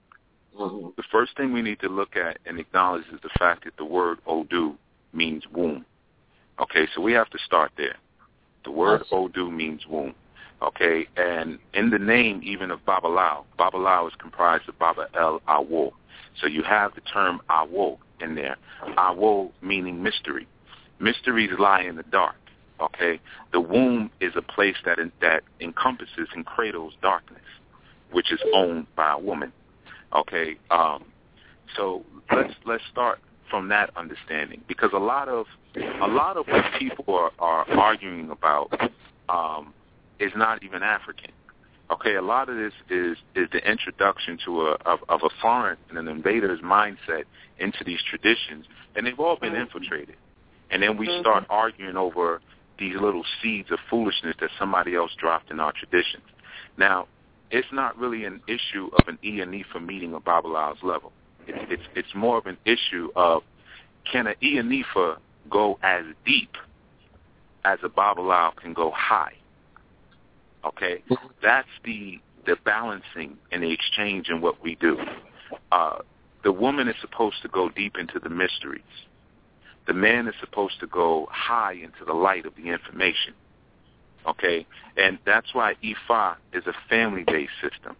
Mhm. 0.54 0.94
the 0.96 1.02
first 1.02 1.36
thing 1.36 1.52
we 1.52 1.60
need 1.60 1.80
to 1.80 1.88
look 1.88 2.16
at 2.16 2.38
and 2.46 2.58
acknowledge 2.58 3.06
is 3.08 3.20
the 3.20 3.28
fact 3.38 3.64
that 3.64 3.76
the 3.76 3.84
word 3.84 4.18
Odu 4.26 4.76
means 5.12 5.46
womb. 5.48 5.84
Okay, 6.58 6.86
so 6.94 7.02
we 7.02 7.12
have 7.12 7.28
to 7.30 7.38
start 7.38 7.72
there. 7.76 7.96
The 8.64 8.70
word 8.70 9.04
Odu 9.12 9.50
means 9.50 9.86
womb. 9.86 10.14
Okay, 10.62 11.06
and 11.16 11.58
in 11.74 11.90
the 11.90 11.98
name 11.98 12.40
even 12.42 12.70
of 12.70 12.80
Babalawo, 12.86 13.44
Babalawo 13.58 14.08
is 14.08 14.14
comprised 14.18 14.68
of 14.68 14.78
Baba 14.78 15.06
El 15.14 15.40
Awo. 15.48 15.92
So 16.40 16.46
you 16.46 16.62
have 16.62 16.94
the 16.94 17.02
term 17.02 17.40
Awo 17.50 17.98
in 18.20 18.34
there. 18.34 18.56
Awo 18.96 19.50
meaning 19.60 20.02
mystery. 20.02 20.46
Mysteries 20.98 21.50
lie 21.58 21.82
in 21.82 21.96
the 21.96 22.04
dark. 22.04 22.36
Okay, 22.80 23.20
the 23.52 23.60
womb 23.60 24.10
is 24.20 24.32
a 24.36 24.42
place 24.42 24.76
that 24.84 24.98
that 25.20 25.42
encompasses 25.60 26.28
and 26.34 26.44
cradles 26.44 26.94
darkness, 27.00 27.42
which 28.12 28.32
is 28.32 28.40
owned 28.54 28.86
by 28.96 29.12
a 29.12 29.18
woman. 29.18 29.52
Okay, 30.14 30.56
um, 30.70 31.04
so 31.76 32.04
let's 32.34 32.52
let's 32.64 32.82
start 32.90 33.18
from 33.50 33.68
that 33.68 33.90
understanding 33.96 34.62
because 34.68 34.90
a 34.92 34.98
lot 34.98 35.28
of 35.28 35.46
a 36.02 36.06
lot 36.06 36.36
of 36.36 36.46
what 36.48 36.64
people 36.78 37.14
are, 37.14 37.32
are 37.38 37.70
arguing 37.78 38.30
about 38.30 38.70
um, 39.28 39.72
is 40.18 40.32
not 40.36 40.62
even 40.62 40.82
African. 40.82 41.32
Okay, 41.90 42.16
a 42.16 42.22
lot 42.22 42.48
of 42.48 42.56
this 42.56 42.72
is 42.90 43.16
is 43.34 43.48
the 43.52 43.70
introduction 43.70 44.38
to 44.44 44.62
a 44.62 44.70
of, 44.86 45.00
of 45.08 45.20
a 45.22 45.30
foreign 45.40 45.76
and 45.88 45.98
an 45.98 46.08
invader's 46.08 46.60
mindset 46.60 47.24
into 47.58 47.84
these 47.84 48.00
traditions, 48.10 48.66
and 48.94 49.06
they've 49.06 49.20
all 49.20 49.36
been 49.36 49.54
infiltrated. 49.54 50.16
And 50.70 50.82
then 50.82 50.96
we 50.96 51.06
Mhm. 51.06 51.20
start 51.20 51.46
arguing 51.48 51.96
over 51.96 52.40
these 52.78 52.96
little 52.96 53.24
seeds 53.40 53.70
of 53.70 53.78
foolishness 53.88 54.34
that 54.40 54.50
somebody 54.58 54.96
else 54.96 55.14
dropped 55.14 55.50
in 55.50 55.60
our 55.60 55.72
traditions. 55.72 56.24
Now, 56.76 57.06
it's 57.50 57.70
not 57.70 57.96
really 57.96 58.24
an 58.24 58.42
issue 58.48 58.90
of 58.98 59.06
an 59.06 59.18
Iyanifa 59.22 59.80
meeting 59.80 60.12
a 60.14 60.20
Babalawo's 60.20 60.82
level. 60.82 61.12
It's, 61.46 61.70
it's 61.70 61.82
it's 61.94 62.14
more 62.14 62.36
of 62.36 62.46
an 62.46 62.58
issue 62.64 63.10
of 63.14 63.44
can 64.04 64.26
an 64.26 64.34
Iyanifa 64.42 65.18
go 65.48 65.78
as 65.82 66.04
deep 66.24 66.56
as 67.64 67.78
a 67.84 67.88
Babalawo 67.88 68.56
can 68.56 68.72
go 68.72 68.90
high. 68.90 69.34
Okay, 70.66 71.02
that's 71.42 71.68
the 71.84 72.18
the 72.46 72.56
balancing 72.64 73.36
and 73.50 73.62
the 73.62 73.72
exchange 73.72 74.28
in 74.28 74.40
what 74.40 74.62
we 74.62 74.76
do. 74.76 74.96
Uh, 75.72 75.98
the 76.44 76.52
woman 76.52 76.88
is 76.88 76.94
supposed 77.00 77.42
to 77.42 77.48
go 77.48 77.68
deep 77.68 77.96
into 77.98 78.18
the 78.20 78.28
mysteries. 78.28 78.82
The 79.86 79.94
man 79.94 80.26
is 80.28 80.34
supposed 80.40 80.80
to 80.80 80.86
go 80.86 81.28
high 81.30 81.72
into 81.72 82.04
the 82.06 82.12
light 82.12 82.46
of 82.46 82.54
the 82.56 82.68
information. 82.70 83.34
Okay, 84.26 84.66
and 84.96 85.18
that's 85.24 85.54
why 85.54 85.74
Ifa 85.84 86.36
is 86.52 86.64
a 86.66 86.72
family-based 86.88 87.52
system. 87.62 87.94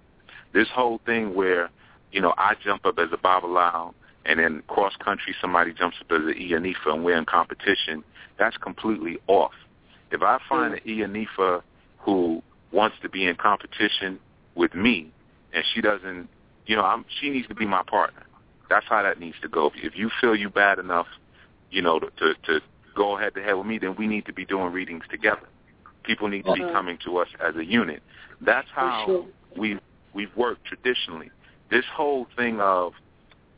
This 0.53 0.67
whole 0.75 1.01
thing 1.07 1.35
where, 1.35 1.71
you 2.11 2.21
know, 2.21 2.35
I 2.37 2.55
jump 2.65 2.85
up 2.87 2.99
as 2.99 3.09
a 3.13 3.17
Babalawo 3.17 3.95
and 4.25 4.41
then 4.41 4.63
cross 4.67 4.95
country 4.97 5.35
somebody 5.41 5.73
jumps 5.73 5.99
up 6.01 6.11
as 6.11 6.27
an 6.27 6.35
Iyanifa 6.35 6.95
and 6.95 7.05
we're 7.05 7.17
in 7.17 7.27
competition, 7.27 8.03
that's 8.39 8.57
completely 8.57 9.19
off. 9.29 9.53
If 10.11 10.23
I 10.23 10.39
find 10.49 10.75
an 10.75 10.81
Iyanifa 10.87 11.63
who 11.99 12.43
wants 12.77 12.97
to 13.03 13.09
be 13.09 13.27
in 13.27 13.35
competition 13.37 14.21
with 14.55 14.75
me 14.75 15.11
and 15.53 15.65
she 15.75 15.81
doesn't, 15.81 16.29
you 16.67 16.77
know, 16.77 16.83
I'm, 16.83 17.05
she 17.21 17.31
needs 17.31 17.49
to 17.49 17.55
be 17.55 17.67
my 17.67 17.83
partner. 17.83 18.23
That's 18.69 18.87
how 18.89 19.03
that 19.03 19.19
needs 19.19 19.37
to 19.43 19.49
go. 19.49 19.73
If 19.75 19.97
you 19.97 20.11
feel 20.21 20.37
you 20.37 20.51
bad 20.51 20.79
enough, 20.79 21.07
you 21.71 21.81
know, 21.81 21.99
to, 21.99 22.11
to, 22.11 22.35
to 22.45 22.61
go 22.95 23.17
head 23.17 23.35
to 23.35 23.43
head 23.43 23.55
with 23.55 23.67
me, 23.67 23.79
then 23.79 23.97
we 23.97 24.07
need 24.07 24.27
to 24.27 24.33
be 24.33 24.45
doing 24.45 24.73
readings 24.73 25.05
together. 25.11 25.49
People 26.03 26.29
need 26.29 26.45
to 26.45 26.53
be 26.53 26.61
coming 26.61 26.99
to 27.05 27.17
us 27.17 27.29
as 27.45 27.57
a 27.57 27.65
unit. 27.65 28.03
That's 28.41 28.69
how 28.73 29.27
we've 29.57 29.81
we've 30.15 30.35
worked 30.37 30.65
traditionally. 30.65 31.31
This 31.71 31.85
whole 31.93 32.27
thing 32.37 32.61
of 32.61 32.93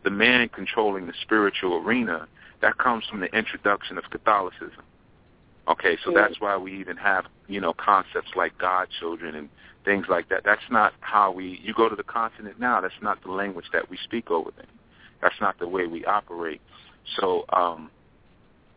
the 0.04 0.10
man 0.10 0.48
controlling 0.48 1.06
the 1.06 1.12
spiritual 1.20 1.76
arena, 1.76 2.26
that 2.62 2.78
comes 2.78 3.04
from 3.10 3.20
the 3.20 3.26
introduction 3.36 3.98
of 3.98 4.04
Catholicism. 4.10 4.82
Okay, 5.68 5.98
so 6.02 6.12
that's 6.14 6.40
why 6.40 6.56
we 6.56 6.78
even 6.80 6.96
have, 6.96 7.26
you 7.46 7.60
know, 7.60 7.74
concepts 7.74 8.30
like 8.34 8.56
godchildren 8.56 9.34
and 9.34 9.48
things 9.84 10.06
like 10.08 10.28
that. 10.30 10.42
That's 10.44 10.62
not 10.70 10.94
how 11.00 11.30
we, 11.30 11.60
you 11.62 11.74
go 11.74 11.88
to 11.88 11.96
the 11.96 12.02
continent 12.02 12.58
now, 12.58 12.80
that's 12.80 12.94
not 13.02 13.22
the 13.22 13.30
language 13.30 13.66
that 13.72 13.90
we 13.90 13.98
speak 14.02 14.30
over 14.30 14.50
there. 14.56 14.66
That's 15.20 15.34
not 15.40 15.58
the 15.58 15.68
way 15.68 15.86
we 15.86 16.04
operate. 16.06 16.62
So 17.20 17.44
um, 17.52 17.90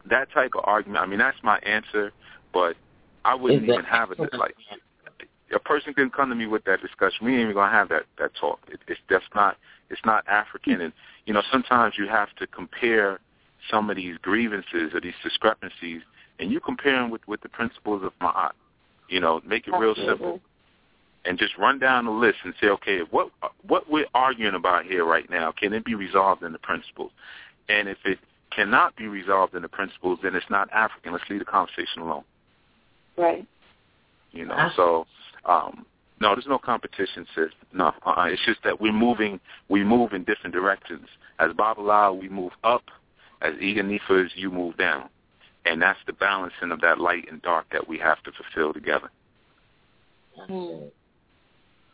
that 0.09 0.31
type 0.33 0.51
of 0.57 0.65
argument, 0.65 1.01
I 1.01 1.05
mean, 1.05 1.19
that's 1.19 1.37
my 1.43 1.59
answer, 1.59 2.11
but 2.53 2.75
I 3.23 3.35
wouldn't 3.35 3.63
even 3.63 3.85
have 3.85 4.11
it 4.11 4.19
like 4.37 4.55
a 5.53 5.59
person 5.59 5.93
can 5.93 6.09
come 6.09 6.29
to 6.29 6.35
me 6.35 6.47
with 6.47 6.63
that 6.65 6.81
discussion. 6.81 7.25
We 7.25 7.33
ain't 7.33 7.41
even 7.41 7.53
gonna 7.53 7.71
have 7.71 7.89
that 7.89 8.03
that 8.17 8.31
talk. 8.39 8.59
It, 8.67 8.79
it's 8.87 8.99
that's 9.09 9.25
not 9.35 9.57
it's 9.89 10.01
not 10.05 10.27
African, 10.27 10.81
and 10.81 10.93
you 11.25 11.33
know 11.33 11.43
sometimes 11.51 11.95
you 11.97 12.07
have 12.07 12.33
to 12.37 12.47
compare 12.47 13.19
some 13.69 13.89
of 13.89 13.95
these 13.95 14.17
grievances 14.21 14.93
or 14.93 15.01
these 15.01 15.13
discrepancies, 15.23 16.01
and 16.41 16.51
you 16.51 16.59
compare 16.59 16.93
them 16.93 17.09
with 17.09 17.25
with 17.27 17.39
the 17.41 17.49
principles 17.49 18.03
of 18.03 18.11
Ma'at. 18.19 18.51
You 19.07 19.19
know, 19.19 19.41
make 19.45 19.67
it 19.67 19.71
real 19.71 19.95
simple, 19.95 20.39
and 21.25 21.37
just 21.37 21.57
run 21.57 21.79
down 21.79 22.05
the 22.05 22.11
list 22.11 22.37
and 22.43 22.53
say, 22.59 22.67
okay, 22.67 22.99
what 23.11 23.29
what 23.67 23.89
we're 23.89 24.07
arguing 24.13 24.55
about 24.55 24.85
here 24.85 25.05
right 25.05 25.29
now 25.29 25.53
can 25.57 25.71
it 25.73 25.85
be 25.85 25.95
resolved 25.95 26.43
in 26.43 26.51
the 26.51 26.59
principles? 26.59 27.11
And 27.69 27.87
if 27.87 27.97
it 28.03 28.19
cannot 28.53 28.95
be 28.95 29.07
resolved 29.07 29.55
in 29.55 29.61
the 29.61 29.69
principles, 29.69 30.19
then 30.23 30.35
it's 30.35 30.49
not 30.49 30.69
African. 30.73 31.13
Let's 31.13 31.23
leave 31.29 31.39
the 31.39 31.45
conversation 31.45 32.01
alone. 32.01 32.23
Right. 33.17 33.47
You 34.31 34.45
know, 34.45 34.69
so 34.75 35.05
um, 35.45 35.85
no, 36.21 36.33
there's 36.35 36.47
no 36.47 36.57
competition, 36.57 37.25
sis. 37.35 37.49
No, 37.73 37.93
uh-uh. 38.05 38.25
it's 38.25 38.41
just 38.45 38.59
that 38.63 38.79
we're 38.79 38.93
moving. 38.93 39.39
We 39.69 39.83
move 39.83 40.13
in 40.13 40.23
different 40.23 40.53
directions. 40.53 41.07
As 41.39 41.51
Babalawo, 41.51 42.19
we 42.19 42.29
move 42.29 42.51
up. 42.63 42.83
As 43.41 43.53
Iyanifas, 43.55 44.29
you 44.35 44.51
move 44.51 44.77
down, 44.77 45.09
and 45.66 45.82
that's 45.82 45.99
the 46.07 46.14
balancing 46.14 46.72
of 46.72 46.82
that 46.82 46.99
light 46.99 47.26
and 47.32 47.41
dark 47.41 47.66
that 47.72 47.88
we 47.88 47.97
have 47.99 48.22
to 48.24 48.32
fulfill 48.32 48.74
together. 48.74 49.09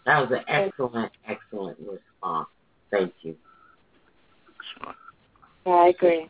That 0.06 0.22
was 0.22 0.32
an 0.32 0.44
excellent, 0.48 1.12
excellent 1.28 1.78
response. 1.80 2.48
Thank 2.92 3.14
you. 3.22 3.36
Sure. 4.80 4.94
I 5.74 5.90
agree. 5.90 6.30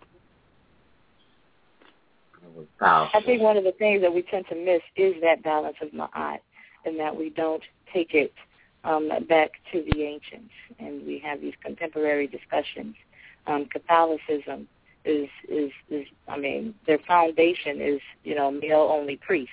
I 2.82 3.22
think 3.26 3.42
one 3.42 3.58
of 3.58 3.64
the 3.64 3.74
things 3.74 4.02
that 4.02 4.14
we 4.14 4.24
tend 4.24 4.46
to 4.50 4.56
miss 4.56 4.82
is 4.96 5.16
that 5.22 5.44
balance 5.44 5.78
of 5.82 5.90
ma'at 5.90 6.40
and 6.86 7.00
that 7.00 7.16
we 7.16 7.30
don't 7.30 7.62
take 7.94 8.14
it 8.14 8.34
um, 8.84 9.10
back 9.28 9.52
to 9.72 9.84
the 9.92 10.02
ancients. 10.02 10.54
And 10.80 11.06
we 11.06 11.20
have 11.20 11.42
these 11.42 11.54
contemporary 11.64 12.28
discussions. 12.28 12.96
Um, 13.46 13.66
Catholicism 13.66 14.68
is, 15.08 15.30
is, 15.50 15.72
is, 15.90 16.06
I 16.28 16.38
mean, 16.38 16.76
their 16.86 17.00
foundation 17.08 17.82
is, 17.82 18.02
you 18.24 18.36
know, 18.36 18.52
male-only 18.52 19.18
priest. 19.18 19.52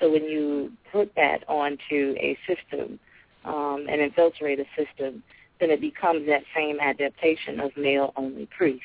So 0.00 0.10
when 0.10 0.24
you 0.24 0.72
put 0.92 1.14
that 1.16 1.44
onto 1.48 2.14
a 2.18 2.36
system 2.46 2.98
um, 3.44 3.86
and 3.88 4.00
infiltrate 4.00 4.60
a 4.60 4.64
system, 4.76 5.22
then 5.60 5.70
it 5.70 5.80
becomes 5.80 6.26
that 6.26 6.42
same 6.54 6.78
adaptation 6.80 7.60
of 7.60 7.70
male-only 7.76 8.48
priest. 8.56 8.82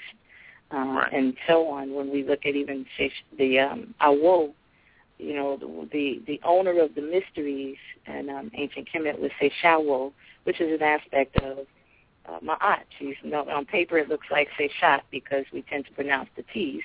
Uh, 0.72 0.78
right. 0.78 1.14
and 1.14 1.36
so 1.48 1.68
on. 1.68 1.94
When 1.94 2.10
we 2.12 2.24
look 2.24 2.48
at 2.48 2.56
even 2.56 2.88
the 3.38 3.60
um, 3.60 3.94
Awo, 4.02 4.54
you 5.20 5.36
know, 5.36 5.56
the, 5.56 5.88
the 5.92 6.22
the 6.26 6.42
owner 6.44 6.82
of 6.82 6.96
the 6.96 7.02
mysteries, 7.02 7.78
and 8.08 8.30
um, 8.32 8.50
ancient 8.56 8.90
Kemet 8.92 9.20
would 9.20 9.32
say 9.40 9.52
Shawo, 9.64 10.12
which 10.46 10.60
is 10.60 10.74
an 10.74 10.82
aspect 10.82 11.36
of 11.44 11.60
uh, 12.28 12.40
Ma'at. 12.40 12.84
She's, 13.00 13.16
you 13.24 13.34
on 13.36 13.66
paper 13.66 13.98
it 13.98 14.10
looks 14.10 14.28
like 14.32 14.48
Seshat 14.60 15.02
because 15.12 15.46
we 15.54 15.62
tend 15.64 15.86
to 15.86 15.92
pronounce 15.92 16.30
the 16.36 16.44
T's. 16.54 16.82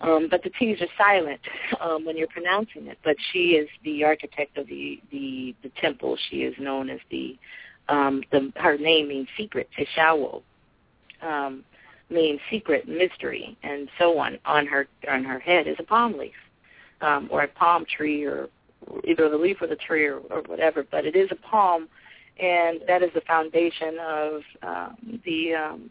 Um, 0.00 0.28
but 0.30 0.42
the 0.42 0.50
T's 0.50 0.80
are 0.80 0.86
silent 0.98 1.40
um, 1.80 2.04
when 2.04 2.16
you're 2.16 2.28
pronouncing 2.28 2.86
it. 2.88 2.98
But 3.04 3.16
she 3.32 3.50
is 3.52 3.68
the 3.84 4.04
architect 4.04 4.58
of 4.58 4.66
the, 4.66 5.00
the, 5.10 5.54
the 5.62 5.70
temple. 5.80 6.18
She 6.30 6.42
is 6.42 6.54
known 6.58 6.90
as 6.90 7.00
the, 7.10 7.38
um, 7.88 8.22
the 8.30 8.52
her 8.56 8.76
name 8.76 9.08
means 9.08 9.28
secret, 9.36 9.68
Teshawo, 9.78 10.42
um, 11.22 11.64
means 12.10 12.40
secret, 12.50 12.88
mystery, 12.88 13.56
and 13.62 13.88
so 13.98 14.18
on. 14.18 14.38
On 14.44 14.66
her 14.66 14.86
on 15.10 15.24
her 15.24 15.38
head 15.38 15.66
is 15.66 15.76
a 15.78 15.84
palm 15.84 16.18
leaf 16.18 16.34
um, 17.00 17.28
or 17.30 17.42
a 17.42 17.48
palm 17.48 17.84
tree 17.84 18.24
or 18.24 18.48
either 19.04 19.28
the 19.28 19.36
leaf 19.36 19.60
of 19.62 19.70
the 19.70 19.76
tree 19.76 20.04
or, 20.06 20.18
or 20.30 20.42
whatever, 20.42 20.84
but 20.90 21.04
it 21.04 21.16
is 21.16 21.28
a 21.30 21.36
palm, 21.36 21.88
and 22.38 22.80
that 22.86 23.02
is 23.02 23.10
the 23.14 23.20
foundation 23.22 23.98
of 24.00 24.42
um, 24.62 25.20
the 25.24 25.54
um, 25.54 25.90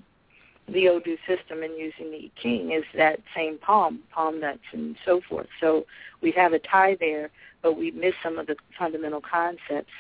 the 0.68 0.88
Odu 0.88 1.18
system 1.28 1.62
and 1.62 1.78
using 1.78 2.10
the 2.12 2.32
ikin 2.32 2.78
is 2.78 2.86
that 2.96 3.20
same 3.36 3.58
palm, 3.58 4.00
palm 4.12 4.40
nuts 4.40 4.62
and 4.72 4.96
so 5.06 5.20
forth. 5.28 5.48
So 5.60 5.86
we 6.22 6.32
have 6.32 6.54
a 6.54 6.60
tie 6.60 6.96
there, 7.00 7.32
but 7.62 7.78
we 7.78 7.92
miss 7.92 8.14
some 8.24 8.38
of 8.38 8.48
the 8.48 8.56
fundamental 8.78 9.22
concepts 9.22 9.92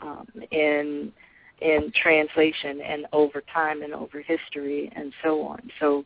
um, 0.00 0.28
in 0.50 1.12
in 1.60 1.92
translation 2.00 2.80
and 2.82 3.06
over 3.12 3.42
time 3.52 3.82
and 3.82 3.94
over 3.94 4.20
history 4.20 4.92
and 4.94 5.12
so 5.22 5.42
on. 5.42 5.70
So 5.80 6.04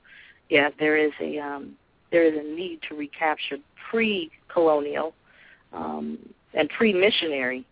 yeah, 0.48 0.70
there 0.78 0.96
is 0.96 1.12
a 1.20 1.38
um, 1.38 1.72
there 2.10 2.24
is 2.24 2.34
a 2.38 2.54
need 2.54 2.80
to 2.88 2.94
recapture 2.94 3.58
pre-colonial 3.90 5.14
um, 5.72 6.18
and 6.54 6.68
pre-missionary 6.70 7.64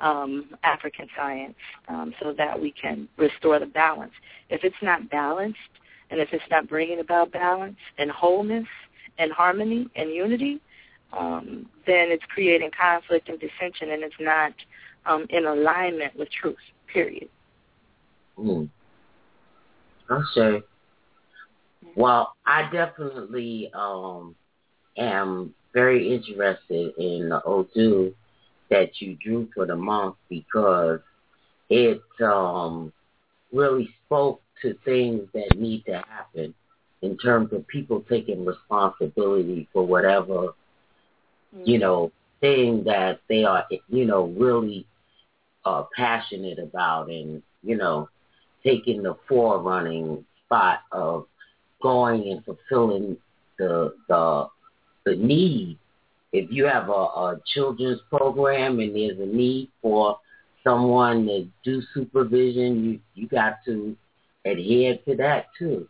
um, 0.00 0.46
African 0.62 1.08
science 1.16 1.54
um, 1.88 2.14
so 2.20 2.32
that 2.32 2.60
we 2.60 2.72
can 2.72 3.08
restore 3.16 3.58
the 3.58 3.66
balance. 3.66 4.12
If 4.48 4.64
it's 4.64 4.76
not 4.82 5.10
balanced 5.10 5.58
and 6.10 6.20
if 6.20 6.28
it's 6.32 6.44
not 6.50 6.68
bringing 6.68 7.00
about 7.00 7.32
balance 7.32 7.76
and 7.98 8.10
wholeness 8.10 8.66
and 9.18 9.30
harmony 9.32 9.88
and 9.96 10.10
unity, 10.10 10.60
um, 11.12 11.66
then 11.86 12.10
it's 12.10 12.24
creating 12.32 12.70
conflict 12.78 13.28
and 13.28 13.38
dissension 13.38 13.90
and 13.90 14.02
it's 14.02 14.14
not 14.20 14.52
um, 15.06 15.26
in 15.30 15.46
alignment 15.46 16.16
with 16.16 16.28
truth, 16.30 16.56
period. 16.92 17.28
Mm. 18.38 18.68
Okay. 20.10 20.64
Well, 21.96 22.34
I 22.46 22.70
definitely 22.70 23.70
um, 23.74 24.34
am 24.96 25.54
very 25.72 26.14
interested 26.14 26.94
in 26.98 27.28
the 27.28 27.42
Odu 27.44 28.14
that 28.70 29.00
you 29.00 29.16
drew 29.16 29.48
for 29.54 29.66
the 29.66 29.76
month 29.76 30.16
because 30.28 31.00
it 31.68 32.00
um, 32.22 32.92
really 33.52 33.88
spoke 34.06 34.40
to 34.62 34.74
things 34.84 35.22
that 35.34 35.58
need 35.58 35.84
to 35.86 36.02
happen 36.08 36.54
in 37.02 37.16
terms 37.16 37.52
of 37.52 37.66
people 37.66 38.04
taking 38.08 38.44
responsibility 38.44 39.68
for 39.72 39.86
whatever, 39.86 40.48
mm-hmm. 41.54 41.62
you 41.64 41.78
know, 41.78 42.12
thing 42.40 42.84
that 42.84 43.20
they 43.28 43.44
are, 43.44 43.64
you 43.88 44.04
know, 44.04 44.26
really 44.38 44.86
uh, 45.64 45.84
passionate 45.96 46.58
about 46.58 47.08
and, 47.08 47.42
you 47.62 47.76
know, 47.76 48.08
taking 48.64 49.02
the 49.02 49.16
forerunning 49.28 50.24
spot 50.44 50.80
of 50.92 51.26
going 51.82 52.30
and 52.30 52.44
fulfilling 52.44 53.16
the 53.58 53.94
the 54.08 54.48
the 55.04 55.16
need. 55.16 55.78
If 56.32 56.50
you 56.50 56.66
have 56.66 56.88
a, 56.88 56.92
a 56.92 57.40
children's 57.54 58.00
program 58.08 58.78
and 58.78 58.94
there's 58.94 59.18
a 59.18 59.26
need 59.26 59.68
for 59.82 60.18
someone 60.62 61.26
to 61.26 61.46
do 61.64 61.82
supervision, 61.94 62.84
you 62.84 63.00
you 63.14 63.28
got 63.28 63.54
to 63.66 63.96
adhere 64.44 64.98
to 65.06 65.16
that 65.16 65.46
too. 65.58 65.88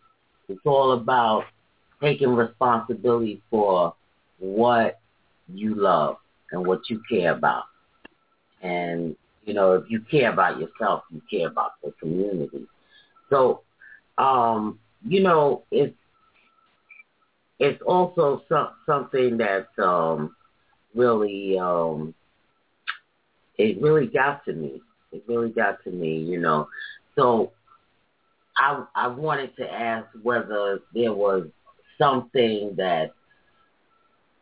It's 0.49 0.61
all 0.65 0.93
about 0.93 1.45
taking 2.01 2.35
responsibility 2.35 3.43
for 3.51 3.95
what 4.39 5.01
you 5.53 5.75
love 5.75 6.17
and 6.51 6.67
what 6.67 6.81
you 6.89 7.01
care 7.09 7.33
about. 7.33 7.65
And, 8.63 9.17
you 9.45 9.55
know, 9.55 9.75
if 9.75 9.85
you 9.89 10.01
care 10.11 10.33
about 10.33 10.59
yourself, 10.59 11.05
you 11.11 11.23
care 11.31 11.49
about 11.49 11.73
the 11.83 11.93
community. 12.01 12.67
So, 13.29 13.63
um, 14.19 14.79
you 15.07 15.23
know, 15.23 15.63
it's 15.71 15.97
it's 17.61 17.81
also 17.83 18.43
some, 18.49 18.71
something 18.87 19.37
that 19.37 19.69
um, 19.79 20.35
really 20.95 21.59
um, 21.59 22.15
it 23.59 23.81
really 23.81 24.07
got 24.07 24.45
to 24.47 24.55
me. 24.55 24.81
It 25.13 25.23
really 25.29 25.51
got 25.51 25.85
to 25.85 25.91
me, 25.91 26.19
you 26.19 26.41
know. 26.41 26.69
So 27.17 27.53
I 28.57 28.85
I 28.95 29.09
wanted 29.09 29.55
to 29.57 29.71
ask 29.71 30.07
whether 30.23 30.81
there 30.95 31.13
was 31.13 31.47
something 31.99 32.75
that 32.79 33.13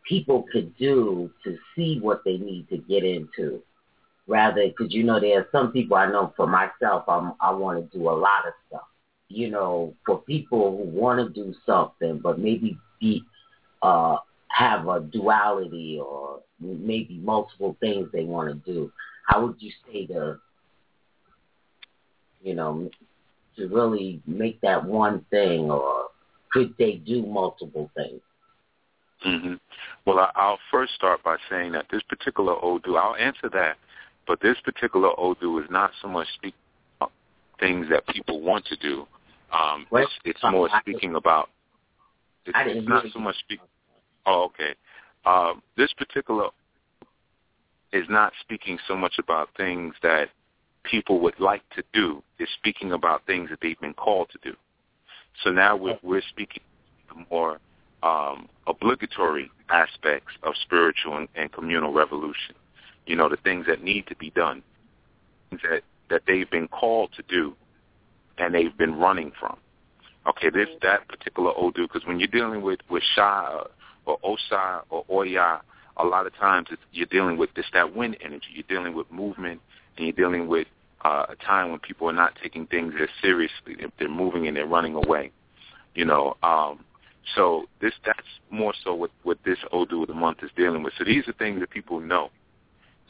people 0.08 0.44
could 0.50 0.74
do 0.78 1.30
to 1.44 1.58
see 1.74 1.98
what 2.00 2.22
they 2.24 2.38
need 2.38 2.68
to 2.70 2.78
get 2.78 3.04
into 3.04 3.60
rather 4.26 4.66
because 4.68 4.94
you 4.94 5.02
know 5.02 5.18
there 5.20 5.40
are 5.40 5.48
some 5.52 5.72
people 5.72 5.96
I 5.96 6.06
know 6.10 6.32
for 6.36 6.46
myself 6.46 7.04
I'm 7.08 7.32
I 7.40 7.50
want 7.50 7.78
to 7.78 7.98
do 7.98 8.08
a 8.08 8.12
lot 8.12 8.46
of 8.46 8.54
stuff 8.68 8.88
you 9.28 9.50
know, 9.50 9.94
for 10.06 10.22
people 10.22 10.76
who 10.76 10.98
want 10.98 11.18
to 11.18 11.28
do 11.28 11.54
something 11.66 12.18
but 12.18 12.38
maybe 12.38 12.78
be 13.00 13.22
uh, 13.82 14.16
have 14.48 14.88
a 14.88 15.00
duality 15.00 16.00
or 16.04 16.40
maybe 16.60 17.20
multiple 17.22 17.76
things 17.80 18.08
they 18.12 18.24
want 18.24 18.48
to 18.64 18.72
do, 18.72 18.92
how 19.26 19.46
would 19.46 19.56
you 19.58 19.70
say 19.86 20.06
to, 20.06 20.38
you 22.42 22.54
know, 22.54 22.90
to 23.56 23.66
really 23.68 24.20
make 24.26 24.60
that 24.62 24.84
one 24.84 25.24
thing, 25.30 25.70
or 25.70 26.06
could 26.50 26.74
they 26.78 26.94
do 26.94 27.24
multiple 27.24 27.90
things? 27.96 28.20
Mm-hmm. 29.26 29.54
Well, 30.06 30.30
I'll 30.34 30.58
first 30.70 30.94
start 30.94 31.22
by 31.24 31.36
saying 31.50 31.72
that 31.72 31.86
this 31.90 32.02
particular 32.08 32.54
Odu, 32.64 32.96
I'll 32.96 33.16
answer 33.16 33.48
that, 33.52 33.76
but 34.26 34.40
this 34.40 34.56
particular 34.64 35.10
Odu 35.18 35.58
is 35.58 35.66
not 35.70 35.90
so 36.00 36.08
much 36.08 36.28
speaking 36.34 36.58
about 37.00 37.12
things 37.58 37.86
that 37.90 38.06
people 38.06 38.40
want 38.40 38.64
to 38.66 38.76
do. 38.76 39.06
Um, 39.52 39.86
it's, 39.92 40.12
it's 40.24 40.40
more 40.50 40.68
speaking 40.80 41.14
about. 41.14 41.50
It's, 42.48 42.78
it's 42.78 42.88
not 42.88 43.04
so 43.12 43.18
much 43.18 43.36
speaking. 43.38 43.66
Oh, 44.26 44.44
okay. 44.44 44.74
Um, 45.26 45.62
this 45.76 45.92
particular 45.92 46.48
is 47.92 48.04
not 48.08 48.32
speaking 48.40 48.78
so 48.86 48.96
much 48.96 49.14
about 49.18 49.48
things 49.56 49.94
that 50.02 50.28
people 50.84 51.20
would 51.20 51.38
like 51.40 51.62
to 51.76 51.82
do. 51.92 52.22
It's 52.38 52.50
speaking 52.58 52.92
about 52.92 53.26
things 53.26 53.50
that 53.50 53.58
they've 53.60 53.80
been 53.80 53.94
called 53.94 54.30
to 54.32 54.38
do. 54.50 54.56
So 55.44 55.50
now 55.50 55.76
we're, 55.76 55.98
we're 56.02 56.22
speaking 56.28 56.62
more 57.30 57.58
um, 58.02 58.48
obligatory 58.66 59.50
aspects 59.70 60.32
of 60.42 60.54
spiritual 60.62 61.16
and, 61.16 61.28
and 61.34 61.52
communal 61.52 61.92
revolution. 61.92 62.54
You 63.06 63.16
know, 63.16 63.28
the 63.28 63.36
things 63.36 63.66
that 63.66 63.82
need 63.82 64.06
to 64.08 64.16
be 64.16 64.30
done, 64.30 64.62
that 65.50 65.82
that 66.10 66.22
they've 66.26 66.50
been 66.50 66.68
called 66.68 67.10
to 67.16 67.22
do, 67.28 67.54
and 68.38 68.54
they've 68.54 68.76
been 68.76 68.94
running 68.94 69.32
from. 69.38 69.58
Okay, 70.28 70.50
this 70.50 70.68
that 70.82 71.08
particular 71.08 71.52
Odu, 71.56 71.88
because 71.88 72.06
when 72.06 72.20
you're 72.20 72.28
dealing 72.28 72.60
with 72.60 72.80
with 72.90 73.02
Sha 73.14 73.64
or 74.04 74.18
Osa 74.22 74.82
or 74.90 75.04
Oya, 75.10 75.62
a 75.96 76.04
lot 76.04 76.26
of 76.26 76.34
times 76.36 76.68
you're 76.92 77.06
dealing 77.06 77.38
with 77.38 77.54
this 77.54 77.64
that 77.72 77.96
wind 77.96 78.16
energy. 78.22 78.46
You're 78.52 78.64
dealing 78.68 78.94
with 78.94 79.10
movement, 79.10 79.60
and 79.96 80.06
you're 80.06 80.12
dealing 80.12 80.46
with 80.46 80.66
uh, 81.02 81.26
a 81.30 81.36
time 81.36 81.70
when 81.70 81.80
people 81.80 82.08
are 82.10 82.12
not 82.12 82.34
taking 82.42 82.66
things 82.66 82.92
as 83.00 83.08
seriously. 83.22 83.76
They're 83.98 84.08
moving 84.08 84.46
and 84.46 84.56
they're 84.56 84.66
running 84.66 84.94
away. 84.94 85.30
You 85.94 86.04
know, 86.04 86.36
um, 86.42 86.84
so 87.34 87.64
this 87.80 87.94
that's 88.04 88.20
more 88.50 88.74
so 88.84 88.94
what 88.94 89.10
what 89.22 89.38
this 89.44 89.58
Odu 89.72 90.02
of 90.02 90.08
the 90.08 90.14
month 90.14 90.42
is 90.42 90.50
dealing 90.56 90.82
with. 90.82 90.92
So 90.98 91.04
these 91.04 91.26
are 91.26 91.32
things 91.32 91.60
that 91.60 91.70
people 91.70 92.00
know. 92.00 92.30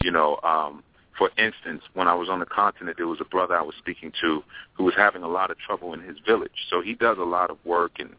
You 0.01 0.12
know, 0.12 0.39
um, 0.45 0.85
for 1.19 1.31
instance, 1.37 1.83
when 1.95 2.07
I 2.07 2.14
was 2.14 2.29
on 2.29 2.39
the 2.39 2.47
continent, 2.47 2.97
there 2.97 3.09
was 3.09 3.21
a 3.21 3.25
brother 3.25 3.57
I 3.57 3.62
was 3.62 3.75
speaking 3.77 4.12
to 4.21 4.43
who 4.75 4.85
was 4.85 4.95
having 4.97 5.25
a 5.25 5.29
lot 5.29 5.51
of 5.51 5.59
trouble 5.59 5.93
in 5.93 6.01
his 6.01 6.16
village. 6.25 6.66
So 6.71 6.81
he 6.81 6.95
does 6.95 7.19
a 7.19 7.25
lot 7.25 7.51
of 7.51 7.59
work 7.64 7.99
and 7.99 8.11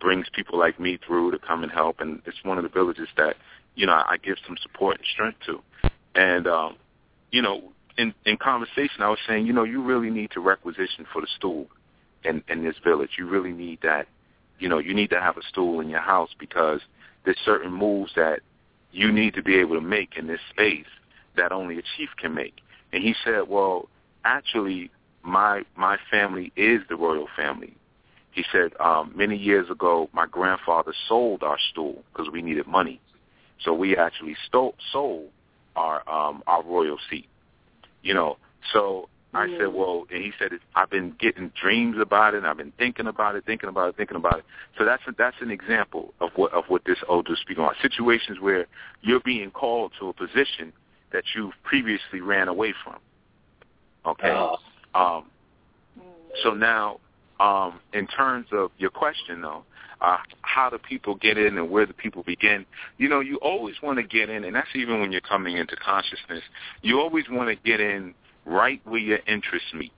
brings 0.00 0.26
people 0.34 0.58
like 0.58 0.80
me 0.80 0.98
through 1.06 1.32
to 1.32 1.38
come 1.38 1.62
and 1.62 1.70
help. 1.70 2.00
And 2.00 2.22
it's 2.24 2.42
one 2.42 2.56
of 2.56 2.64
the 2.64 2.70
villages 2.70 3.08
that 3.18 3.36
you 3.74 3.86
know 3.86 3.92
I 3.92 4.16
give 4.16 4.36
some 4.46 4.56
support 4.62 4.96
and 4.96 5.06
strength 5.12 5.38
to. 5.46 5.60
And 6.14 6.46
um, 6.46 6.76
you 7.30 7.42
know, 7.42 7.62
in 7.98 8.14
in 8.24 8.38
conversation, 8.38 9.02
I 9.02 9.10
was 9.10 9.18
saying, 9.28 9.46
you 9.46 9.52
know, 9.52 9.64
you 9.64 9.82
really 9.82 10.10
need 10.10 10.30
to 10.32 10.40
requisition 10.40 11.06
for 11.12 11.20
the 11.20 11.28
stool 11.36 11.66
in 12.24 12.42
in 12.48 12.64
this 12.64 12.76
village. 12.82 13.10
You 13.18 13.28
really 13.28 13.52
need 13.52 13.80
that 13.82 14.08
you 14.58 14.68
know, 14.68 14.78
you 14.78 14.94
need 14.94 15.10
to 15.10 15.20
have 15.20 15.36
a 15.36 15.42
stool 15.48 15.80
in 15.80 15.88
your 15.88 16.00
house 16.00 16.30
because 16.38 16.80
there's 17.24 17.38
certain 17.44 17.72
moves 17.72 18.12
that 18.16 18.40
you 18.90 19.12
need 19.12 19.34
to 19.34 19.42
be 19.42 19.56
able 19.56 19.74
to 19.76 19.80
make 19.80 20.16
in 20.16 20.26
this 20.26 20.40
space 20.50 20.86
that 21.38 21.52
only 21.52 21.78
a 21.78 21.82
chief 21.96 22.10
can 22.18 22.34
make. 22.34 22.54
And 22.92 23.02
he 23.02 23.14
said, 23.24 23.48
well, 23.48 23.88
actually, 24.24 24.90
my 25.22 25.62
my 25.76 25.98
family 26.10 26.52
is 26.56 26.80
the 26.88 26.96
royal 26.96 27.28
family. 27.36 27.74
He 28.32 28.44
said, 28.52 28.72
um, 28.78 29.12
many 29.16 29.36
years 29.36 29.68
ago, 29.70 30.08
my 30.12 30.26
grandfather 30.26 30.92
sold 31.08 31.42
our 31.42 31.58
stool 31.70 32.04
because 32.12 32.30
we 32.30 32.42
needed 32.42 32.66
money. 32.66 33.00
So 33.64 33.72
we 33.72 33.96
actually 33.96 34.36
stole, 34.46 34.74
sold 34.92 35.28
our 35.74 36.08
um, 36.08 36.42
our 36.46 36.62
royal 36.62 36.98
seat. 37.10 37.26
You 38.02 38.14
know, 38.14 38.36
so 38.72 39.08
I 39.34 39.46
said, 39.58 39.74
well, 39.74 40.06
and 40.10 40.22
he 40.22 40.32
said, 40.38 40.52
I've 40.74 40.88
been 40.88 41.14
getting 41.20 41.52
dreams 41.60 41.96
about 42.00 42.34
it. 42.34 42.38
And 42.38 42.46
I've 42.46 42.56
been 42.56 42.72
thinking 42.78 43.06
about 43.06 43.36
it, 43.36 43.44
thinking 43.44 43.68
about 43.68 43.90
it, 43.90 43.96
thinking 43.96 44.16
about 44.16 44.38
it. 44.38 44.44
So 44.78 44.84
that's 44.84 45.02
a, 45.06 45.12
that's 45.16 45.36
an 45.40 45.50
example 45.50 46.14
of 46.20 46.30
what 46.36 46.52
of 46.52 46.64
what 46.68 46.84
this 46.84 46.98
is 46.98 47.38
speaking 47.40 47.62
on. 47.62 47.74
Situations 47.82 48.38
where 48.40 48.66
you're 49.02 49.20
being 49.20 49.50
called 49.50 49.92
to 50.00 50.08
a 50.08 50.12
position 50.12 50.72
that 51.12 51.24
you 51.34 51.52
previously 51.62 52.20
ran 52.20 52.48
away 52.48 52.74
from. 52.84 52.98
Okay. 54.06 54.30
Oh. 54.30 54.56
Um, 54.94 55.26
so 56.42 56.50
now, 56.50 57.00
um, 57.40 57.80
in 57.92 58.06
terms 58.06 58.46
of 58.52 58.70
your 58.78 58.90
question, 58.90 59.42
though, 59.42 59.64
uh, 60.00 60.18
how 60.42 60.70
do 60.70 60.78
people 60.78 61.14
get 61.16 61.36
in 61.38 61.58
and 61.58 61.70
where 61.70 61.86
do 61.86 61.92
people 61.92 62.22
begin? 62.22 62.64
You 62.98 63.08
know, 63.08 63.20
you 63.20 63.36
always 63.36 63.76
want 63.82 63.98
to 63.98 64.04
get 64.04 64.30
in, 64.30 64.44
and 64.44 64.54
that's 64.54 64.68
even 64.74 65.00
when 65.00 65.12
you're 65.12 65.20
coming 65.20 65.56
into 65.56 65.76
consciousness. 65.76 66.42
You 66.82 67.00
always 67.00 67.24
want 67.30 67.48
to 67.48 67.56
get 67.68 67.80
in 67.80 68.14
right 68.44 68.80
where 68.84 69.00
your 69.00 69.18
interests 69.26 69.72
meet. 69.74 69.92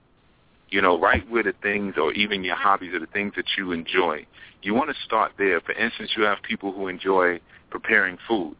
You 0.69 0.81
know, 0.81 0.99
right 0.99 1.29
where 1.29 1.43
the 1.43 1.53
things 1.61 1.95
or 1.97 2.13
even 2.13 2.43
your 2.43 2.55
hobbies 2.55 2.93
or 2.93 2.99
the 2.99 3.07
things 3.07 3.33
that 3.35 3.45
you 3.57 3.73
enjoy. 3.73 4.25
You 4.61 4.73
want 4.73 4.89
to 4.89 4.95
start 5.05 5.33
there. 5.37 5.59
For 5.61 5.73
instance, 5.73 6.11
you 6.15 6.23
have 6.23 6.37
people 6.43 6.71
who 6.71 6.87
enjoy 6.87 7.41
preparing 7.69 8.17
food. 8.27 8.55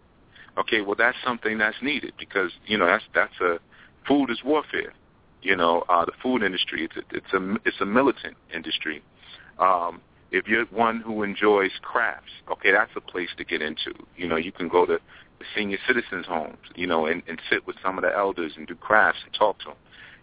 Okay, 0.58 0.82
well 0.82 0.96
that's 0.98 1.18
something 1.26 1.58
that's 1.58 1.78
needed 1.82 2.14
because, 2.20 2.52
you 2.66 2.78
know, 2.78 2.86
that's 2.86 3.04
that's 3.14 3.40
a 3.42 3.60
food 4.08 4.30
is 4.30 4.40
warfare. 4.44 4.94
You 5.42 5.56
know, 5.56 5.84
uh 5.90 6.06
the 6.06 6.12
food 6.22 6.44
industry 6.44 6.86
it's 6.86 6.96
a 6.98 7.16
it's 7.16 7.34
a 7.34 7.56
it's 7.66 7.82
a 7.82 7.86
militant 7.86 8.36
industry. 8.54 9.02
Um 9.60 10.02
if 10.32 10.48
you're 10.48 10.66
one 10.66 11.02
who 11.02 11.24
enjoys 11.24 11.72
crafts, 11.82 12.32
okay, 12.50 12.72
that's 12.72 12.92
a 12.96 13.02
place 13.02 13.30
to 13.38 13.44
get 13.44 13.62
into. 13.62 13.94
You 14.16 14.28
know, 14.28 14.38
you 14.38 14.52
can 14.52 14.70
go 14.70 14.86
to 14.86 14.98
the 15.40 15.46
senior 15.56 15.78
citizens' 15.86 16.26
homes, 16.26 16.58
you 16.76 16.88
know, 16.88 17.06
and, 17.06 17.22
and 17.28 17.42
sit 17.50 17.68
with 17.68 17.76
some 17.84 17.98
of 17.98 18.04
the 18.04 18.16
elders 18.16 18.54
and 18.56 18.66
do 18.66 18.76
crafts 18.76 19.20
and 19.26 19.34
talk 19.34 19.60
to 19.60 19.66
them. 19.66 19.76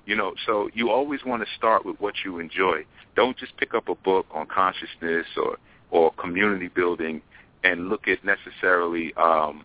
You 0.06 0.16
know, 0.16 0.32
so 0.46 0.70
you 0.72 0.90
always 0.90 1.20
want 1.26 1.42
to 1.42 1.48
start 1.56 1.84
with 1.84 2.00
what 2.00 2.14
you 2.24 2.38
enjoy. 2.38 2.86
Don't 3.16 3.36
just 3.36 3.54
pick 3.58 3.74
up 3.74 3.88
a 3.88 3.94
book 3.94 4.26
on 4.30 4.46
consciousness 4.46 5.26
or 5.36 5.58
or 5.90 6.12
community 6.12 6.68
building 6.68 7.22
and 7.64 7.88
look 7.88 8.08
at 8.08 8.18
necessarily 8.24 9.12
um 9.14 9.64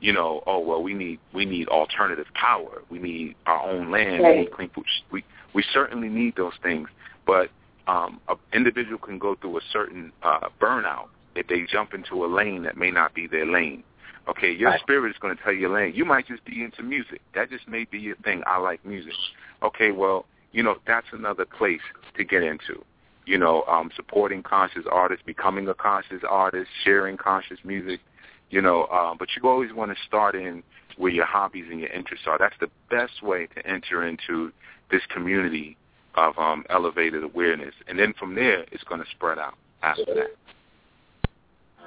you 0.00 0.12
know, 0.12 0.42
oh 0.46 0.58
well, 0.58 0.82
we 0.82 0.94
need 0.94 1.18
we 1.32 1.44
need 1.44 1.68
alternative 1.68 2.26
power. 2.34 2.82
We 2.90 2.98
need 2.98 3.36
our 3.46 3.62
own 3.68 3.90
land. 3.90 4.22
Right. 4.22 4.36
We 4.36 4.40
need 4.42 4.52
clean 4.52 4.70
food. 4.70 4.86
We 5.12 5.24
we 5.54 5.64
certainly 5.72 6.08
need 6.08 6.36
those 6.36 6.54
things, 6.62 6.88
but 7.26 7.50
um, 7.86 8.20
an 8.28 8.36
individual 8.52 8.98
can 8.98 9.18
go 9.18 9.34
through 9.34 9.58
a 9.58 9.62
certain 9.72 10.12
uh, 10.22 10.48
burnout 10.60 11.08
if 11.34 11.46
they 11.48 11.64
jump 11.70 11.94
into 11.94 12.24
a 12.24 12.26
lane 12.26 12.62
that 12.62 12.76
may 12.76 12.90
not 12.90 13.14
be 13.14 13.26
their 13.26 13.46
lane. 13.46 13.82
Okay, 14.28 14.52
your 14.52 14.70
right. 14.70 14.80
spirit 14.80 15.10
is 15.10 15.16
going 15.18 15.36
to 15.36 15.42
tell 15.42 15.52
you, 15.52 15.68
Lane, 15.72 15.92
you 15.94 16.04
might 16.04 16.26
just 16.26 16.44
be 16.44 16.62
into 16.62 16.82
music. 16.82 17.20
That 17.34 17.50
just 17.50 17.66
may 17.66 17.84
be 17.84 17.98
your 17.98 18.16
thing. 18.16 18.42
I 18.46 18.58
like 18.58 18.84
music. 18.84 19.14
Okay, 19.62 19.90
well, 19.90 20.26
you 20.52 20.62
know, 20.62 20.76
that's 20.86 21.06
another 21.12 21.44
place 21.44 21.80
to 22.16 22.24
get 22.24 22.42
into. 22.42 22.84
You 23.26 23.38
know, 23.38 23.62
um, 23.62 23.90
supporting 23.96 24.42
conscious 24.42 24.84
artists, 24.90 25.24
becoming 25.26 25.68
a 25.68 25.74
conscious 25.74 26.22
artist, 26.28 26.70
sharing 26.84 27.16
conscious 27.16 27.58
music, 27.64 28.00
you 28.50 28.60
know, 28.60 28.86
um, 28.86 29.16
but 29.18 29.28
you 29.36 29.48
always 29.48 29.72
want 29.72 29.90
to 29.90 29.96
start 30.06 30.34
in 30.34 30.62
where 30.96 31.12
your 31.12 31.24
hobbies 31.24 31.66
and 31.70 31.80
your 31.80 31.90
interests 31.90 32.26
are. 32.28 32.36
That's 32.38 32.54
the 32.60 32.68
best 32.90 33.22
way 33.22 33.46
to 33.54 33.66
enter 33.66 34.06
into 34.06 34.52
this 34.90 35.02
community 35.12 35.76
of 36.16 36.36
um, 36.38 36.64
elevated 36.68 37.22
awareness. 37.22 37.74
And 37.88 37.98
then 37.98 38.12
from 38.18 38.34
there, 38.34 38.64
it's 38.72 38.84
going 38.84 39.00
to 39.00 39.06
spread 39.10 39.38
out 39.38 39.54
after 39.82 40.04
that. 40.06 40.36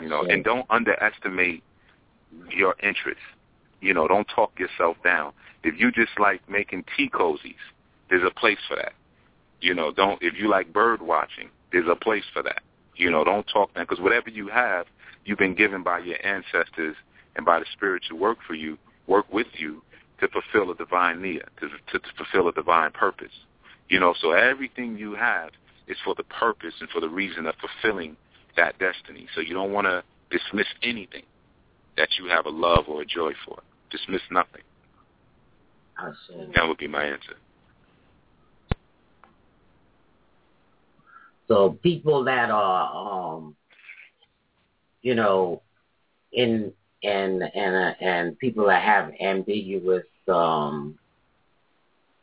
You 0.02 0.10
know, 0.10 0.24
and 0.24 0.44
don't 0.44 0.66
underestimate 0.70 1.64
your 2.50 2.76
interests. 2.82 3.22
You 3.82 3.94
know, 3.94 4.08
don't 4.08 4.28
talk 4.34 4.58
yourself 4.58 4.98
down. 5.04 5.34
If 5.64 5.80
you 5.80 5.92
just 5.92 6.18
like 6.18 6.42
making 6.50 6.86
tea 6.98 7.10
cozies, 7.10 7.56
there's 8.10 8.24
a 8.26 8.34
place 8.34 8.58
for 8.68 8.76
that. 8.76 8.94
You 9.62 9.74
know, 9.74 9.92
don't 9.92 10.22
if 10.22 10.34
you 10.38 10.50
like 10.50 10.74
bird 10.74 11.02
watching, 11.02 11.50
there's 11.72 11.88
a 11.90 11.96
place 11.96 12.24
for 12.34 12.42
that. 12.44 12.64
You 12.96 13.12
know, 13.12 13.24
don't 13.24 13.46
talk 13.46 13.74
down 13.74 13.86
because 13.88 14.02
whatever 14.02 14.30
you 14.30 14.48
have, 14.48 14.88
you've 15.26 15.40
been 15.40 15.56
given 15.56 15.84
by 15.84 16.00
your 16.00 16.18
ancestors 16.26 16.96
and 17.36 17.46
by 17.46 17.60
the 17.60 17.66
spirit 17.74 18.04
to 18.10 18.16
work 18.16 18.38
for 18.46 18.54
you, 18.54 18.78
work 19.08 19.32
with 19.32 19.48
you 19.58 19.82
to 20.20 20.28
fulfill 20.28 20.72
a 20.72 20.76
divine 20.76 21.22
need, 21.22 21.42
to, 21.60 21.70
to, 21.92 22.00
to 22.00 22.10
fulfill 22.18 22.48
a 22.48 22.54
divine 22.54 22.92
purpose. 22.92 23.32
You 23.90 24.00
know, 24.00 24.14
so 24.22 24.32
everything 24.32 24.98
you 24.98 25.16
have 25.16 25.50
is 25.88 25.98
for 26.04 26.16
the 26.16 26.24
purpose 26.24 26.74
and 26.80 26.90
for 26.90 27.02
the 27.02 27.10
reason 27.10 27.46
of 27.46 27.56
fulfilling 27.56 28.16
that 28.56 28.78
destiny. 28.80 29.28
So 29.36 29.42
you 29.42 29.54
don't 29.54 29.74
want 29.74 29.88
to 29.88 30.04
dismiss 30.30 30.68
anything 30.82 31.24
that 31.98 32.10
you 32.18 32.28
have 32.28 32.46
a 32.46 32.50
love 32.50 32.86
or 32.88 33.02
a 33.02 33.06
joy 33.06 33.32
for. 33.46 33.60
Dismiss 33.92 34.22
nothing. 34.32 34.62
That 36.56 36.68
would 36.68 36.78
be 36.78 36.88
my 36.88 37.04
answer. 37.04 37.36
So 41.48 41.78
people 41.84 42.24
that 42.24 42.50
are, 42.50 43.36
um, 43.36 43.56
you 45.04 45.14
know, 45.16 45.62
in 46.32 46.74
and 47.04 47.44
and 47.44 47.96
and 48.02 48.40
people 48.40 48.66
that 48.68 48.82
have 48.82 49.12
ambiguous 49.22 50.06
um, 50.28 50.98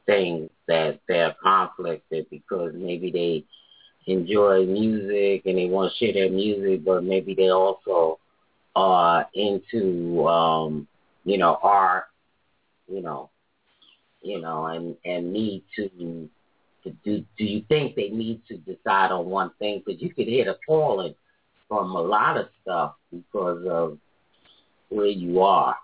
things 0.07 0.51
that 0.67 0.99
they're 1.07 1.37
conflicted 1.43 2.27
because 2.31 2.73
maybe 2.75 3.11
they 3.13 3.45
enjoy 4.13 4.65
music 4.65 5.43
and 5.47 5.59
they 5.59 5.67
want 5.67 5.93
to 5.93 5.99
share 5.99 6.15
their 6.15 6.31
music, 6.31 6.85
but 6.85 7.05
maybe 7.05 7.35
they 7.35 7.51
also 7.51 8.19
uh, 8.75 9.23
into 9.35 10.27
um, 10.27 10.89
you 11.25 11.39
know 11.39 11.59
art, 11.63 12.05
you 12.89 13.03
know, 13.03 13.31
you 14.23 14.41
know, 14.41 14.67
and 14.67 14.97
and 15.05 15.33
need 15.33 15.63
to 15.77 15.91
do 17.05 17.25
do 17.37 17.45
you 17.45 17.63
think 17.69 17.95
they 17.95 18.09
need 18.09 18.41
to 18.49 18.57
decide 18.57 19.13
on 19.13 19.27
one 19.27 19.51
thing? 19.59 19.83
Because 19.85 20.01
you 20.01 20.13
could 20.15 20.27
hit 20.27 20.49
a 20.49 20.57
calling 20.67 21.15
from 21.71 21.95
a 21.95 22.03
lot 22.03 22.37
of 22.37 22.49
stuff 22.61 22.97
because 23.13 23.65
of 23.71 23.97
where 24.89 25.07
you 25.07 25.41
are, 25.41 25.77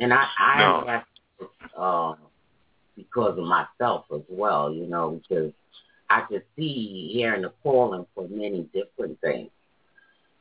and 0.00 0.12
I 0.12 0.26
I 0.36 0.58
no. 0.58 0.84
have 0.86 1.04
um, 1.78 2.16
because 2.96 3.38
of 3.38 3.44
myself 3.44 4.06
as 4.12 4.22
well, 4.28 4.72
you 4.72 4.86
know, 4.86 5.20
because 5.22 5.52
I 6.10 6.22
could 6.22 6.42
see 6.56 7.10
hearing 7.12 7.42
the 7.42 7.52
calling 7.62 8.06
for 8.14 8.26
many 8.28 8.68
different 8.74 9.20
things, 9.20 9.50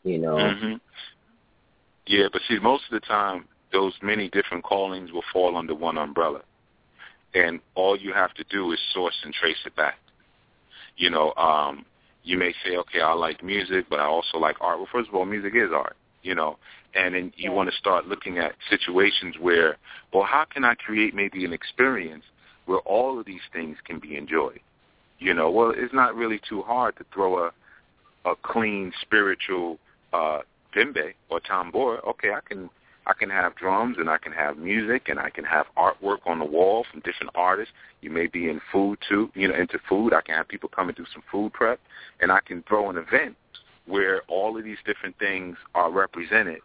you 0.03 0.17
know. 0.17 0.37
Mm-hmm. 0.37 0.73
Yeah, 2.07 2.27
but 2.33 2.41
see, 2.49 2.57
most 2.59 2.83
of 2.91 2.99
the 2.99 3.05
time, 3.07 3.45
those 3.71 3.93
many 4.01 4.27
different 4.29 4.63
callings 4.63 5.11
will 5.11 5.23
fall 5.31 5.55
under 5.55 5.75
one 5.75 5.99
umbrella, 5.99 6.41
and 7.35 7.59
all 7.75 7.95
you 7.95 8.11
have 8.11 8.33
to 8.35 8.43
do 8.49 8.71
is 8.71 8.79
source 8.91 9.15
and 9.23 9.33
trace 9.35 9.57
it 9.67 9.75
back. 9.75 9.99
You 10.97 11.11
know, 11.11 11.33
um, 11.35 11.85
you 12.23 12.37
may 12.37 12.53
say, 12.63 12.77
okay, 12.77 13.01
I 13.01 13.13
like 13.13 13.43
music, 13.43 13.85
but 13.89 13.99
I 13.99 14.05
also 14.05 14.37
like 14.37 14.55
art. 14.61 14.77
Well, 14.77 14.87
first 14.91 15.09
of 15.09 15.15
all, 15.15 15.25
music 15.25 15.53
is 15.55 15.71
art, 15.73 15.95
you 16.21 16.35
know, 16.35 16.57
and 16.95 17.15
then 17.15 17.33
you 17.35 17.49
Yeah. 17.49 17.55
want 17.55 17.69
to 17.69 17.75
start 17.77 18.07
looking 18.07 18.37
at 18.37 18.55
situations 18.69 19.37
where, 19.39 19.77
well, 20.13 20.23
how 20.23 20.45
can 20.45 20.63
I 20.63 20.75
create 20.75 21.13
maybe 21.13 21.43
an 21.45 21.53
experience 21.53 22.23
where 22.65 22.79
all 22.79 23.19
of 23.19 23.25
these 23.25 23.41
things 23.51 23.77
can 23.83 23.99
be 23.99 24.15
enjoyed? 24.15 24.61
You 25.19 25.33
know, 25.33 25.49
well, 25.51 25.71
it's 25.75 25.93
not 25.93 26.15
really 26.15 26.39
too 26.39 26.61
hard 26.63 26.95
to 26.97 27.05
throw 27.13 27.45
a 27.45 27.51
a 28.25 28.35
clean 28.41 28.93
spiritual 29.01 29.77
uh 30.13 30.39
bembe 30.73 31.13
or 31.29 31.41
tambora. 31.41 32.01
Okay, 32.07 32.31
I 32.31 32.39
can 32.47 32.69
I 33.05 33.13
can 33.13 33.29
have 33.29 33.55
drums 33.55 33.97
and 33.99 34.09
I 34.09 34.17
can 34.17 34.31
have 34.31 34.57
music 34.57 35.09
and 35.09 35.19
I 35.19 35.29
can 35.29 35.43
have 35.43 35.65
artwork 35.77 36.19
on 36.25 36.39
the 36.39 36.45
wall 36.45 36.85
from 36.89 37.01
different 37.01 37.31
artists. 37.35 37.73
You 38.01 38.09
may 38.09 38.27
be 38.27 38.49
in 38.49 38.61
food 38.71 38.97
too, 39.07 39.29
you 39.35 39.47
know, 39.47 39.55
into 39.55 39.79
food. 39.89 40.13
I 40.13 40.21
can 40.21 40.35
have 40.35 40.47
people 40.47 40.69
come 40.69 40.87
and 40.87 40.97
do 40.97 41.05
some 41.13 41.23
food 41.31 41.53
prep 41.53 41.79
and 42.21 42.31
I 42.31 42.39
can 42.45 42.63
throw 42.63 42.89
an 42.89 42.97
event 42.97 43.35
where 43.85 44.21
all 44.27 44.57
of 44.57 44.63
these 44.63 44.77
different 44.85 45.17
things 45.19 45.57
are 45.75 45.91
represented 45.91 46.59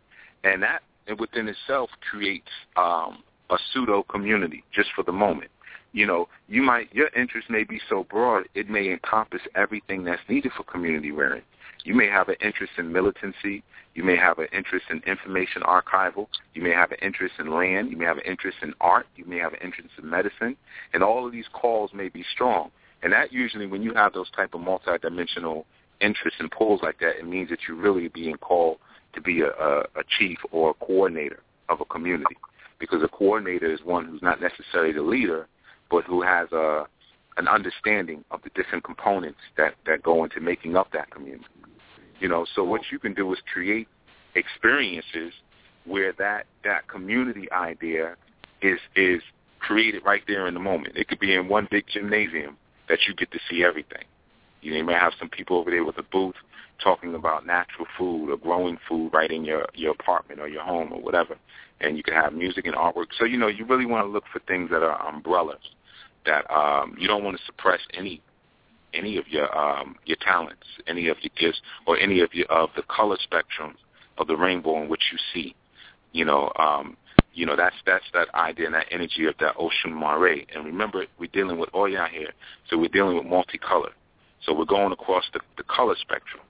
and 0.44 0.62
that 0.62 0.82
within 1.18 1.48
itself 1.48 1.90
creates 2.10 2.50
um 2.76 3.22
a 3.50 3.56
pseudo 3.72 4.02
community 4.04 4.62
just 4.72 4.90
for 4.94 5.02
the 5.02 5.12
moment. 5.12 5.50
You 5.92 6.06
know, 6.06 6.28
you 6.48 6.62
might 6.62 6.94
your 6.94 7.08
interest 7.16 7.48
may 7.50 7.64
be 7.64 7.80
so 7.88 8.04
broad 8.04 8.44
it 8.54 8.68
may 8.68 8.90
encompass 8.90 9.40
everything 9.54 10.04
that's 10.04 10.22
needed 10.28 10.52
for 10.56 10.62
community 10.64 11.10
rearing. 11.10 11.42
You 11.84 11.94
may 11.94 12.06
have 12.06 12.28
an 12.28 12.36
interest 12.40 12.72
in 12.78 12.92
militancy. 12.92 13.62
You 13.94 14.04
may 14.04 14.16
have 14.16 14.38
an 14.38 14.48
interest 14.52 14.86
in 14.90 15.00
information 15.06 15.62
archival. 15.62 16.26
You 16.54 16.62
may 16.62 16.70
have 16.70 16.92
an 16.92 16.98
interest 17.02 17.34
in 17.38 17.50
land. 17.50 17.90
You 17.90 17.96
may 17.96 18.04
have 18.04 18.18
an 18.18 18.24
interest 18.26 18.58
in 18.62 18.74
art. 18.80 19.06
You 19.16 19.24
may 19.24 19.38
have 19.38 19.52
an 19.54 19.60
interest 19.62 19.90
in 20.00 20.08
medicine. 20.08 20.56
And 20.92 21.02
all 21.02 21.26
of 21.26 21.32
these 21.32 21.46
calls 21.52 21.92
may 21.94 22.08
be 22.08 22.24
strong. 22.34 22.70
And 23.02 23.12
that 23.12 23.32
usually, 23.32 23.66
when 23.66 23.82
you 23.82 23.94
have 23.94 24.12
those 24.12 24.30
type 24.30 24.54
of 24.54 24.60
multidimensional 24.60 25.64
interests 26.00 26.40
and 26.40 26.50
pulls 26.50 26.82
like 26.82 26.98
that, 27.00 27.18
it 27.18 27.26
means 27.26 27.48
that 27.50 27.60
you're 27.66 27.76
really 27.76 28.08
being 28.08 28.36
called 28.36 28.78
to 29.14 29.20
be 29.20 29.40
a, 29.40 29.48
a, 29.48 29.80
a 29.96 30.04
chief 30.18 30.38
or 30.50 30.70
a 30.70 30.74
coordinator 30.74 31.40
of 31.68 31.80
a 31.80 31.84
community. 31.84 32.36
Because 32.78 33.02
a 33.02 33.08
coordinator 33.08 33.72
is 33.72 33.80
one 33.84 34.04
who's 34.04 34.22
not 34.22 34.40
necessarily 34.40 34.92
the 34.92 35.02
leader, 35.02 35.48
but 35.90 36.04
who 36.04 36.22
has 36.22 36.50
a 36.52 36.86
an 37.38 37.46
understanding 37.46 38.24
of 38.32 38.42
the 38.42 38.50
different 38.56 38.82
components 38.82 39.38
that, 39.56 39.74
that 39.86 40.02
go 40.02 40.24
into 40.24 40.40
making 40.40 40.76
up 40.76 40.90
that 40.92 41.08
community. 41.10 41.44
You 42.20 42.28
know, 42.28 42.46
so 42.54 42.64
what 42.64 42.82
you 42.90 42.98
can 42.98 43.14
do 43.14 43.32
is 43.32 43.38
create 43.52 43.88
experiences 44.34 45.32
where 45.84 46.12
that, 46.18 46.46
that 46.64 46.88
community 46.88 47.50
idea 47.52 48.16
is 48.60 48.78
is 48.96 49.22
created 49.60 50.04
right 50.04 50.22
there 50.26 50.46
in 50.46 50.54
the 50.54 50.60
moment. 50.60 50.96
It 50.96 51.08
could 51.08 51.18
be 51.18 51.34
in 51.34 51.48
one 51.48 51.68
big 51.70 51.84
gymnasium 51.88 52.56
that 52.88 53.00
you 53.06 53.14
get 53.14 53.30
to 53.32 53.38
see 53.50 53.64
everything. 53.64 54.04
You, 54.60 54.84
may 54.84 54.94
have 54.94 55.12
some 55.18 55.28
people 55.28 55.56
over 55.58 55.70
there 55.70 55.84
with 55.84 55.98
a 55.98 56.02
booth 56.02 56.34
talking 56.82 57.14
about 57.14 57.46
natural 57.46 57.86
food 57.96 58.30
or 58.30 58.36
growing 58.36 58.78
food 58.88 59.10
right 59.12 59.30
in 59.30 59.44
your 59.44 59.66
your 59.74 59.92
apartment 59.92 60.40
or 60.40 60.48
your 60.48 60.62
home 60.62 60.92
or 60.92 61.00
whatever. 61.00 61.36
And 61.80 61.96
you 61.96 62.02
can 62.02 62.14
have 62.14 62.32
music 62.32 62.66
and 62.66 62.74
artwork. 62.74 63.06
So 63.18 63.24
you 63.24 63.36
know, 63.36 63.46
you 63.48 63.64
really 63.64 63.86
want 63.86 64.04
to 64.04 64.10
look 64.10 64.24
for 64.32 64.40
things 64.40 64.70
that 64.70 64.82
are 64.82 65.08
umbrellas 65.08 65.62
that 66.26 66.50
um, 66.50 66.96
you 66.98 67.06
don't 67.06 67.24
want 67.24 67.36
to 67.36 67.44
suppress 67.46 67.80
any 67.94 68.20
any 68.98 69.16
of 69.16 69.28
your 69.28 69.56
um, 69.56 69.96
your 70.04 70.18
talents, 70.20 70.66
any 70.86 71.08
of 71.08 71.16
your 71.22 71.30
gifts, 71.38 71.60
or 71.86 71.96
any 71.98 72.20
of 72.20 72.34
your 72.34 72.46
of 72.46 72.70
the 72.76 72.82
color 72.82 73.16
spectrum 73.22 73.76
of 74.18 74.26
the 74.26 74.36
rainbow 74.36 74.82
in 74.82 74.88
which 74.88 75.02
you 75.12 75.18
see. 75.32 75.54
You 76.12 76.24
know, 76.24 76.52
um, 76.58 76.96
you 77.32 77.46
know 77.46 77.56
that's 77.56 77.76
that's 77.86 78.04
that 78.12 78.28
idea 78.34 78.66
and 78.66 78.74
that 78.74 78.86
energy 78.90 79.26
of 79.26 79.34
that 79.40 79.54
Oshumare. 79.56 80.46
And 80.54 80.64
remember, 80.64 81.06
we're 81.18 81.30
dealing 81.32 81.58
with 81.58 81.70
Oya 81.74 82.08
here, 82.10 82.32
so 82.68 82.76
we're 82.76 82.88
dealing 82.88 83.16
with 83.16 83.26
multicolor. 83.26 83.92
So 84.44 84.54
we're 84.54 84.64
going 84.64 84.92
across 84.92 85.24
the, 85.32 85.40
the 85.56 85.64
color 85.64 85.94
spectrum. 86.00 86.42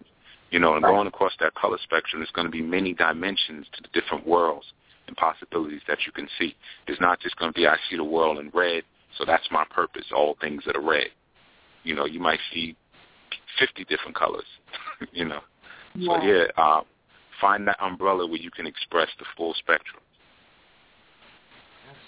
You 0.50 0.58
know, 0.58 0.74
and 0.74 0.82
going 0.82 1.06
across 1.06 1.32
that 1.40 1.54
color 1.54 1.76
spectrum, 1.82 2.20
there's 2.20 2.30
going 2.30 2.46
to 2.46 2.50
be 2.50 2.62
many 2.62 2.94
dimensions 2.94 3.66
to 3.74 3.82
the 3.82 4.00
different 4.00 4.26
worlds 4.26 4.64
and 5.06 5.14
possibilities 5.14 5.82
that 5.88 5.98
you 6.06 6.12
can 6.12 6.26
see. 6.38 6.56
There's 6.86 7.00
not 7.00 7.20
just 7.20 7.36
going 7.36 7.52
to 7.52 7.56
be 7.56 7.66
I 7.66 7.76
see 7.90 7.96
the 7.96 8.04
world 8.04 8.38
in 8.38 8.50
red, 8.54 8.84
so 9.18 9.24
that's 9.26 9.46
my 9.50 9.64
purpose. 9.68 10.04
All 10.14 10.38
things 10.40 10.62
that 10.64 10.74
are 10.74 10.82
red. 10.82 11.08
You 11.88 11.94
know, 11.94 12.04
you 12.04 12.20
might 12.20 12.38
see 12.52 12.76
50 13.58 13.84
different 13.84 14.14
colors. 14.14 14.44
you 15.12 15.24
know, 15.24 15.40
so 16.04 16.22
yeah, 16.22 16.44
uh, 16.58 16.82
find 17.40 17.66
that 17.66 17.78
umbrella 17.80 18.26
where 18.26 18.38
you 18.38 18.50
can 18.50 18.66
express 18.66 19.08
the 19.18 19.24
full 19.34 19.54
spectrum. 19.54 20.02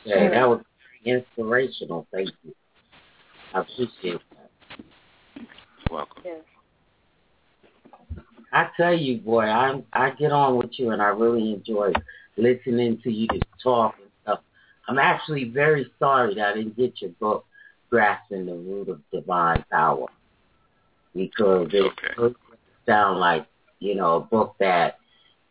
Yeah, 0.05 0.29
that 0.29 0.47
was 0.47 0.61
very 1.03 1.17
inspirational. 1.17 2.07
Thank 2.13 2.29
you. 2.43 2.55
I 3.55 3.61
appreciate 3.61 4.21
that. 4.33 5.47
Welcome. 5.91 6.25
Yes. 6.27 6.41
I 8.53 8.69
tell 8.77 8.95
you, 8.95 9.19
boy, 9.19 9.45
I 9.45 9.83
I 9.95 10.11
get 10.11 10.31
on 10.31 10.57
with 10.57 10.79
you, 10.79 10.91
and 10.91 11.01
I 11.01 11.07
really 11.07 11.55
enjoy 11.55 11.93
listening 12.37 13.01
to 13.03 13.11
you 13.11 13.29
talk 13.63 13.95
and 13.99 14.11
stuff. 14.25 14.41
I'm 14.89 14.99
actually 14.99 15.45
very 15.45 15.91
sorry 15.99 16.35
that 16.35 16.49
I 16.49 16.55
didn't 16.55 16.77
get 16.77 17.01
your 17.01 17.13
book, 17.19 17.47
Grasping 17.91 18.47
the 18.47 18.55
Root 18.55 18.89
of 18.89 19.01
Divine 19.13 19.65
Power, 19.71 20.09
because 21.15 21.69
it 21.73 21.93
Okay. 21.93 22.35
sound 22.87 23.21
like 23.21 23.47
you 23.81 23.95
know 23.95 24.17
a 24.17 24.21
book 24.21 24.55
that 24.61 24.97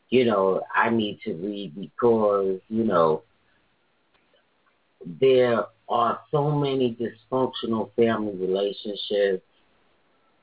you 0.09 0.25
know 0.25 0.61
I 0.73 0.89
need 0.89 1.19
to 1.25 1.33
read 1.33 1.73
because 1.79 2.59
you 2.69 2.83
know 2.83 3.23
there 5.19 5.65
are 5.89 6.19
so 6.31 6.51
many 6.51 6.95
dysfunctional 6.95 7.91
family 7.95 8.35
relationships 8.35 9.43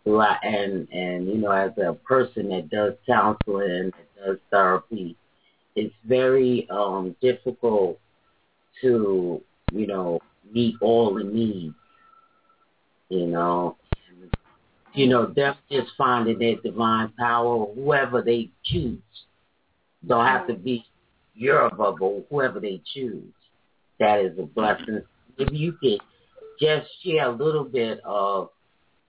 and 0.07 0.88
and 0.92 1.26
you 1.28 1.36
know 1.38 1.51
as 1.51 1.72
a 1.78 1.94
person 1.94 2.49
that 2.49 2.68
does 2.70 2.94
counseling 3.07 3.92
that 3.97 4.26
does 4.26 4.38
therapy 4.51 5.16
it's 5.74 5.94
very 6.07 6.66
um 6.70 7.14
difficult 7.20 7.99
to 8.80 9.40
you 9.72 9.86
know 9.86 10.20
meet 10.53 10.76
all 10.80 11.14
the 11.14 11.24
needs 11.24 11.74
you 13.09 13.27
know 13.27 13.77
you 14.95 15.07
know 15.07 15.27
them 15.27 15.55
just 15.71 15.89
finding 15.97 16.39
their 16.39 16.57
divine 16.57 17.13
power 17.19 17.67
whoever 17.75 18.23
they 18.23 18.51
choose. 18.65 19.01
Don't 20.07 20.27
have 20.27 20.47
to 20.47 20.55
be 20.55 20.85
your 21.35 21.71
bubble 21.71 22.25
whoever 22.31 22.61
they 22.61 22.81
choose 22.95 23.33
that 23.99 24.21
is 24.21 24.39
a 24.39 24.43
blessing. 24.43 25.03
If 25.39 25.53
you 25.53 25.73
could 25.73 26.01
just 26.61 26.89
share 27.05 27.29
a 27.29 27.33
little 27.33 27.65
bit 27.65 28.01
of 28.05 28.51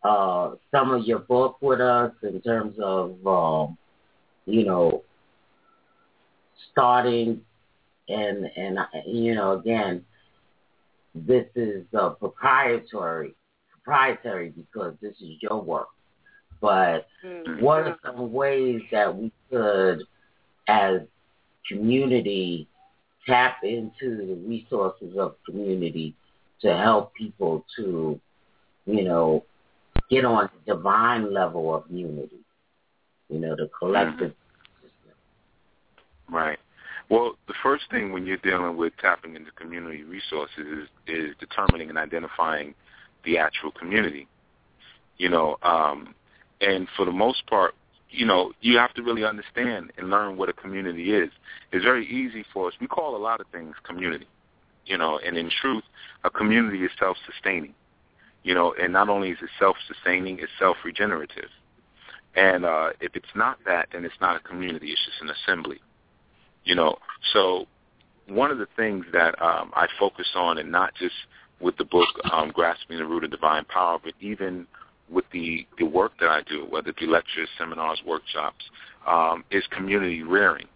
uh, 0.03 0.51
some 0.71 0.91
of 0.91 1.05
your 1.05 1.19
book 1.19 1.57
with 1.61 1.81
us 1.81 2.11
in 2.23 2.41
terms 2.41 2.75
of, 2.81 3.25
um, 3.25 3.77
you 4.45 4.65
know, 4.65 5.03
starting 6.71 7.41
and 8.09 8.45
and 8.55 8.77
you 9.05 9.35
know 9.35 9.59
again, 9.59 10.05
this 11.13 11.45
is 11.55 11.83
uh, 11.97 12.09
proprietary 12.11 13.35
proprietary 13.87 14.49
because 14.49 14.93
this 15.01 15.15
is 15.21 15.41
your 15.41 15.61
work. 15.61 15.87
But 16.59 17.07
Mm. 17.23 17.61
what 17.61 17.87
are 17.87 17.97
some 18.03 18.33
ways 18.33 18.81
that 18.91 19.15
we 19.15 19.31
could, 19.49 20.05
as 20.67 21.01
community, 21.67 22.67
tap 23.25 23.63
into 23.63 24.17
the 24.17 24.35
resources 24.45 25.17
of 25.17 25.35
community 25.45 26.13
to 26.61 26.75
help 26.75 27.13
people 27.13 27.65
to, 27.75 28.19
you 28.85 29.03
know, 29.03 29.45
get 30.09 30.25
on 30.25 30.49
the 30.53 30.73
divine 30.73 31.33
level 31.33 31.73
of 31.73 31.83
unity, 31.89 32.43
you 33.29 33.39
know, 33.39 33.55
the 33.55 33.69
collective 33.79 34.33
system. 34.81 35.13
Right. 36.29 36.59
Well, 37.09 37.37
the 37.47 37.53
first 37.63 37.89
thing 37.89 38.11
when 38.11 38.25
you're 38.25 38.37
dealing 38.37 38.75
with 38.75 38.97
tapping 38.97 39.35
into 39.35 39.51
community 39.51 40.03
resources 40.03 40.65
is, 40.67 40.89
is 41.07 41.35
determining 41.39 41.89
and 41.89 41.97
identifying 41.97 42.73
the 43.27 43.37
actual 43.37 43.71
community. 43.71 44.27
You 45.17 45.29
know, 45.29 45.57
um, 45.61 46.15
and 46.61 46.87
for 46.95 47.05
the 47.05 47.11
most 47.11 47.45
part, 47.47 47.75
you 48.09 48.25
know, 48.25 48.53
you 48.61 48.77
have 48.77 48.93
to 48.93 49.03
really 49.03 49.25
understand 49.25 49.91
and 49.97 50.09
learn 50.09 50.37
what 50.37 50.49
a 50.49 50.53
community 50.53 51.13
is. 51.13 51.29
It's 51.71 51.83
very 51.83 52.07
easy 52.07 52.45
for 52.53 52.67
us. 52.67 52.73
We 52.79 52.87
call 52.87 53.15
a 53.15 53.23
lot 53.29 53.41
of 53.41 53.47
things 53.51 53.75
community, 53.83 54.27
you 54.85 54.97
know, 54.97 55.19
and 55.25 55.37
in 55.37 55.51
truth, 55.61 55.83
a 56.23 56.29
community 56.29 56.83
is 56.83 56.91
self-sustaining. 56.97 57.75
You 58.43 58.53
know, 58.53 58.73
and 58.81 58.93
not 58.93 59.09
only 59.09 59.31
is 59.31 59.39
it 59.41 59.49
self-sustaining, 59.59 60.39
it's 60.39 60.51
self-regenerative. 60.57 61.49
And 62.35 62.63
uh, 62.63 62.89
if 63.01 63.15
it's 63.15 63.33
not 63.35 63.57
that, 63.65 63.89
then 63.91 64.05
it's 64.05 64.21
not 64.21 64.37
a 64.37 64.39
community. 64.39 64.91
It's 64.91 65.05
just 65.05 65.21
an 65.21 65.29
assembly. 65.29 65.81
You 66.63 66.75
know, 66.75 66.95
so 67.33 67.65
one 68.27 68.51
of 68.51 68.57
the 68.57 68.67
things 68.77 69.05
that 69.11 69.41
um, 69.41 69.71
I 69.75 69.87
focus 69.99 70.27
on, 70.35 70.59
and 70.59 70.71
not 70.71 70.93
just 70.95 71.15
with 71.59 71.77
the 71.77 71.85
book 71.85 72.07
um, 72.31 72.51
Grasping 72.51 72.97
the 72.97 73.05
Root 73.05 73.23
of 73.23 73.31
Divine 73.31 73.65
Power, 73.65 73.97
but 74.03 74.13
even 74.19 74.67
with 75.09 75.25
the, 75.31 75.65
the 75.77 75.85
work 75.85 76.11
that 76.19 76.29
I 76.29 76.41
do, 76.47 76.65
whether 76.69 76.89
it 76.89 76.97
be 76.97 77.07
lectures, 77.07 77.49
seminars, 77.57 78.01
workshops, 78.05 78.63
um, 79.07 79.43
is 79.51 79.63
community 79.71 80.23
rearing. 80.23 80.67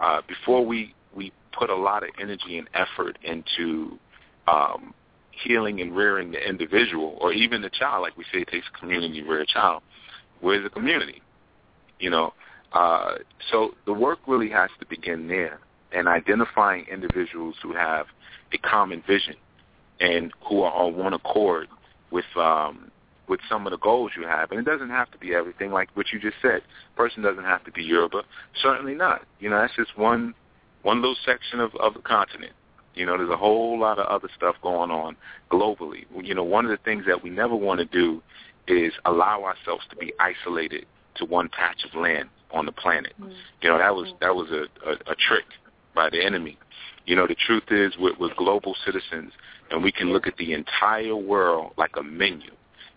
Uh, 0.00 0.20
before 0.28 0.64
we, 0.64 0.94
we 1.14 1.32
put 1.58 1.70
a 1.70 1.74
lot 1.74 2.02
of 2.02 2.10
energy 2.20 2.58
and 2.58 2.68
effort 2.74 3.18
into 3.24 3.98
um, 4.46 4.94
healing 5.30 5.80
and 5.80 5.96
rearing 5.96 6.30
the 6.30 6.48
individual 6.48 7.16
or 7.20 7.32
even 7.32 7.62
the 7.62 7.70
child, 7.70 8.02
like 8.02 8.16
we 8.16 8.24
say 8.32 8.40
it 8.40 8.48
takes 8.48 8.66
a 8.74 8.78
community 8.78 9.22
to 9.22 9.28
rear 9.28 9.40
a 9.40 9.46
child, 9.46 9.82
where's 10.40 10.62
the 10.62 10.70
community? 10.70 11.22
You 11.98 12.10
know, 12.10 12.34
uh, 12.72 13.16
so 13.50 13.74
the 13.86 13.92
work 13.92 14.18
really 14.26 14.50
has 14.50 14.70
to 14.78 14.86
begin 14.86 15.26
there 15.26 15.60
and 15.92 16.06
identifying 16.06 16.86
individuals 16.90 17.56
who 17.62 17.72
have 17.74 18.06
a 18.52 18.58
common 18.58 19.02
vision 19.06 19.34
and 20.00 20.32
who 20.48 20.62
are 20.62 20.72
on 20.72 20.96
one 20.96 21.12
accord 21.12 21.68
with 22.10 22.24
um, 22.36 22.90
with 23.28 23.40
some 23.48 23.66
of 23.66 23.70
the 23.70 23.78
goals 23.78 24.10
you 24.16 24.26
have. 24.26 24.50
And 24.50 24.60
it 24.60 24.66
doesn't 24.66 24.90
have 24.90 25.10
to 25.12 25.18
be 25.18 25.34
everything 25.34 25.70
like 25.70 25.88
what 25.94 26.06
you 26.12 26.18
just 26.18 26.36
said. 26.42 26.62
person 26.96 27.22
doesn't 27.22 27.44
have 27.44 27.64
to 27.64 27.72
be 27.72 27.82
Yoruba. 27.84 28.24
Certainly 28.60 28.94
not. 28.94 29.22
You 29.38 29.48
know, 29.50 29.60
that's 29.60 29.76
just 29.76 29.96
one 29.96 30.34
one 30.82 31.00
little 31.00 31.16
section 31.24 31.60
of, 31.60 31.74
of 31.76 31.94
the 31.94 32.00
continent. 32.00 32.52
You 32.94 33.06
know, 33.06 33.16
there's 33.16 33.30
a 33.30 33.36
whole 33.36 33.78
lot 33.78 33.98
of 33.98 34.06
other 34.06 34.28
stuff 34.36 34.56
going 34.62 34.90
on 34.90 35.16
globally. 35.50 36.04
You 36.22 36.34
know, 36.34 36.42
one 36.42 36.64
of 36.64 36.70
the 36.70 36.82
things 36.84 37.04
that 37.06 37.22
we 37.22 37.30
never 37.30 37.54
want 37.54 37.78
to 37.78 37.86
do 37.86 38.22
is 38.66 38.92
allow 39.04 39.44
ourselves 39.44 39.84
to 39.90 39.96
be 39.96 40.12
isolated 40.18 40.86
to 41.16 41.24
one 41.24 41.48
patch 41.48 41.84
of 41.84 41.98
land 41.98 42.28
on 42.50 42.66
the 42.66 42.72
planet. 42.72 43.12
Mm-hmm. 43.20 43.32
You 43.62 43.68
know, 43.70 43.78
that 43.78 43.94
was 43.94 44.12
that 44.20 44.34
was 44.34 44.50
a, 44.50 44.88
a, 44.88 44.92
a 45.12 45.14
trick 45.14 45.44
by 45.94 46.10
the 46.10 46.24
enemy. 46.24 46.58
You 47.06 47.16
know, 47.16 47.26
the 47.26 47.36
truth 47.46 47.64
is 47.70 47.94
we're, 47.98 48.14
we're 48.18 48.34
global 48.34 48.74
citizens, 48.84 49.32
and 49.70 49.82
we 49.82 49.92
can 49.92 50.12
look 50.12 50.26
at 50.26 50.36
the 50.36 50.52
entire 50.52 51.16
world 51.16 51.72
like 51.76 51.92
a 51.96 52.02
menu 52.02 52.50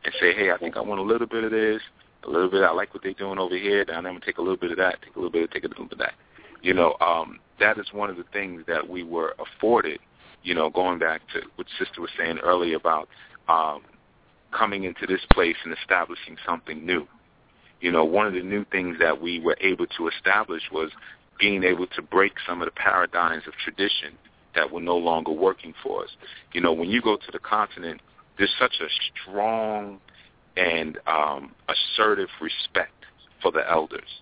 and 0.06 0.14
say, 0.20 0.34
hey, 0.34 0.52
I 0.52 0.58
think 0.58 0.76
I 0.76 0.82
want 0.82 1.00
a 1.00 1.04
little 1.04 1.28
bit 1.28 1.44
of 1.44 1.52
this, 1.52 1.82
a 2.24 2.30
little 2.30 2.50
bit. 2.50 2.64
I 2.64 2.72
like 2.72 2.94
what 2.94 3.04
they're 3.04 3.14
doing 3.14 3.40
over 3.40 3.58
here. 3.58 3.86
Then 3.86 3.98
I'm 3.98 4.04
gonna 4.04 4.20
take 4.26 4.38
a 4.38 4.42
little 4.42 4.58
bit 4.58 4.72
of 4.72 4.78
that, 4.78 5.02
take 5.02 5.16
a 5.16 5.20
little 5.20 5.32
bit, 5.32 5.52
take 5.52 5.64
a 5.64 5.68
little 5.68 5.86
bit 5.86 5.94
of 5.94 6.00
that. 6.00 6.14
You 6.62 6.74
know, 6.74 6.96
um, 7.02 7.40
that 7.60 7.78
is 7.78 7.88
one 7.92 8.10
of 8.10 8.18
the 8.18 8.26
things 8.34 8.64
that 8.68 8.88
we 8.88 9.04
were 9.04 9.36
afforded. 9.40 10.00
You 10.44 10.56
know, 10.56 10.70
going 10.70 11.00
back 11.00 11.22
to 11.34 11.42
what 11.56 11.68
Sister 11.80 12.02
was 12.02 12.10
saying 12.18 12.40
earlier 12.40 12.76
about 12.76 13.08
um, 13.48 13.82
coming 14.52 14.84
into 14.84 15.06
this 15.08 15.22
place 15.32 15.56
and 15.64 15.74
establishing 15.74 16.38
something 16.46 16.86
new. 16.86 17.08
You 17.82 17.92
know, 17.92 18.06
one 18.06 18.28
of 18.28 18.34
the 18.34 18.42
new 18.42 18.66
things 18.66 18.98
that 19.00 19.22
we 19.22 19.40
were 19.40 19.58
able 19.62 19.88
to 19.98 20.08
establish 20.08 20.64
was 20.72 20.92
being 21.40 21.64
able 21.64 21.88
to 21.88 22.02
break 22.02 22.34
some 22.48 22.62
of 22.62 22.66
the 22.66 22.72
paradigms 22.72 23.44
of 23.48 23.54
tradition 23.64 24.18
that 24.56 24.72
were 24.72 24.82
no 24.82 24.97
longer 24.97 25.32
working 25.32 25.74
for 25.84 26.04
us. 26.04 26.10
You 26.54 26.62
know, 26.62 26.74
when 26.74 26.89
you 26.89 27.01
go 27.01 27.16
to 27.16 27.32
the 27.32 27.39
continent, 27.39 28.01
there's 28.38 28.54
such 28.60 28.76
a 28.82 28.88
strong 29.22 29.99
and 30.56 30.97
um, 31.08 31.51
assertive 31.68 32.30
respect 32.41 33.06
for 33.41 33.51
the 33.51 33.70
elders. 33.70 34.22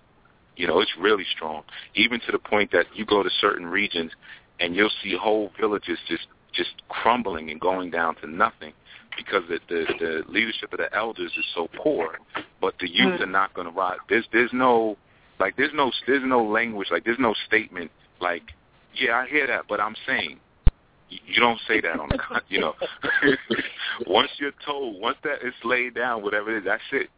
You 0.56 0.66
know, 0.66 0.80
it's 0.80 0.92
really 0.98 1.24
strong, 1.34 1.62
even 1.94 2.20
to 2.20 2.32
the 2.32 2.38
point 2.38 2.72
that 2.72 2.86
you 2.94 3.06
go 3.06 3.22
to 3.22 3.30
certain 3.40 3.66
regions 3.66 4.12
and 4.60 4.76
you'll 4.76 4.90
see 5.02 5.16
whole 5.16 5.50
villages 5.58 5.98
just 6.08 6.26
just 6.52 6.70
crumbling 6.90 7.50
and 7.50 7.58
going 7.58 7.90
down 7.90 8.14
to 8.16 8.26
nothing 8.26 8.72
because 9.16 9.42
the 9.48 9.58
the, 9.68 9.84
the 9.98 10.22
leadership 10.28 10.72
of 10.72 10.78
the 10.78 10.94
elders 10.94 11.32
is 11.38 11.44
so 11.54 11.68
poor. 11.82 12.18
But 12.60 12.74
the 12.80 12.88
youth 12.88 13.20
mm. 13.20 13.22
are 13.22 13.26
not 13.26 13.54
going 13.54 13.66
to 13.66 13.72
rise. 13.72 13.98
There's 14.08 14.26
there's 14.32 14.52
no 14.52 14.96
like 15.40 15.56
there's 15.56 15.72
no 15.74 15.90
there's 16.06 16.22
no 16.24 16.44
language 16.44 16.88
like 16.90 17.04
there's 17.04 17.18
no 17.18 17.34
statement 17.46 17.90
like 18.20 18.42
yeah 18.94 19.16
I 19.16 19.28
hear 19.28 19.46
that 19.46 19.64
but 19.68 19.80
I'm 19.80 19.94
saying 20.06 20.38
you 21.08 21.40
don't 21.40 21.60
say 21.68 21.80
that 21.80 22.00
on 22.00 22.08
the 22.08 22.18
you 22.48 22.60
know 22.60 22.74
once 24.06 24.30
you're 24.38 24.52
told 24.64 25.00
once 25.00 25.18
that 25.24 25.46
is 25.46 25.54
laid 25.64 25.94
down 25.94 26.22
whatever 26.22 26.54
it 26.54 26.60
is 26.60 26.64
that's 26.64 26.82
it 26.92 27.08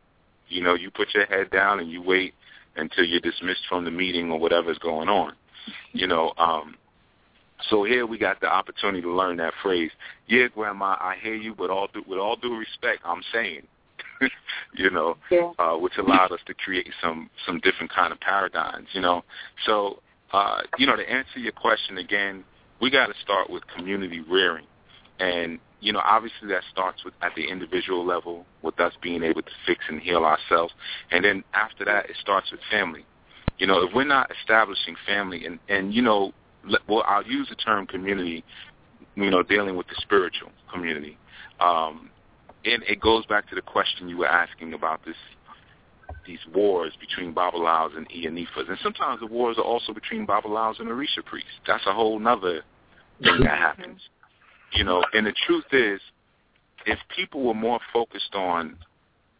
you 0.48 0.62
know 0.62 0.74
you 0.74 0.90
put 0.90 1.14
your 1.14 1.26
head 1.26 1.50
down 1.50 1.80
and 1.80 1.90
you 1.90 2.02
wait 2.02 2.34
until 2.76 3.04
you're 3.04 3.20
dismissed 3.20 3.62
from 3.68 3.84
the 3.84 3.90
meeting 3.90 4.30
or 4.30 4.38
whatever's 4.38 4.78
going 4.78 5.08
on 5.08 5.32
you 5.92 6.06
know 6.06 6.32
um 6.38 6.74
so 7.70 7.84
here 7.84 8.04
we 8.04 8.18
got 8.18 8.40
the 8.40 8.46
opportunity 8.46 9.00
to 9.00 9.10
learn 9.10 9.36
that 9.36 9.52
phrase 9.62 9.90
yeah 10.26 10.48
grandma 10.52 10.96
i 11.00 11.14
hear 11.22 11.34
you 11.34 11.54
but 11.54 11.70
all 11.70 11.88
due, 11.92 12.04
with 12.08 12.18
all 12.18 12.36
due 12.36 12.56
respect 12.56 13.00
i'm 13.04 13.22
saying 13.32 13.66
you 14.74 14.90
know, 14.90 15.16
yeah. 15.30 15.52
uh, 15.58 15.76
which 15.76 15.94
allowed 15.98 16.32
us 16.32 16.40
to 16.46 16.54
create 16.54 16.88
some 17.02 17.30
some 17.46 17.60
different 17.60 17.92
kind 17.92 18.12
of 18.12 18.20
paradigms, 18.20 18.88
you 18.92 19.00
know. 19.00 19.24
So, 19.66 20.00
uh, 20.34 20.62
you 20.78 20.86
know, 20.86 20.96
to 20.96 21.08
answer 21.08 21.38
your 21.38 21.52
question 21.52 21.96
again, 21.98 22.42
we 22.80 22.90
got 22.90 23.06
to 23.06 23.14
start 23.22 23.48
with 23.48 23.62
community 23.68 24.20
rearing, 24.28 24.66
and 25.20 25.60
you 25.80 25.92
know, 25.92 26.00
obviously 26.04 26.48
that 26.48 26.62
starts 26.72 27.04
with 27.04 27.14
at 27.22 27.30
the 27.36 27.48
individual 27.48 28.04
level, 28.04 28.44
with 28.60 28.80
us 28.80 28.92
being 29.00 29.22
able 29.22 29.42
to 29.42 29.50
fix 29.64 29.84
and 29.88 30.00
heal 30.00 30.24
ourselves, 30.24 30.74
and 31.12 31.24
then 31.24 31.44
after 31.54 31.84
that, 31.84 32.10
it 32.10 32.16
starts 32.20 32.50
with 32.50 32.58
family. 32.68 33.06
You 33.58 33.68
know, 33.68 33.82
if 33.84 33.94
we're 33.94 34.02
not 34.02 34.28
establishing 34.40 34.96
family, 35.06 35.46
and 35.46 35.60
and 35.68 35.94
you 35.94 36.02
know, 36.02 36.32
well, 36.88 37.04
I'll 37.06 37.24
use 37.24 37.48
the 37.48 37.54
term 37.54 37.86
community, 37.86 38.42
you 39.14 39.30
know, 39.30 39.44
dealing 39.44 39.76
with 39.76 39.86
the 39.86 39.96
spiritual 40.00 40.50
community. 40.72 41.16
Um, 41.60 42.10
and 42.64 42.82
it 42.88 43.00
goes 43.00 43.24
back 43.26 43.48
to 43.50 43.54
the 43.54 43.62
question 43.62 44.08
you 44.08 44.16
were 44.16 44.26
asking 44.26 44.74
about 44.74 45.04
this 45.04 45.16
these 46.26 46.40
wars 46.54 46.92
between 47.00 47.34
Babalawos 47.34 47.96
and 47.96 48.08
Iyanifas. 48.08 48.68
And 48.68 48.78
sometimes 48.82 49.20
the 49.20 49.26
wars 49.26 49.58
are 49.58 49.64
also 49.64 49.92
between 49.92 50.26
Babalawos 50.26 50.80
and 50.80 50.88
Orisha 50.88 51.24
priests. 51.24 51.50
That's 51.66 51.86
a 51.86 51.92
whole 51.92 52.18
nother 52.18 52.62
thing 53.22 53.40
that 53.40 53.58
happens. 53.58 54.00
You 54.72 54.84
know, 54.84 55.04
and 55.12 55.26
the 55.26 55.34
truth 55.46 55.64
is, 55.72 56.00
if 56.86 56.98
people 57.14 57.42
were 57.42 57.54
more 57.54 57.80
focused 57.92 58.34
on 58.34 58.76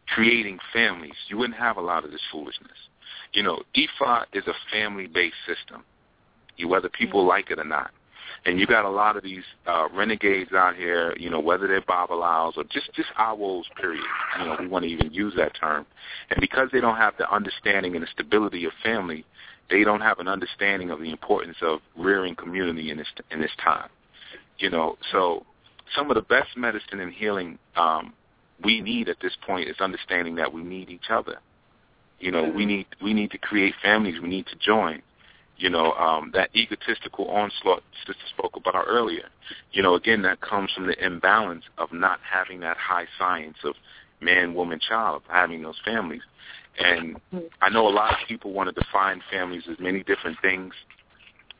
creating 0.09 0.59
families, 0.73 1.15
you 1.29 1.39
wouldn't 1.39 1.59
have 1.59 1.77
a 1.77 1.81
lot 1.81 2.05
of 2.05 2.11
this 2.11 2.21
foolishness. 2.31 2.71
You 3.33 3.43
know, 3.43 3.63
Ifa 3.77 4.25
is 4.33 4.45
a 4.47 4.55
family-based 4.73 5.35
system, 5.47 5.85
whether 6.67 6.89
people 6.89 7.27
like 7.27 7.51
it 7.51 7.59
or 7.59 7.65
not. 7.65 7.91
And 8.47 8.61
you 8.61 8.67
got 8.67 8.85
a 8.85 8.91
lot 8.91 9.17
of 9.17 9.23
these 9.23 9.43
uh, 9.67 9.89
renegades 9.95 10.53
out 10.53 10.77
here, 10.77 11.17
you 11.17 11.31
know, 11.31 11.41
whether 11.41 11.67
they're 11.67 11.81
Babalawos 11.81 12.59
or 12.59 12.65
just 12.65 12.93
just 12.95 13.09
Awos, 13.19 13.65
period. 13.81 14.05
You 14.39 14.45
know, 14.45 14.57
we 14.61 14.67
want 14.67 14.85
to 14.85 14.91
even 14.91 15.13
use 15.13 15.33
that 15.37 15.53
term. 15.59 15.87
And 16.31 16.41
because 16.41 16.69
they 16.71 16.81
don't 16.81 16.97
have 16.97 17.15
the 17.17 17.31
understanding 17.33 17.95
and 17.95 18.03
the 18.03 18.09
stability 18.13 18.67
of 18.67 18.73
family, 18.83 19.25
they 19.71 19.83
don't 19.83 20.03
have 20.03 20.19
an 20.19 20.29
understanding 20.29 20.91
of 20.91 21.01
the 21.01 21.11
importance 21.11 21.57
of 21.63 21.81
rearing 21.97 22.35
community 22.35 22.91
in 22.91 22.99
this 22.99 23.09
in 23.31 23.41
this 23.41 23.53
time. 23.63 23.89
You 24.59 24.69
know, 24.69 24.97
so 25.11 25.47
some 25.97 26.11
of 26.11 26.15
the 26.15 26.23
best 26.23 26.57
medicine 26.57 27.01
and 27.01 27.13
healing 27.13 27.59
um, 27.77 28.13
we 28.63 28.83
need 28.83 29.09
at 29.09 29.17
this 29.21 29.37
point 29.47 29.69
is 29.69 29.77
understanding 29.81 30.35
that 30.37 30.53
we 30.53 30.63
need 30.63 30.91
each 30.91 31.11
other. 31.11 31.39
You 32.21 32.31
know, 32.31 32.45
we 32.45 32.67
need 32.67 32.87
we 33.03 33.15
need 33.15 33.31
to 33.31 33.39
create 33.39 33.75
families. 33.83 34.21
We 34.21 34.29
need 34.29 34.47
to 34.47 34.57
join 34.57 35.03
you 35.57 35.71
know, 35.71 35.93
um, 35.93 36.31
that 36.35 36.51
egotistical 36.55 37.29
onslaught 37.29 37.83
Sister 38.07 38.23
spoke 38.37 38.57
about 38.57 38.85
earlier. 38.89 39.29
You 39.73 39.83
know, 39.83 39.95
again, 39.95 40.23
that 40.23 40.41
comes 40.41 40.71
from 40.73 40.87
the 40.87 41.05
imbalance 41.05 41.65
of 41.79 41.93
not 41.93 42.19
having 42.29 42.61
that 42.61 42.77
high 42.77 43.07
science 43.19 43.57
of 43.65 43.75
man, 44.21 44.55
woman, 44.55 44.81
child, 44.81 45.23
of 45.25 45.31
having 45.31 45.63
those 45.63 45.81
families. 45.85 46.23
And 46.79 47.21
I 47.63 47.69
know 47.69 47.87
a 47.87 47.91
lot 47.91 48.13
of 48.13 48.27
people 48.27 48.53
want 48.53 48.75
to 48.75 48.81
define 48.81 49.23
families 49.31 49.63
as 49.71 49.79
many 49.79 50.03
different 50.03 50.39
things, 50.43 50.75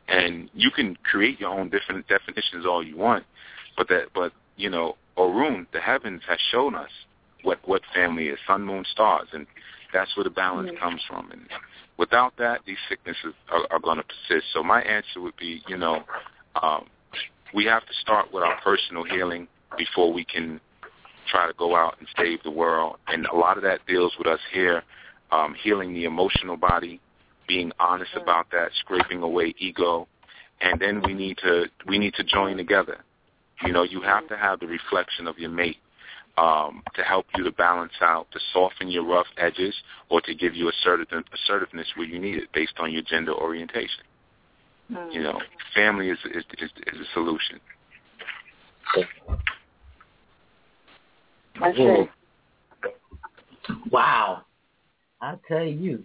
and 0.09 0.49
you 0.53 0.71
can 0.71 0.97
create 1.09 1.39
your 1.39 1.57
own 1.57 1.69
different 1.69 2.07
definitions 2.07 2.65
all 2.65 2.83
you 2.83 2.97
want, 2.97 3.23
but 3.77 3.87
that, 3.87 4.07
but 4.13 4.33
you 4.57 4.69
know, 4.69 4.97
Orun, 5.17 5.67
the 5.71 5.79
heavens, 5.79 6.21
has 6.27 6.39
shown 6.51 6.75
us 6.75 6.89
what 7.43 7.59
what 7.65 7.81
family 7.93 8.27
is: 8.27 8.39
sun, 8.45 8.63
moon, 8.63 8.83
stars, 8.91 9.29
and 9.31 9.47
that's 9.93 10.15
where 10.17 10.25
the 10.25 10.29
balance 10.29 10.71
comes 10.79 11.01
from. 11.07 11.31
And 11.31 11.47
Without 11.97 12.33
that, 12.37 12.61
these 12.65 12.77
sicknesses 12.89 13.33
are, 13.49 13.65
are 13.71 13.79
going 13.79 13.97
to 13.97 14.03
persist. 14.03 14.47
So 14.53 14.63
my 14.63 14.81
answer 14.81 15.21
would 15.21 15.37
be, 15.37 15.61
you 15.67 15.77
know, 15.77 16.03
um, 16.61 16.87
we 17.53 17.65
have 17.65 17.85
to 17.85 17.93
start 18.01 18.33
with 18.33 18.43
our 18.43 18.59
personal 18.61 19.03
healing 19.03 19.47
before 19.77 20.11
we 20.11 20.25
can 20.25 20.59
try 21.29 21.47
to 21.47 21.53
go 21.53 21.75
out 21.75 21.95
and 21.99 22.07
save 22.17 22.43
the 22.43 22.51
world. 22.51 22.97
And 23.07 23.25
a 23.27 23.35
lot 23.35 23.57
of 23.57 23.63
that 23.63 23.79
deals 23.87 24.13
with 24.17 24.27
us 24.27 24.39
here, 24.53 24.83
um, 25.31 25.55
healing 25.61 25.93
the 25.93 26.03
emotional 26.03 26.57
body, 26.57 26.99
being 27.47 27.71
honest 27.79 28.11
about 28.15 28.47
that, 28.51 28.71
scraping 28.79 29.21
away 29.21 29.53
ego, 29.57 30.07
and 30.61 30.79
then 30.79 31.01
we 31.03 31.13
need 31.13 31.37
to 31.39 31.65
we 31.87 31.97
need 31.97 32.13
to 32.15 32.23
join 32.23 32.57
together. 32.57 32.97
You 33.65 33.71
know, 33.71 33.83
you 33.83 34.01
have 34.01 34.27
to 34.29 34.37
have 34.37 34.59
the 34.59 34.67
reflection 34.67 35.27
of 35.27 35.37
your 35.37 35.49
mate 35.49 35.77
um, 36.37 36.83
to 36.95 37.01
help 37.01 37.25
you 37.35 37.43
to 37.43 37.51
balance 37.51 37.93
out, 38.01 38.27
to 38.31 38.39
soften 38.51 38.89
your 38.89 39.05
rough 39.05 39.27
edges, 39.37 39.73
or 40.09 40.21
to 40.21 40.35
give 40.35 40.55
you 40.55 40.69
assertive, 40.69 41.07
assertiveness 41.33 41.87
where 41.95 42.07
you 42.07 42.19
need 42.19 42.35
it 42.35 42.49
based 42.53 42.73
on 42.79 42.91
your 42.91 43.01
gender 43.03 43.33
orientation. 43.33 44.03
Mm. 44.91 45.13
You 45.13 45.23
know, 45.23 45.39
family 45.73 46.09
is, 46.09 46.19
is 46.25 46.43
is 46.59 46.69
is 46.87 46.99
a 46.99 47.13
solution. 47.13 47.59
That's 51.59 51.77
it. 51.77 52.09
Wow. 53.91 54.41
I 55.21 55.35
tell 55.47 55.63
you. 55.63 56.03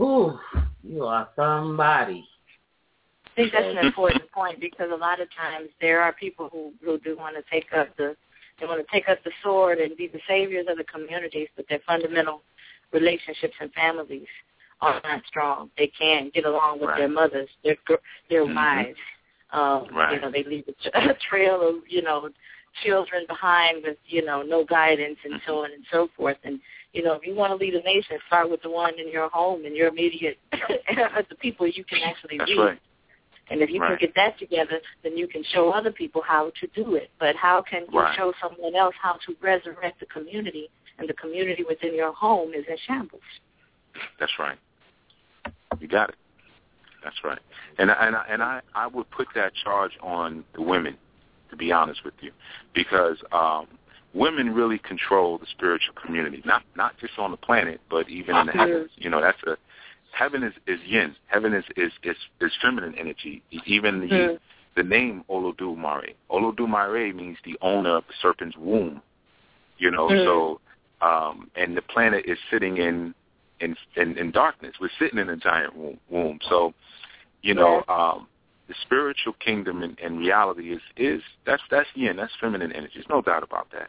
Ooh, 0.00 0.38
you 0.82 1.04
are 1.04 1.28
somebody. 1.36 2.26
I 3.26 3.30
think 3.36 3.52
that's 3.52 3.66
an 3.66 3.84
important 3.84 4.30
point 4.32 4.60
because 4.60 4.88
a 4.92 4.96
lot 4.96 5.20
of 5.20 5.28
times 5.36 5.68
there 5.80 6.00
are 6.00 6.12
people 6.12 6.48
who 6.50 6.72
who 6.82 6.98
do 6.98 7.16
want 7.18 7.36
to 7.36 7.42
take 7.50 7.72
up 7.72 7.94
the 7.96 8.16
they 8.60 8.66
want 8.66 8.84
to 8.86 8.92
take 8.92 9.08
up 9.08 9.18
the 9.24 9.30
sword 9.42 9.78
and 9.78 9.96
be 9.96 10.06
the 10.08 10.20
saviors 10.28 10.66
of 10.68 10.76
the 10.76 10.84
communities, 10.84 11.48
but 11.56 11.66
their 11.68 11.80
fundamental 11.86 12.42
relationships 12.92 13.54
and 13.60 13.72
families 13.72 14.26
are 14.80 15.00
not 15.04 15.22
strong. 15.26 15.70
They 15.76 15.88
can't 15.88 16.32
get 16.32 16.44
along 16.44 16.80
with 16.80 16.90
Right. 16.90 16.98
their 16.98 17.08
mothers, 17.08 17.48
their 17.64 17.76
their 18.28 18.44
Mhm. 18.44 18.54
wives. 18.54 18.98
Um, 19.52 19.86
Right. 19.92 20.14
You 20.14 20.20
know, 20.20 20.30
they 20.30 20.44
leave 20.44 20.64
a, 20.94 21.14
trail 21.14 21.60
of 21.62 21.82
you 21.88 22.02
know 22.02 22.30
children 22.84 23.26
behind 23.26 23.82
with 23.82 23.98
you 24.06 24.22
know 24.24 24.42
no 24.42 24.64
guidance 24.64 25.18
and 25.24 25.40
so 25.46 25.64
on 25.64 25.72
and 25.72 25.84
so 25.90 26.08
forth. 26.16 26.38
And 26.44 26.60
you 26.92 27.02
know, 27.02 27.14
if 27.14 27.26
you 27.26 27.34
want 27.34 27.50
to 27.50 27.56
lead 27.56 27.74
a 27.74 27.82
nation, 27.82 28.18
start 28.26 28.50
with 28.50 28.62
the 28.62 28.70
one 28.70 28.98
in 28.98 29.08
your 29.10 29.28
home 29.30 29.64
and 29.64 29.76
your 29.76 29.88
immediate 29.88 30.38
the 30.52 31.36
people 31.40 31.66
you 31.66 31.84
can 31.84 32.00
actually 32.02 32.38
That's 32.38 32.50
lead. 32.50 32.58
right. 32.58 32.78
And 33.50 33.60
if 33.62 33.70
you 33.70 33.80
Right. 33.80 33.98
can 33.98 34.06
get 34.06 34.14
that 34.14 34.38
together, 34.38 34.80
then 35.02 35.16
you 35.16 35.26
can 35.26 35.42
show 35.42 35.70
other 35.70 35.90
people 35.90 36.22
how 36.22 36.50
to 36.60 36.66
do 36.68 36.94
it. 36.94 37.10
But 37.18 37.36
how 37.36 37.60
can 37.62 37.84
you 37.92 38.00
Right. 38.00 38.16
show 38.16 38.32
someone 38.40 38.74
else 38.76 38.94
how 38.96 39.14
to 39.26 39.36
resurrect 39.40 39.98
the 40.00 40.06
community 40.06 40.70
and 40.98 41.08
the 41.08 41.14
community 41.14 41.64
within 41.64 41.94
your 41.94 42.12
home 42.12 42.54
is 42.54 42.64
in 42.66 42.76
shambles? 42.78 43.22
That's 44.18 44.38
right. 44.38 44.56
You 45.80 45.88
got 45.88 46.10
it. 46.10 46.16
That's 47.02 47.24
right. 47.24 47.38
And 47.78 47.90
and 47.90 48.14
I- 48.14 48.26
and 48.28 48.42
I 48.42 48.60
I 48.74 48.86
would 48.86 49.10
put 49.10 49.28
that 49.34 49.54
charge 49.54 49.96
on 50.00 50.44
the 50.52 50.62
women, 50.62 50.96
to 51.48 51.56
be 51.56 51.72
honest 51.72 52.04
with 52.04 52.14
you, 52.22 52.30
because 52.74 53.22
um, 53.32 53.66
women 54.12 54.54
really 54.54 54.78
control 54.78 55.38
the 55.38 55.46
spiritual 55.46 55.94
community, 55.94 56.42
not 56.44 56.62
not 56.74 56.96
just 56.98 57.18
on 57.18 57.30
the 57.30 57.36
planet, 57.36 57.80
but 57.88 58.08
even 58.08 58.36
in 58.36 58.46
the 58.46 58.52
heavens. 58.52 58.90
You 58.96 59.10
know, 59.10 59.20
that's 59.20 59.42
a 59.44 59.56
heaven 60.12 60.42
is 60.42 60.52
is 60.66 60.80
yin. 60.86 61.14
Heaven 61.26 61.52
is 61.54 61.64
is 61.76 61.92
is, 62.02 62.16
is 62.40 62.52
feminine 62.62 62.94
energy. 62.98 63.42
Even 63.66 64.00
the 64.00 64.08
Mm. 64.08 64.38
the 64.76 64.82
name 64.82 65.24
Olodumare. 65.28 66.14
Olodumare 66.30 67.14
means 67.14 67.38
the 67.44 67.56
owner 67.60 67.96
of 67.96 68.04
the 68.06 68.14
serpent's 68.20 68.56
womb. 68.56 69.02
You 69.78 69.90
know, 69.90 70.08
Mm. 70.08 70.24
so 70.24 70.60
um, 71.02 71.50
and 71.56 71.76
the 71.76 71.82
planet 71.82 72.24
is 72.26 72.38
sitting 72.50 72.76
in 72.76 73.14
in, 73.60 73.76
in 73.96 74.16
in 74.18 74.30
darkness. 74.30 74.74
We're 74.80 74.90
sitting 74.98 75.18
in 75.18 75.28
a 75.28 75.36
giant 75.36 75.74
womb. 75.76 75.98
womb. 76.08 76.38
So, 76.48 76.72
you 77.42 77.54
know, 77.54 77.82
um, 77.88 78.26
the 78.68 78.74
spiritual 78.82 79.32
kingdom 79.34 79.82
and, 79.82 79.98
and 80.00 80.18
reality 80.18 80.72
is 80.72 80.80
is 80.96 81.22
that's 81.46 81.62
that's 81.70 81.88
yin. 81.94 82.16
That's 82.16 82.32
feminine 82.40 82.72
energy. 82.72 82.92
There's 82.94 83.08
no 83.08 83.22
doubt 83.22 83.42
about 83.42 83.68
that. 83.72 83.88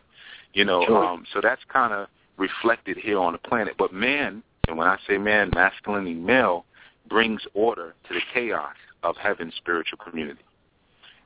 You 0.53 0.65
know, 0.65 0.83
Sure. 0.85 1.05
um, 1.05 1.25
so 1.33 1.39
that's 1.41 1.61
kind 1.65 1.93
of 1.93 2.07
reflected 2.37 2.97
here 2.97 3.19
on 3.19 3.33
the 3.33 3.37
planet. 3.39 3.75
But 3.77 3.93
man, 3.93 4.41
and 4.71 4.77
when 4.77 4.87
I 4.87 4.97
say 5.05 5.17
man, 5.17 5.51
masculinity, 5.53 6.13
male, 6.13 6.63
brings 7.09 7.41
order 7.53 7.93
to 8.07 8.13
the 8.13 8.21
chaos 8.33 8.75
of 9.03 9.17
heaven's 9.17 9.53
spiritual 9.55 9.97
community. 9.97 10.39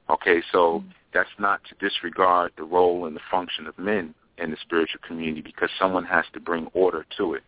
Okay, 0.10 0.42
so 0.52 0.84
that's 1.14 1.30
not 1.38 1.62
to 1.66 1.76
disregard 1.76 2.54
the 2.58 2.64
role 2.64 3.06
and 3.06 3.16
the 3.16 3.22
function 3.30 3.68
of 3.68 3.78
men 3.78 4.16
in 4.40 4.50
the 4.50 4.58
spiritual 4.62 5.00
community 5.08 5.42
because 5.42 5.70
someone 5.80 6.04
has 6.06 6.26
to 6.34 6.40
bring 6.40 6.68
order 6.74 7.06
to 7.18 7.36
it. 7.36 7.44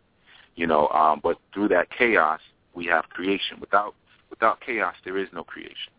You 0.56 0.68
know, 0.68 0.88
um, 0.90 1.20
but 1.22 1.40
through 1.52 1.70
that 1.70 1.90
chaos 1.90 2.42
we 2.76 2.86
have 2.86 3.06
creation. 3.10 3.60
Without 3.60 3.96
without 4.30 4.62
chaos 4.62 4.94
there 5.04 5.18
is 5.18 5.28
no 5.34 5.44
creation. 5.44 5.92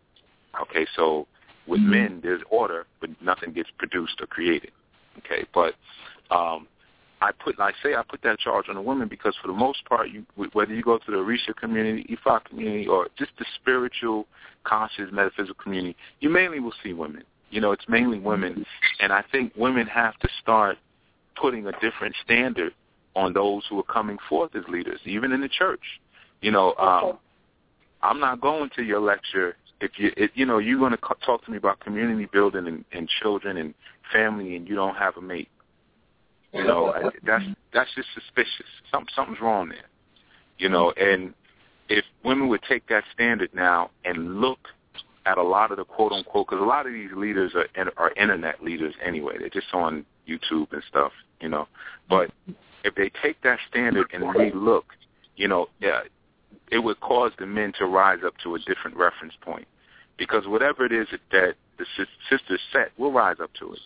Okay, 0.62 0.86
so 0.94 1.26
with 1.66 1.80
men 1.80 2.20
there's 2.22 2.42
order 2.50 2.86
but 3.00 3.10
nothing 3.20 3.52
gets 3.52 3.70
produced 3.78 4.20
or 4.20 4.26
created. 4.28 4.70
Okay, 5.18 5.44
but 5.52 5.74
um 6.30 6.68
I 7.20 7.32
put, 7.32 7.58
like 7.58 7.74
I 7.80 7.88
say, 7.88 7.94
I 7.94 8.02
put 8.08 8.22
that 8.22 8.38
charge 8.38 8.66
on 8.68 8.76
the 8.76 8.80
women 8.80 9.08
because 9.08 9.34
for 9.40 9.48
the 9.48 9.54
most 9.54 9.84
part, 9.86 10.10
you 10.10 10.24
whether 10.52 10.72
you 10.72 10.82
go 10.82 10.98
to 10.98 11.10
the 11.10 11.16
Orisha 11.16 11.54
community, 11.56 12.16
Ifa 12.16 12.44
community, 12.44 12.86
or 12.86 13.08
just 13.18 13.32
the 13.38 13.44
spiritual, 13.60 14.26
conscious, 14.64 15.10
metaphysical 15.12 15.56
community, 15.62 15.96
you 16.20 16.28
mainly 16.30 16.60
will 16.60 16.74
see 16.82 16.92
women. 16.92 17.24
You 17.50 17.60
know, 17.60 17.72
it's 17.72 17.84
mainly 17.88 18.18
women, 18.18 18.64
and 19.00 19.12
I 19.12 19.24
think 19.32 19.52
women 19.56 19.86
have 19.86 20.18
to 20.18 20.28
start 20.42 20.76
putting 21.40 21.66
a 21.66 21.72
different 21.80 22.14
standard 22.22 22.74
on 23.16 23.32
those 23.32 23.64
who 23.68 23.78
are 23.78 23.84
coming 23.84 24.18
forth 24.28 24.54
as 24.54 24.62
leaders, 24.68 25.00
even 25.04 25.32
in 25.32 25.40
the 25.40 25.48
church. 25.48 25.80
You 26.40 26.50
know, 26.50 26.74
um, 26.74 27.18
I'm 28.02 28.20
not 28.20 28.40
going 28.40 28.70
to 28.76 28.82
your 28.82 29.00
lecture 29.00 29.56
if 29.80 29.92
you, 29.96 30.12
if, 30.16 30.30
you 30.34 30.44
know, 30.44 30.58
you're 30.58 30.78
going 30.78 30.92
to 30.92 30.98
talk 31.24 31.44
to 31.44 31.50
me 31.50 31.56
about 31.56 31.80
community 31.80 32.28
building 32.32 32.66
and, 32.66 32.84
and 32.92 33.08
children 33.22 33.56
and 33.56 33.74
family, 34.12 34.56
and 34.56 34.68
you 34.68 34.74
don't 34.74 34.96
have 34.96 35.16
a 35.16 35.20
mate. 35.20 35.48
You 36.52 36.64
know, 36.64 37.10
that's 37.24 37.44
that's 37.74 37.90
just 37.94 38.08
suspicious. 38.14 38.66
Some 38.90 39.06
something's 39.14 39.40
wrong 39.40 39.68
there. 39.68 39.88
You 40.58 40.68
know, 40.68 40.92
and 40.92 41.34
if 41.88 42.04
women 42.24 42.48
would 42.48 42.62
take 42.68 42.86
that 42.88 43.04
standard 43.14 43.50
now 43.54 43.90
and 44.04 44.40
look 44.40 44.58
at 45.26 45.36
a 45.36 45.42
lot 45.42 45.70
of 45.70 45.76
the 45.76 45.84
quote 45.84 46.12
unquote, 46.12 46.48
because 46.48 46.62
a 46.62 46.66
lot 46.66 46.86
of 46.86 46.92
these 46.92 47.10
leaders 47.14 47.52
are 47.54 47.66
are 47.96 48.12
internet 48.12 48.62
leaders 48.62 48.94
anyway. 49.04 49.36
They're 49.38 49.50
just 49.50 49.72
on 49.74 50.06
YouTube 50.28 50.72
and 50.72 50.82
stuff. 50.88 51.12
You 51.40 51.50
know, 51.50 51.68
but 52.08 52.30
if 52.84 52.94
they 52.94 53.10
take 53.22 53.40
that 53.42 53.58
standard 53.68 54.06
and 54.12 54.34
re-look, 54.34 54.86
you 55.36 55.48
know, 55.48 55.66
yeah, 55.80 56.00
it 56.70 56.78
would 56.78 56.98
cause 57.00 57.32
the 57.38 57.46
men 57.46 57.72
to 57.78 57.86
rise 57.86 58.20
up 58.24 58.34
to 58.42 58.54
a 58.54 58.58
different 58.60 58.96
reference 58.96 59.34
point. 59.42 59.66
Because 60.16 60.46
whatever 60.46 60.84
it 60.84 60.92
is 60.92 61.06
that 61.30 61.54
the 61.78 61.84
sisters 62.28 62.60
set, 62.72 62.90
we'll 62.98 63.12
rise 63.12 63.36
up 63.40 63.50
to 63.60 63.72
it. 63.72 63.78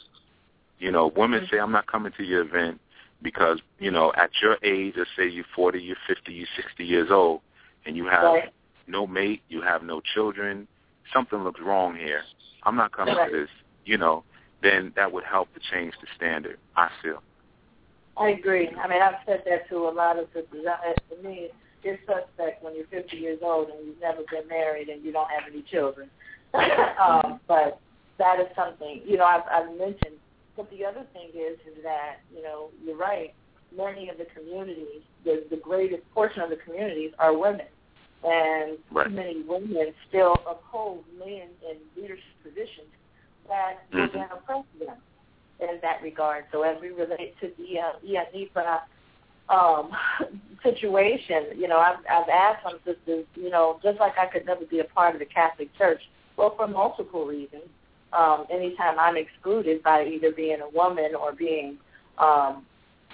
You 0.83 0.91
know, 0.91 1.13
women 1.17 1.47
say, 1.49 1.61
I'm 1.61 1.71
not 1.71 1.87
coming 1.87 2.11
to 2.17 2.25
your 2.25 2.41
event 2.41 2.81
because, 3.23 3.61
you 3.79 3.93
know, 3.93 4.13
at 4.17 4.31
your 4.43 4.59
age, 4.65 4.95
let's 4.97 5.09
say 5.17 5.29
you're 5.29 5.45
40, 5.55 5.79
you're 5.79 5.95
50, 6.09 6.33
you're 6.33 6.49
60 6.57 6.85
years 6.85 7.09
old, 7.13 7.41
and 7.87 7.97
you 7.97 8.07
have 8.07 8.25
Right. 8.25 8.53
no 8.89 9.07
mate, 9.07 9.43
you 9.49 9.63
have 9.63 9.85
no 9.85 10.01
children, 10.01 10.67
something 11.13 11.39
looks 11.45 11.61
wrong 11.61 11.95
here. 11.95 12.25
I'm 12.65 12.75
not 12.75 12.91
coming 12.91 13.15
Right. 13.15 13.31
to 13.31 13.37
this, 13.43 13.51
you 13.85 13.97
know, 13.97 14.25
then 14.61 14.93
that 14.97 15.13
would 15.13 15.23
help 15.23 15.55
to 15.55 15.61
change 15.61 15.95
the 16.01 16.09
standard, 16.17 16.59
I 16.75 16.89
feel. 17.01 17.23
I 18.17 18.31
agree. 18.31 18.69
I 18.71 18.89
mean, 18.89 19.03
I've 19.03 19.23
said 19.25 19.45
that 19.47 19.69
to 19.69 19.87
a 19.87 19.91
lot 19.91 20.19
of 20.19 20.27
sisters. 20.35 20.67
To 21.11 21.17
me, 21.23 21.51
it's 21.85 22.03
suspect 22.07 22.65
when 22.65 22.75
you're 22.75 22.87
50 22.87 23.17
years 23.17 23.39
old 23.41 23.69
and 23.69 23.87
you've 23.87 24.01
never 24.01 24.23
been 24.33 24.49
married 24.49 24.89
and 24.89 25.05
you 25.05 25.13
don't 25.13 25.31
have 25.31 25.45
any 25.49 25.63
children. 25.63 26.11
um, 27.01 27.39
but 27.47 27.81
that 28.19 28.41
is 28.41 28.49
something, 28.57 29.01
you 29.07 29.17
know, 29.17 29.27
I've, 29.27 29.47
I've 29.49 29.71
mentioned. 29.79 30.17
But 30.57 30.71
the 30.71 30.85
other 30.85 31.07
thing 31.13 31.29
is, 31.35 31.59
is 31.67 31.83
that, 31.83 32.17
you 32.35 32.43
know, 32.43 32.69
you're 32.85 32.97
right. 32.97 33.33
Many 33.75 34.09
of 34.11 34.19
the 34.19 34.27
communities, 34.35 35.03
the, 35.25 35.45
the 35.51 35.57
greatest 35.57 36.03
portion 36.13 36.43
of 36.43 36.51
the 36.51 36.57
communities 36.57 37.13
are 37.19 37.37
women. 37.37 37.67
And 38.25 38.79
Right. 38.91 39.09
too 39.09 39.15
many 39.15 39.43
women 39.43 39.93
still 40.09 40.37
uphold 40.49 41.05
men 41.19 41.49
in 41.69 41.77
leadership 42.01 42.25
positions 42.43 42.89
that 43.49 43.79
will 43.93 44.09
Mhm. 44.09 44.13
then 44.13 44.29
oppress 44.31 44.65
them 44.79 45.03
in 45.59 45.81
that 45.81 46.03
regard. 46.03 46.45
So 46.53 46.63
as 46.63 46.81
we 46.81 46.91
relate 46.91 47.37
to 47.41 47.49
the 47.59 47.81
uh, 47.81 47.93
Ianipa 48.05 48.83
um, 49.49 49.91
situation, 50.63 51.59
you 51.59 51.67
know, 51.67 51.79
I've, 51.79 51.99
I've 52.09 52.29
asked 52.29 52.63
some 52.63 52.79
sisters, 52.85 53.27
you 53.35 53.51
know, 53.51 53.81
just 53.83 53.99
like 53.99 54.17
I 54.19 54.27
could 54.27 54.47
never 54.47 54.65
be 54.67 54.81
a 54.81 54.85
part 54.85 55.15
of 55.15 55.19
the 55.19 55.27
Catholic 55.27 55.75
Church, 55.77 56.01
well, 56.37 56.55
for 56.57 56.67
multiple 56.69 57.27
reasons. 57.27 57.69
Um, 58.13 58.47
anytime 58.51 58.99
I'm 58.99 59.17
excluded 59.17 59.83
by 59.83 60.05
either 60.05 60.33
being 60.33 60.59
a 60.61 60.69
woman 60.69 61.15
or 61.15 61.33
being 61.33 61.79
um, 62.19 62.67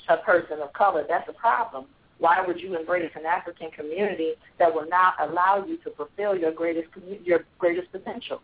a 0.09 0.17
person 0.17 0.61
of 0.61 0.73
color, 0.73 1.05
that's 1.09 1.29
a 1.29 1.33
problem. 1.33 1.87
Why 2.19 2.45
would 2.45 2.61
you 2.61 2.77
embrace 2.77 3.13
an 3.15 3.27
African 3.27 3.71
community 3.71 4.33
that 4.59 4.75
will 4.75 4.89
not 4.89 5.15
allow 5.21 5.65
you 5.65 5.77
to 5.79 5.91
fulfill 5.91 6.37
your 6.37 6.53
greatest 6.53 6.89
commu- 6.91 7.25
your 7.25 7.45
greatest 7.59 7.93
potential? 7.93 8.43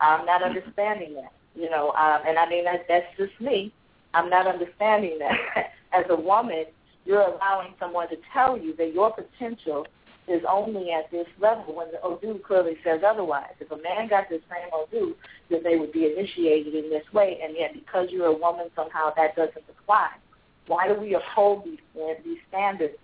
I'm 0.00 0.24
not 0.26 0.42
understanding 0.42 1.14
that. 1.14 1.32
You 1.56 1.68
know, 1.68 1.90
um, 1.90 2.22
and 2.26 2.38
I 2.38 2.48
mean 2.48 2.64
that 2.64 2.86
that's 2.88 3.06
just 3.16 3.38
me. 3.40 3.72
I'm 4.14 4.30
not 4.30 4.46
understanding 4.46 5.18
that. 5.18 5.72
As 5.92 6.04
a 6.08 6.14
woman, 6.14 6.66
you're 7.04 7.22
allowing 7.22 7.74
someone 7.80 8.08
to 8.10 8.16
tell 8.32 8.56
you 8.56 8.76
that 8.76 8.94
your 8.94 9.12
potential 9.12 9.86
is 10.30 10.42
only 10.48 10.92
at 10.92 11.10
this 11.10 11.26
level 11.40 11.74
when 11.74 11.90
the 11.90 12.00
Odu 12.02 12.38
clearly 12.38 12.76
says 12.84 13.00
otherwise. 13.06 13.52
If 13.58 13.70
a 13.70 13.76
man 13.76 14.08
got 14.08 14.28
this 14.28 14.40
same 14.48 14.70
Odu, 14.72 15.14
then 15.50 15.62
they 15.64 15.76
would 15.76 15.92
be 15.92 16.06
initiated 16.06 16.74
in 16.74 16.88
this 16.88 17.04
way, 17.12 17.40
and 17.42 17.54
yet 17.56 17.74
because 17.74 18.08
you're 18.10 18.26
a 18.26 18.36
woman, 18.36 18.68
somehow 18.76 19.12
that 19.16 19.34
doesn't 19.34 19.64
apply. 19.68 20.10
Why 20.66 20.88
do 20.88 20.94
we 20.94 21.14
uphold 21.14 21.64
these 21.64 21.78
these 22.24 22.38
standards 22.48 22.94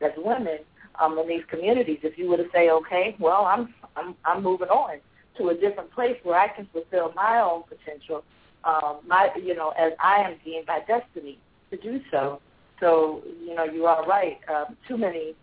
as 0.00 0.12
women 0.16 0.58
um, 1.00 1.18
in 1.18 1.28
these 1.28 1.42
communities? 1.50 1.98
If 2.02 2.16
you 2.16 2.28
were 2.28 2.36
to 2.36 2.48
say, 2.52 2.70
okay, 2.70 3.16
well, 3.18 3.44
I'm 3.46 3.74
I'm 3.96 4.14
I'm 4.24 4.42
moving 4.42 4.68
on 4.68 4.98
to 5.38 5.48
a 5.48 5.54
different 5.54 5.90
place 5.92 6.16
where 6.22 6.38
I 6.38 6.48
can 6.48 6.68
fulfill 6.72 7.12
my 7.14 7.40
own 7.40 7.64
potential, 7.64 8.22
um, 8.64 9.00
my 9.06 9.30
you 9.36 9.56
know, 9.56 9.70
as 9.70 9.92
I 10.02 10.18
am 10.18 10.36
deemed 10.44 10.66
by 10.66 10.80
destiny 10.86 11.38
to 11.70 11.76
do 11.76 12.00
so. 12.12 12.40
So 12.78 13.22
you 13.44 13.54
know, 13.54 13.64
you 13.64 13.86
are 13.86 14.06
right. 14.06 14.38
Um, 14.48 14.76
too 14.86 14.96
many 14.96 15.34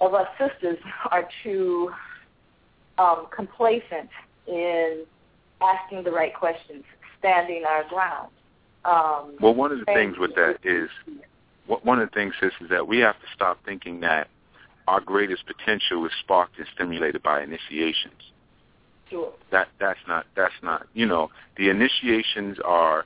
of 0.00 0.14
us 0.14 0.26
sisters 0.38 0.78
are 1.10 1.28
too 1.42 1.90
um, 2.98 3.26
complacent 3.34 4.08
in 4.46 5.04
asking 5.60 6.04
the 6.04 6.10
right 6.10 6.34
questions, 6.34 6.84
standing 7.18 7.64
our 7.68 7.84
ground. 7.88 8.30
Um, 8.84 9.36
well, 9.40 9.54
one 9.54 9.70
of 9.70 9.78
the 9.78 9.84
things 9.84 10.18
with 10.18 10.34
that 10.34 10.56
is 10.64 10.88
one 11.66 12.00
of 12.00 12.10
the 12.10 12.14
things, 12.14 12.34
sis, 12.40 12.52
is 12.60 12.68
that 12.70 12.88
we 12.88 12.98
have 12.98 13.14
to 13.14 13.26
stop 13.34 13.58
thinking 13.64 14.00
that 14.00 14.28
our 14.88 15.00
greatest 15.00 15.44
potential 15.46 16.04
is 16.04 16.12
sparked 16.20 16.58
and 16.58 16.66
stimulated 16.74 17.22
by 17.22 17.42
initiations. 17.42 18.20
Sure. 19.08 19.32
That 19.50 19.68
that's 19.78 20.00
not 20.08 20.26
that's 20.34 20.54
not 20.62 20.86
you 20.94 21.06
know 21.06 21.30
the 21.56 21.68
initiations 21.68 22.58
are 22.64 23.04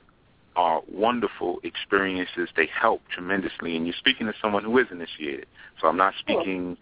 are 0.57 0.81
wonderful 0.91 1.59
experiences. 1.63 2.49
They 2.55 2.67
help 2.67 3.01
tremendously, 3.13 3.77
and 3.77 3.85
you're 3.85 3.95
speaking 3.97 4.25
to 4.25 4.33
someone 4.41 4.63
who 4.63 4.77
is 4.79 4.87
initiated. 4.91 5.45
So 5.79 5.87
I'm 5.87 5.97
not 5.97 6.13
speaking 6.19 6.75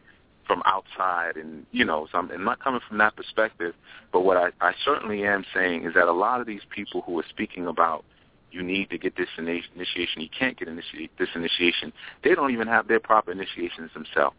from 0.48 0.64
outside, 0.66 1.36
and 1.36 1.66
you 1.72 1.84
know, 1.84 2.08
so 2.12 2.20
I'm, 2.20 2.32
I'm 2.32 2.46
not 2.46 2.64
coming 2.64 2.80
from 2.88 2.98
that 3.00 3.16
perspective. 3.18 3.76
But 4.14 4.22
what 4.22 4.38
I, 4.38 4.50
I 4.62 4.74
certainly 4.84 5.26
am 5.26 5.44
saying 5.54 5.84
is 5.84 5.94
that 5.94 6.08
a 6.08 6.14
lot 6.14 6.40
of 6.40 6.48
these 6.48 6.62
people 6.74 7.02
who 7.02 7.20
are 7.20 7.26
speaking 7.30 7.68
about 7.68 8.06
you 8.52 8.64
need 8.64 8.90
to 8.92 8.98
get 8.98 9.18
this 9.18 9.28
initiation, 9.38 10.22
you 10.22 10.30
can't 10.30 10.58
get 10.58 10.70
initi- 10.70 11.10
this 11.20 11.28
initiation. 11.36 11.92
They 12.24 12.34
don't 12.34 12.52
even 12.52 12.70
have 12.70 12.88
their 12.88 13.02
proper 13.02 13.34
initiations 13.34 13.92
themselves. 13.94 14.38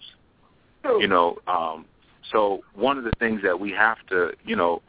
You 1.01 1.09
know, 1.09 1.39
um, 1.47 1.85
so 2.33 2.63
one 2.75 2.97
of 2.97 3.05
the 3.05 3.13
things 3.19 3.43
that 3.43 3.61
we 3.61 3.73
have 3.73 3.99
to, 4.09 4.33
you 4.45 4.57
know, 4.57 4.81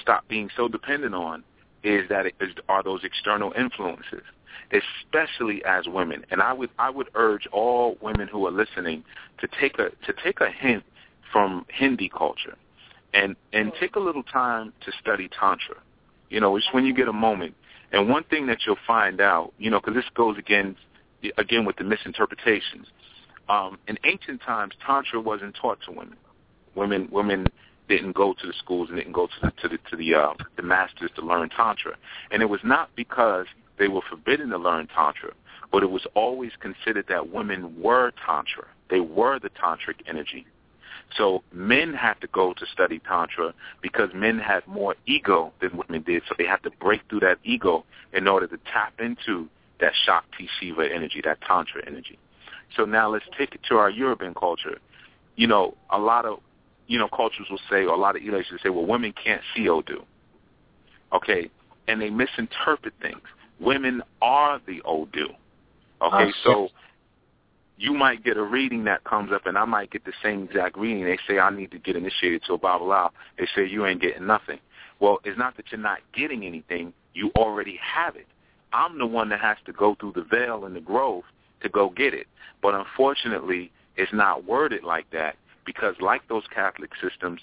stop 0.00 0.26
being 0.26 0.48
so 0.56 0.66
dependent 0.66 1.14
on 1.14 1.44
is 1.82 2.08
that 2.08 2.26
it 2.26 2.34
is, 2.40 2.50
are 2.68 2.82
those 2.82 3.04
external 3.04 3.52
influences, 3.52 4.22
especially 4.72 5.64
as 5.64 5.86
women. 5.86 6.24
And 6.30 6.40
I 6.40 6.52
would 6.52 6.70
I 6.78 6.90
would 6.90 7.08
urge 7.14 7.46
all 7.52 7.96
women 8.00 8.28
who 8.28 8.46
are 8.46 8.50
listening 8.50 9.04
to 9.40 9.48
take 9.60 9.78
a 9.78 9.90
to 9.90 10.12
take 10.24 10.40
a 10.40 10.50
hint 10.50 10.84
from 11.32 11.66
Hindi 11.72 12.08
culture, 12.08 12.56
and 13.14 13.36
and 13.52 13.72
take 13.80 13.96
a 13.96 14.00
little 14.00 14.22
time 14.22 14.72
to 14.84 14.92
study 15.00 15.28
tantra. 15.28 15.76
You 16.30 16.40
know, 16.40 16.56
it's 16.56 16.68
when 16.72 16.84
you 16.84 16.94
get 16.94 17.08
a 17.08 17.12
moment. 17.12 17.54
And 17.92 18.08
one 18.08 18.24
thing 18.24 18.46
that 18.46 18.60
you'll 18.66 18.76
find 18.86 19.20
out, 19.20 19.52
you 19.58 19.70
know, 19.70 19.78
because 19.78 19.94
this 19.94 20.08
goes 20.14 20.38
again 20.38 20.76
again 21.36 21.64
with 21.64 21.76
the 21.76 21.84
misinterpretations. 21.84 22.86
Um, 23.48 23.78
in 23.88 23.98
ancient 24.04 24.40
times, 24.40 24.72
tantra 24.86 25.20
wasn't 25.20 25.56
taught 25.60 25.78
to 25.86 25.92
women. 25.92 26.16
Women 26.74 27.08
women 27.10 27.46
didn't 27.88 28.12
go 28.12 28.34
to 28.34 28.46
the 28.46 28.52
schools 28.58 28.88
and 28.88 28.98
didn't 28.98 29.12
go 29.12 29.26
to 29.26 29.32
the 29.42 29.52
to 29.62 29.68
the 29.68 29.78
to 29.90 29.96
the 29.96 30.14
uh, 30.14 30.34
the 30.56 30.62
masters 30.62 31.10
to 31.16 31.22
learn 31.22 31.48
tantra, 31.50 31.96
and 32.30 32.42
it 32.42 32.46
was 32.46 32.60
not 32.64 32.90
because 32.96 33.46
they 33.78 33.88
were 33.88 34.02
forbidden 34.08 34.50
to 34.50 34.58
learn 34.58 34.86
tantra, 34.88 35.32
but 35.70 35.82
it 35.82 35.90
was 35.90 36.06
always 36.14 36.52
considered 36.60 37.06
that 37.08 37.30
women 37.30 37.80
were 37.80 38.12
tantra. 38.24 38.66
They 38.90 39.00
were 39.00 39.38
the 39.38 39.50
tantric 39.50 39.96
energy. 40.06 40.46
So 41.16 41.42
men 41.52 41.92
had 41.92 42.14
to 42.20 42.26
go 42.28 42.54
to 42.54 42.66
study 42.72 43.00
tantra 43.00 43.52
because 43.82 44.10
men 44.14 44.38
had 44.38 44.66
more 44.66 44.94
ego 45.06 45.52
than 45.60 45.76
women 45.76 46.02
did. 46.02 46.22
So 46.28 46.34
they 46.38 46.46
had 46.46 46.62
to 46.62 46.70
break 46.70 47.02
through 47.08 47.20
that 47.20 47.38
ego 47.44 47.84
in 48.12 48.28
order 48.28 48.46
to 48.46 48.58
tap 48.72 48.94
into 48.98 49.48
that 49.80 49.92
Shakti 50.06 50.48
Shiva 50.58 50.88
energy, 50.92 51.20
that 51.24 51.40
tantra 51.42 51.82
energy. 51.86 52.18
So 52.76 52.84
now 52.84 53.10
let's 53.10 53.24
take 53.36 53.54
it 53.54 53.60
to 53.68 53.76
our 53.76 53.90
European 53.90 54.34
culture. 54.34 54.78
You 55.36 55.46
know, 55.46 55.76
a 55.90 55.98
lot 55.98 56.24
of 56.24 56.38
you 56.86 56.98
know, 56.98 57.08
cultures 57.08 57.46
will 57.50 57.60
say, 57.70 57.84
or 57.84 57.94
a 57.94 57.96
lot 57.96 58.16
of 58.16 58.22
elites 58.22 58.50
will 58.50 58.58
say, 58.62 58.68
well, 58.68 58.86
women 58.86 59.12
can't 59.22 59.42
see 59.54 59.68
Odu. 59.68 60.02
Okay, 61.12 61.50
and 61.88 62.00
they 62.00 62.10
misinterpret 62.10 62.94
things. 63.00 63.20
Women 63.60 64.02
are 64.20 64.60
the 64.66 64.82
Odu. 64.84 65.26
Okay, 65.26 65.34
Oh, 66.00 66.32
so 66.44 66.68
you 67.78 67.92
might 67.92 68.24
get 68.24 68.36
a 68.36 68.42
reading 68.42 68.84
that 68.84 69.04
comes 69.04 69.32
up, 69.32 69.46
and 69.46 69.56
I 69.56 69.64
might 69.64 69.90
get 69.90 70.04
the 70.04 70.12
same 70.22 70.44
exact 70.44 70.76
reading. 70.76 71.04
They 71.04 71.18
say 71.28 71.38
I 71.38 71.50
need 71.50 71.70
to 71.72 71.78
get 71.78 71.96
initiated 71.96 72.42
to 72.46 72.54
a 72.54 72.58
Babalawo. 72.58 73.10
They 73.38 73.46
say 73.54 73.66
you 73.66 73.86
ain't 73.86 74.00
getting 74.00 74.26
nothing. 74.26 74.58
Well, 75.00 75.18
it's 75.24 75.38
not 75.38 75.56
that 75.56 75.66
you're 75.70 75.80
not 75.80 75.98
getting 76.14 76.44
anything. 76.44 76.92
You 77.14 77.30
already 77.36 77.78
have 77.82 78.16
it. 78.16 78.26
I'm 78.72 78.98
the 78.98 79.06
one 79.06 79.28
that 79.30 79.40
has 79.40 79.56
to 79.66 79.72
go 79.72 79.96
through 79.98 80.12
the 80.14 80.22
veil 80.22 80.64
and 80.64 80.74
the 80.74 80.80
grove 80.80 81.24
to 81.62 81.68
go 81.68 81.90
get 81.90 82.14
it. 82.14 82.26
But 82.62 82.74
unfortunately, 82.74 83.70
it's 83.96 84.12
not 84.12 84.44
worded 84.44 84.84
like 84.84 85.10
that 85.12 85.36
because 85.64 85.94
like 86.00 86.26
those 86.28 86.44
Catholic 86.54 86.90
systems, 87.00 87.40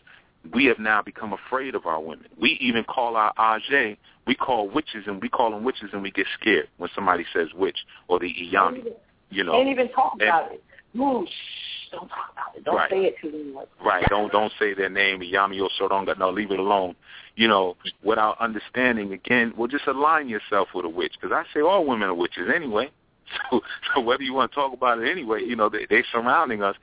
we 0.54 0.66
have 0.66 0.80
now 0.80 1.02
become 1.02 1.34
afraid 1.34 1.76
of 1.76 1.86
our 1.86 2.00
women. 2.00 2.26
We 2.40 2.58
even 2.62 2.84
call 2.84 3.16
our 3.16 3.34
age, 3.74 3.98
we 4.26 4.36
call 4.36 4.70
witches 4.70 5.04
and 5.08 5.22
we 5.22 5.30
call 5.30 5.52
them 5.52 5.64
witches 5.64 5.90
and 5.92 6.02
we 6.02 6.12
get 6.12 6.28
scared 6.40 6.68
when 6.78 6.90
somebody 6.96 7.26
says 7.34 7.48
witch 7.56 7.78
or 8.08 8.20
the 8.20 8.28
iyami. 8.28 8.94
You 9.30 9.44
know, 9.44 9.56
Ain't 9.56 9.70
even 9.70 9.90
talk 9.90 10.14
and- 10.14 10.24
about 10.24 10.52
it. 10.54 10.64
Ooh, 10.98 11.26
shh, 11.28 11.92
don't 11.92 12.10
talk 12.10 12.32
about 12.34 12.56
it. 12.56 12.64
Don't 12.64 12.76
Right. 12.76 12.90
say 12.90 13.06
it 13.06 13.16
too 13.22 13.52
much. 13.54 13.68
Right. 13.84 14.04
Don't 14.10 14.32
don't 14.32 14.52
say 14.58 14.74
their 14.74 14.90
name, 14.90 15.20
Iyami 15.22 15.62
or 15.62 15.70
Soronga. 15.80 16.18
No, 16.18 16.32
leave 16.32 16.52
it 16.52 16.60
alone. 16.60 16.96
You 17.36 17.48
know, 17.48 17.78
without 18.02 18.40
understanding 18.40 19.14
again, 19.14 19.54
well, 19.56 19.68
just 19.68 19.86
align 19.86 20.28
yourself 20.30 20.74
with 20.74 20.86
a 20.86 20.90
witch. 20.90 21.14
Because 21.14 21.32
I 21.32 21.44
say 21.54 21.62
all 21.62 21.86
women 21.86 22.10
are 22.10 22.14
witches 22.16 22.50
anyway. 22.50 22.90
So, 23.52 23.62
so 23.94 24.02
whether 24.02 24.24
you 24.24 24.34
want 24.34 24.52
to 24.52 24.56
talk 24.56 24.74
about 24.74 25.00
it 25.00 25.10
anyway, 25.10 25.42
you 25.44 25.56
know, 25.56 25.70
they 25.70 25.86
they 25.90 26.04
surrounding 26.12 26.62
us. 26.64 26.76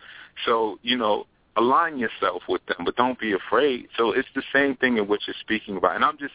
So 0.45 0.79
you 0.83 0.97
know, 0.97 1.27
align 1.57 1.99
yourself 1.99 2.43
with 2.49 2.65
them, 2.67 2.85
but 2.85 2.97
don't 2.97 3.19
be 3.19 3.33
afraid. 3.33 3.89
So 3.97 4.13
it's 4.13 4.29
the 4.35 4.43
same 4.53 4.77
thing 4.77 4.99
in 4.99 5.09
what 5.09 5.21
you're 5.27 5.37
speaking 5.41 5.77
about. 5.77 5.97
And 5.97 6.05
I'm 6.05 6.19
just, 6.19 6.35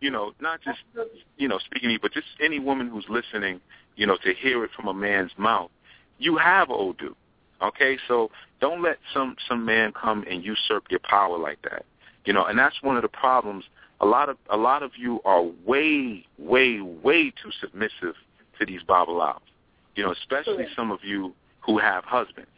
you 0.00 0.10
know, 0.10 0.32
not 0.40 0.60
just 0.62 0.78
you 1.36 1.48
know 1.48 1.58
speaking 1.58 1.88
to 1.88 1.92
you, 1.94 1.98
but 2.00 2.12
just 2.12 2.26
any 2.40 2.58
woman 2.58 2.88
who's 2.88 3.06
listening, 3.08 3.60
you 3.96 4.06
know, 4.06 4.16
to 4.24 4.34
hear 4.34 4.64
it 4.64 4.70
from 4.76 4.88
a 4.88 4.94
man's 4.94 5.32
mouth. 5.36 5.70
You 6.18 6.36
have 6.36 6.70
Odu. 6.70 7.14
Okay, 7.60 7.98
so 8.06 8.30
don't 8.60 8.82
let 8.82 8.98
some 9.12 9.36
some 9.48 9.64
man 9.64 9.92
come 9.92 10.24
and 10.30 10.44
usurp 10.44 10.84
your 10.90 11.00
power 11.00 11.38
like 11.38 11.60
that. 11.62 11.84
You 12.24 12.32
know, 12.32 12.44
and 12.44 12.58
that's 12.58 12.82
one 12.82 12.96
of 12.96 13.02
the 13.02 13.08
problems. 13.08 13.64
A 14.00 14.06
lot 14.06 14.28
of 14.28 14.36
a 14.48 14.56
lot 14.56 14.82
of 14.82 14.92
you 14.96 15.20
are 15.24 15.42
way, 15.42 16.24
way, 16.38 16.80
way 16.80 17.30
too 17.30 17.50
submissive 17.60 18.14
to 18.58 18.66
these 18.66 18.82
babalawos. 18.82 19.40
You 19.94 20.04
know, 20.04 20.12
especially 20.12 20.56
Correct. 20.56 20.76
some 20.76 20.90
of 20.90 21.00
you 21.02 21.34
who 21.60 21.78
have 21.78 22.04
husbands. 22.04 22.50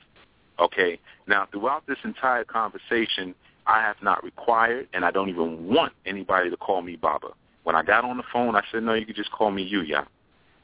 Okay, 0.58 1.00
now 1.26 1.46
throughout 1.50 1.86
this 1.86 1.98
entire 2.04 2.44
conversation, 2.44 3.34
I 3.66 3.80
have 3.80 3.96
not 4.02 4.22
required, 4.22 4.88
and 4.92 5.04
I 5.04 5.10
don't 5.10 5.28
even 5.28 5.66
want 5.66 5.92
anybody 6.04 6.50
to 6.50 6.56
call 6.56 6.82
me 6.82 6.96
Baba. 6.96 7.28
When 7.64 7.76
I 7.76 7.82
got 7.82 8.04
on 8.04 8.16
the 8.16 8.22
phone, 8.32 8.56
I 8.56 8.62
said, 8.70 8.82
no, 8.82 8.94
you 8.94 9.06
can 9.06 9.14
just 9.14 9.32
call 9.32 9.50
me 9.50 9.70
Yuya. 9.70 10.06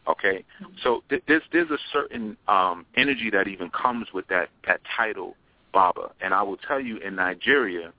Okay, 0.09 0.45
so 0.85 1.03
th- 1.09 1.23
there's 1.27 1.43
there's 1.53 1.71
a 1.71 1.79
certain 1.93 2.37
um, 2.47 2.87
energy 2.97 3.29
that 3.31 3.49
even 3.49 3.71
comes 3.71 4.07
with 4.15 4.29
that 4.29 4.51
that 4.65 4.81
title 4.97 5.35
Baba, 5.73 6.13
and 6.21 6.33
I 6.33 6.43
will 6.43 6.59
tell 6.59 6.81
you 6.81 6.99
in 6.99 7.17
Nigeria, 7.17 7.93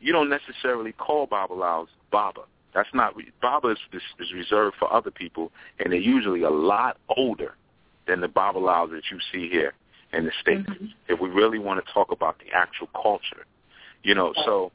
you 0.00 0.12
don't 0.12 0.30
necessarily 0.30 0.92
call 0.92 1.26
Babalawos 1.26 1.88
Baba. 2.10 2.42
That's 2.74 2.88
not 2.92 3.14
Baba 3.40 3.68
is, 3.68 3.78
is, 3.92 4.02
is 4.18 4.32
reserved 4.32 4.76
for 4.78 4.92
other 4.92 5.10
people, 5.10 5.52
and 5.78 5.92
they're 5.92 6.00
usually 6.00 6.42
a 6.42 6.50
lot 6.50 6.96
older 7.16 7.54
than 8.06 8.20
the 8.20 8.28
Baba 8.28 8.58
Babalawos 8.58 8.90
that 8.90 9.04
you 9.10 9.18
see 9.32 9.48
here 9.48 9.74
in 10.12 10.24
the 10.24 10.32
states. 10.40 10.68
If 11.08 11.20
we 11.20 11.28
really 11.28 11.58
want 11.58 11.84
to 11.84 11.92
talk 11.92 12.10
about 12.10 12.36
the 12.38 12.56
actual 12.56 12.88
culture, 13.00 13.46
you 14.02 14.14
know, 14.14 14.32
so 14.44 14.72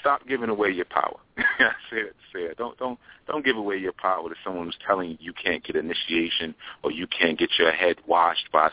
stop 0.00 0.26
giving 0.26 0.48
away 0.48 0.70
your 0.70 0.84
power. 0.86 1.16
I 1.38 1.72
say 1.90 1.98
it, 1.98 2.16
say 2.32 2.40
it. 2.40 2.58
Don't 2.58 2.76
don't 2.78 2.98
don't 3.26 3.44
give 3.44 3.56
away 3.56 3.76
your 3.76 3.92
power 3.92 4.28
to 4.28 4.34
someone 4.44 4.66
who's 4.66 4.76
telling 4.86 5.10
you 5.10 5.16
you 5.20 5.32
can't 5.32 5.62
get 5.64 5.76
initiation 5.76 6.54
or 6.82 6.90
you 6.90 7.06
can't 7.06 7.38
get 7.38 7.50
your 7.58 7.72
head 7.72 7.96
washed 8.06 8.50
by. 8.52 8.70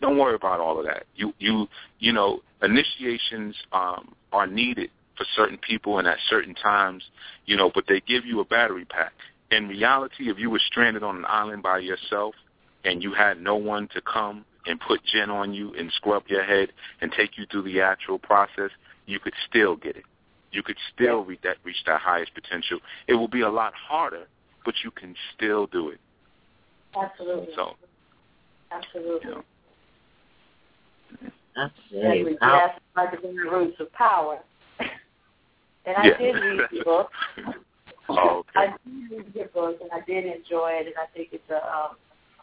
Don't 0.00 0.18
worry 0.18 0.34
about 0.34 0.60
all 0.60 0.78
of 0.78 0.86
that. 0.86 1.04
You 1.14 1.32
you 1.38 1.68
you 2.00 2.12
know 2.12 2.40
initiations 2.62 3.54
um, 3.72 4.14
are 4.32 4.46
needed 4.46 4.90
for 5.16 5.24
certain 5.34 5.58
people 5.58 5.98
and 5.98 6.06
at 6.06 6.18
certain 6.28 6.54
times, 6.54 7.02
you 7.46 7.56
know, 7.56 7.70
but 7.74 7.84
they 7.88 8.00
give 8.00 8.24
you 8.24 8.40
a 8.40 8.44
battery 8.44 8.84
pack. 8.84 9.12
In 9.50 9.68
reality, 9.68 10.28
if 10.28 10.38
you 10.38 10.50
were 10.50 10.58
stranded 10.58 11.02
on 11.02 11.16
an 11.16 11.24
island 11.26 11.62
by 11.62 11.78
yourself 11.78 12.34
and 12.84 13.02
you 13.02 13.14
had 13.14 13.40
no 13.40 13.56
one 13.56 13.88
to 13.94 14.00
come 14.00 14.44
and 14.66 14.80
put 14.80 15.00
gin 15.04 15.30
on 15.30 15.54
you 15.54 15.72
and 15.74 15.92
scrub 15.92 16.24
your 16.26 16.42
head 16.44 16.72
and 17.00 17.12
take 17.12 17.38
you 17.38 17.46
through 17.50 17.62
the 17.62 17.80
actual 17.80 18.18
process, 18.18 18.70
you 19.06 19.20
could 19.20 19.34
still 19.48 19.76
get 19.76 19.96
it. 19.96 20.04
You 20.52 20.62
could 20.62 20.76
still 20.94 21.24
reach 21.24 21.40
that 21.44 21.56
reach 21.64 21.76
that 21.86 22.00
highest 22.00 22.32
potential. 22.34 22.78
It 23.06 23.14
will 23.14 23.28
be 23.28 23.42
a 23.42 23.48
lot 23.50 23.72
harder, 23.74 24.26
but 24.64 24.74
you 24.82 24.90
can 24.90 25.14
still 25.36 25.66
do 25.66 25.90
it. 25.90 26.00
Absolutely. 27.00 27.48
So, 27.54 27.76
Absolutely. 28.72 29.28
you 29.28 29.34
know, 29.36 29.44
That's 31.54 31.72
And 31.92 32.24
we 32.24 32.32
it. 32.32 32.38
Out- 32.42 32.70
asked 32.70 32.80
about 32.94 33.12
the 33.22 33.28
inner 33.28 33.50
roots 33.50 33.78
of 33.80 33.92
power. 33.92 34.38
And 35.86 35.96
I 35.96 36.06
Yeah. 36.08 36.18
did 36.18 36.36
read 36.44 36.68
the 36.72 36.84
book. 36.84 37.10
Oh, 38.08 38.38
okay. 38.56 38.60
I 38.60 38.66
did 38.84 39.10
read 39.10 39.34
your 39.34 39.46
book, 39.48 39.80
and 39.80 39.90
I 39.92 40.00
did 40.06 40.26
enjoy 40.26 40.70
it, 40.74 40.86
and 40.86 40.94
I 40.96 41.06
think 41.12 41.30
it's 41.32 41.50
a 41.50 41.56
um, 41.56 41.96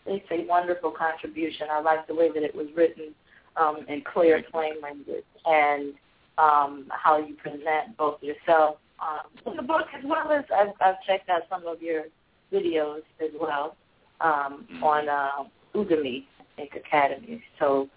it's 0.06 0.26
a 0.30 0.46
wonderful 0.46 0.92
contribution. 0.92 1.68
I 1.72 1.80
like 1.80 2.06
the 2.06 2.14
way 2.14 2.30
that 2.34 2.44
it 2.44 2.54
was 2.54 2.68
written 2.76 3.16
um, 3.56 3.86
in 3.88 4.02
clear, 4.14 4.44
plain 4.52 4.82
language, 4.82 5.24
and 5.46 5.94
um, 6.38 6.88
how 6.90 7.18
you 7.18 7.36
present 7.36 7.96
both 7.98 8.22
yourself 8.22 8.76
um, 9.02 9.30
in 9.50 9.56
the 9.56 9.64
book 9.64 9.88
as 9.98 10.04
well 10.04 10.30
as 10.34 10.44
I've, 10.54 10.74
I've 10.82 11.02
checked 11.08 11.30
out 11.30 11.44
some 11.50 11.66
of 11.66 11.82
your 11.82 12.04
videos 12.52 13.04
as 13.22 13.30
well 13.40 13.78
um, 14.20 14.68
Mhm. 14.74 14.84
on 14.84 15.10
uh, 15.10 15.44
Udemy 15.74 16.26
Think 16.58 16.76
Academy. 16.76 17.42
So 17.58 17.88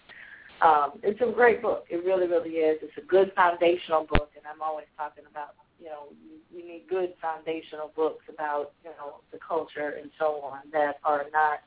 um, 0.61 0.99
it's 1.03 1.21
a 1.21 1.31
great 1.31 1.61
book. 1.61 1.85
It 1.89 2.03
really, 2.05 2.27
really 2.27 2.61
is. 2.61 2.79
It's 2.81 2.97
a 2.97 3.05
good 3.05 3.31
foundational 3.35 4.05
book, 4.05 4.31
and 4.35 4.45
I'm 4.45 4.61
always 4.61 4.87
talking 4.97 5.23
about 5.29 5.55
you 5.79 5.87
know, 5.87 6.07
we 6.53 6.63
need 6.63 6.83
good 6.89 7.13
foundational 7.21 7.91
books 7.95 8.23
about, 8.33 8.71
you 8.83 8.91
know, 8.91 9.21
the 9.31 9.39
culture 9.45 9.95
and 10.01 10.09
so 10.17 10.41
on 10.43 10.59
that 10.73 10.95
are 11.03 11.25
not 11.31 11.59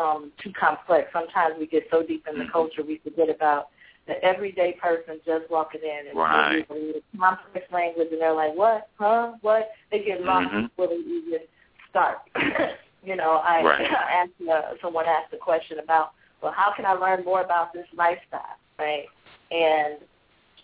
um, 0.00 0.32
too 0.42 0.52
complex. 0.58 1.08
Sometimes 1.12 1.54
we 1.58 1.66
get 1.66 1.84
so 1.90 2.02
deep 2.02 2.26
in 2.30 2.38
the 2.38 2.46
culture 2.50 2.82
we 2.86 3.00
forget 3.04 3.28
about 3.28 3.68
the 4.06 4.22
everyday 4.22 4.76
person 4.80 5.20
just 5.24 5.50
walking 5.50 5.80
in 5.82 6.08
and 6.08 6.18
right. 6.18 6.66
complex 7.18 7.66
language 7.72 8.08
and 8.12 8.20
they're 8.20 8.34
like, 8.34 8.54
What? 8.54 8.88
Huh? 8.98 9.32
What? 9.40 9.70
They 9.90 10.04
get 10.04 10.22
lost 10.22 10.48
mm-hmm. 10.48 10.66
before 10.66 10.88
they 10.88 10.96
even 10.96 11.40
start. 11.88 12.18
you 13.04 13.16
know, 13.16 13.40
I 13.44 13.62
right. 13.62 13.90
asked 14.12 14.32
uh, 14.50 14.74
someone 14.82 15.06
asked 15.06 15.32
a 15.32 15.38
question 15.38 15.78
about, 15.78 16.12
well, 16.42 16.52
how 16.56 16.72
can 16.74 16.84
I 16.84 16.92
learn 16.92 17.24
more 17.24 17.42
about 17.42 17.72
this 17.72 17.86
lifestyle, 17.96 18.58
right? 18.78 19.06
And 19.50 19.98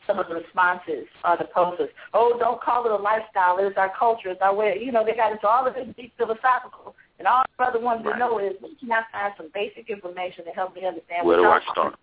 some 0.07 0.19
of 0.19 0.29
the 0.29 0.35
responses 0.35 1.07
are 1.25 1.39
the 1.39 1.49
posters, 1.55 1.91
oh, 2.15 2.37
don't 2.39 2.61
call 2.61 2.85
it 2.87 2.93
a 2.93 2.97
lifestyle, 2.97 3.59
it's 3.61 3.77
our 3.77 3.93
culture, 3.97 4.31
it's 4.31 4.43
our 4.43 4.55
way. 4.55 4.81
You 4.83 4.93
know, 4.93 5.05
they 5.05 5.15
got 5.15 5.33
into 5.33 5.47
all 5.47 5.67
of 5.67 5.75
this 5.75 5.87
deep 5.97 6.13
philosophical, 6.17 6.95
and 7.19 7.29
all 7.29 7.45
the 7.59 7.65
other 7.65 7.81
ones 7.81 8.03
right. 8.05 8.15
to 8.15 8.19
know 8.19 8.39
is, 8.39 8.55
can 8.81 8.91
I 8.93 9.03
find 9.13 9.33
some 9.37 9.51
basic 9.55 9.91
information 9.91 10.45
to 10.47 10.51
help 10.51 10.75
me 10.75 10.87
understand 10.87 11.27
Where 11.27 11.37
do 11.37 11.45
I 11.45 11.61
start? 11.71 11.95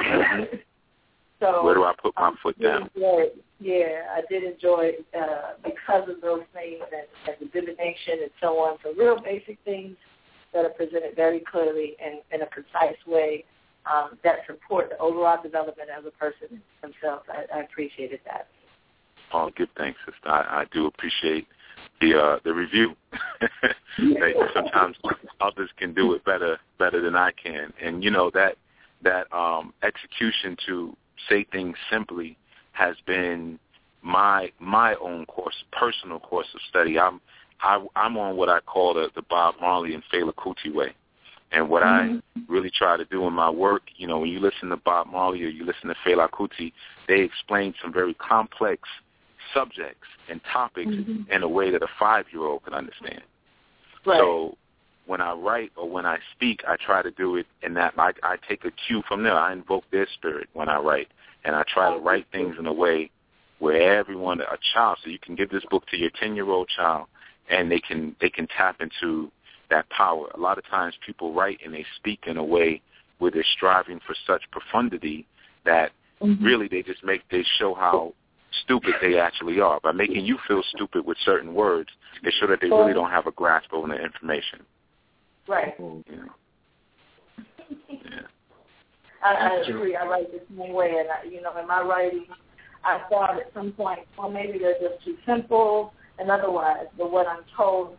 so 1.40 1.64
Where 1.64 1.74
do 1.74 1.84
I 1.84 1.92
put 2.00 2.12
my 2.18 2.28
um, 2.28 2.36
foot 2.42 2.60
down? 2.60 2.90
Enjoy, 2.94 3.26
yeah, 3.60 4.02
I 4.14 4.22
did 4.28 4.42
enjoy 4.42 4.92
uh, 5.18 5.52
because 5.64 6.08
of 6.08 6.20
those 6.20 6.42
things 6.52 6.82
and, 6.92 7.06
and 7.28 7.36
the 7.40 7.60
divination 7.60 8.22
and 8.22 8.30
so 8.40 8.58
on. 8.58 8.78
So 8.82 8.92
real 8.94 9.20
basic 9.20 9.58
things 9.64 9.96
that 10.52 10.64
are 10.64 10.70
presented 10.70 11.16
very 11.16 11.40
clearly 11.40 11.96
and 12.04 12.20
in 12.32 12.42
a 12.42 12.46
concise 12.46 12.98
way 13.06 13.44
um, 13.86 14.18
that 14.22 14.38
support 14.46 14.90
the 14.90 14.98
overall 14.98 15.42
development 15.42 15.88
as 15.96 16.04
a 16.06 16.10
person 16.10 16.62
themselves. 16.80 17.24
I, 17.28 17.58
I 17.58 17.62
appreciated 17.62 18.20
that. 18.26 18.46
Oh, 19.32 19.50
give 19.56 19.68
thanks, 19.76 19.98
sister. 20.04 20.28
I, 20.28 20.62
I 20.62 20.64
do 20.72 20.86
appreciate 20.86 21.46
the 22.00 22.18
uh, 22.18 22.38
the 22.44 22.52
review. 22.52 22.94
sometimes 24.54 24.96
others 25.40 25.70
can 25.78 25.94
do 25.94 26.12
it 26.12 26.24
better 26.24 26.58
better 26.78 27.00
than 27.00 27.16
I 27.16 27.32
can, 27.32 27.72
and 27.82 28.04
you 28.04 28.10
know 28.10 28.30
that 28.34 28.56
that 29.02 29.32
um, 29.32 29.72
execution 29.82 30.56
to 30.66 30.96
say 31.28 31.46
things 31.50 31.76
simply 31.90 32.36
has 32.72 32.96
been 33.06 33.58
my 34.02 34.50
my 34.58 34.94
own 34.96 35.26
course, 35.26 35.64
personal 35.72 36.18
course 36.20 36.48
of 36.54 36.60
study. 36.68 36.98
I'm 36.98 37.20
I, 37.62 37.84
I'm 37.96 38.16
on 38.16 38.36
what 38.36 38.48
I 38.48 38.60
call 38.60 38.94
the, 38.94 39.08
the 39.14 39.22
Bob 39.22 39.54
Marley 39.60 39.94
and 39.94 40.02
Fela 40.12 40.34
Kuti 40.34 40.74
way. 40.74 40.94
And 41.52 41.68
what 41.68 41.82
mm-hmm. 41.82 42.18
I 42.36 42.40
really 42.52 42.70
try 42.70 42.96
to 42.96 43.04
do 43.04 43.26
in 43.26 43.32
my 43.34 43.50
work, 43.50 43.82
you 43.96 44.06
know, 44.06 44.18
when 44.18 44.30
you 44.30 44.40
listen 44.40 44.70
to 44.70 44.76
Bob 44.76 45.06
Marley 45.06 45.42
or 45.42 45.48
you 45.48 45.64
listen 45.64 45.88
to 45.88 45.94
Fela 46.04 46.28
Kuti, 46.30 46.72
they 47.08 47.20
explain 47.20 47.74
some 47.80 47.92
very 47.92 48.14
complex 48.14 48.88
subjects 49.54 50.08
and 50.30 50.40
topics 50.50 50.90
mm-hmm. 50.90 51.30
in 51.30 51.42
a 51.42 51.48
way 51.48 51.70
that 51.70 51.82
a 51.82 51.88
five-year-old 51.98 52.64
can 52.64 52.74
understand. 52.74 53.22
Right. 54.06 54.18
So 54.18 54.56
when 55.06 55.20
I 55.20 55.32
write 55.32 55.72
or 55.76 55.88
when 55.88 56.06
I 56.06 56.18
speak, 56.34 56.62
I 56.66 56.76
try 56.76 57.02
to 57.02 57.10
do 57.10 57.36
it 57.36 57.46
in 57.62 57.74
that 57.74 57.92
I, 57.98 58.12
I 58.22 58.36
take 58.48 58.64
a 58.64 58.70
cue 58.86 59.02
from 59.06 59.22
them. 59.22 59.36
I 59.36 59.52
invoke 59.52 59.84
their 59.90 60.06
spirit 60.14 60.48
when 60.54 60.68
I 60.68 60.78
write, 60.78 61.08
and 61.44 61.54
I 61.54 61.64
try 61.72 61.92
to 61.92 62.00
write 62.00 62.26
things 62.32 62.56
in 62.58 62.66
a 62.66 62.72
way 62.72 63.10
where 63.58 63.98
everyone, 63.98 64.40
a 64.40 64.58
child, 64.72 64.98
so 65.04 65.10
you 65.10 65.18
can 65.18 65.34
give 65.34 65.50
this 65.50 65.64
book 65.70 65.86
to 65.88 65.96
your 65.96 66.10
ten-year-old 66.18 66.68
child, 66.74 67.06
and 67.50 67.70
they 67.70 67.80
can 67.80 68.16
they 68.20 68.30
can 68.30 68.46
tap 68.56 68.80
into 68.80 69.30
that 69.70 69.88
power. 69.90 70.28
A 70.34 70.38
lot 70.38 70.58
of 70.58 70.66
times, 70.66 70.94
people 71.04 71.32
write 71.32 71.58
and 71.64 71.74
they 71.74 71.84
speak 71.96 72.24
in 72.26 72.36
a 72.36 72.44
way 72.44 72.80
where 73.18 73.30
they're 73.30 73.44
striving 73.56 74.00
for 74.06 74.14
such 74.26 74.42
profundity 74.50 75.26
that 75.64 75.92
mm-hmm. 76.20 76.44
really 76.44 76.68
they 76.68 76.82
just 76.82 77.04
make 77.04 77.22
they 77.30 77.44
show 77.58 77.74
how 77.74 78.12
stupid 78.64 78.94
they 79.00 79.18
actually 79.18 79.60
are 79.60 79.80
by 79.80 79.92
making 79.92 80.24
you 80.24 80.38
feel 80.46 80.62
stupid 80.74 81.04
with 81.06 81.16
certain 81.24 81.54
words. 81.54 81.88
They 82.22 82.30
show 82.38 82.46
that 82.48 82.60
they 82.60 82.68
really 82.68 82.92
don't 82.92 83.10
have 83.10 83.26
a 83.26 83.32
grasp 83.32 83.72
over 83.72 83.88
the 83.88 84.02
information. 84.02 84.60
Right. 85.48 85.74
You 85.78 86.04
know. 86.08 86.32
Yeah. 87.88 87.98
I, 89.24 89.34
I 89.34 89.62
agree. 89.68 89.94
I 89.94 90.04
write 90.04 90.32
the 90.32 90.40
same 90.48 90.72
way, 90.72 90.96
and 90.98 91.08
I, 91.08 91.32
you 91.32 91.40
know, 91.40 91.56
in 91.56 91.68
my 91.68 91.80
writing, 91.80 92.26
I 92.84 93.02
thought 93.08 93.36
at 93.36 93.52
some 93.54 93.70
point, 93.70 94.00
well, 94.18 94.28
maybe 94.28 94.58
they're 94.58 94.74
just 94.80 95.04
too 95.04 95.16
simple 95.24 95.92
and 96.18 96.30
otherwise. 96.30 96.86
But 96.96 97.10
what 97.10 97.26
I'm 97.26 97.44
told, 97.56 97.96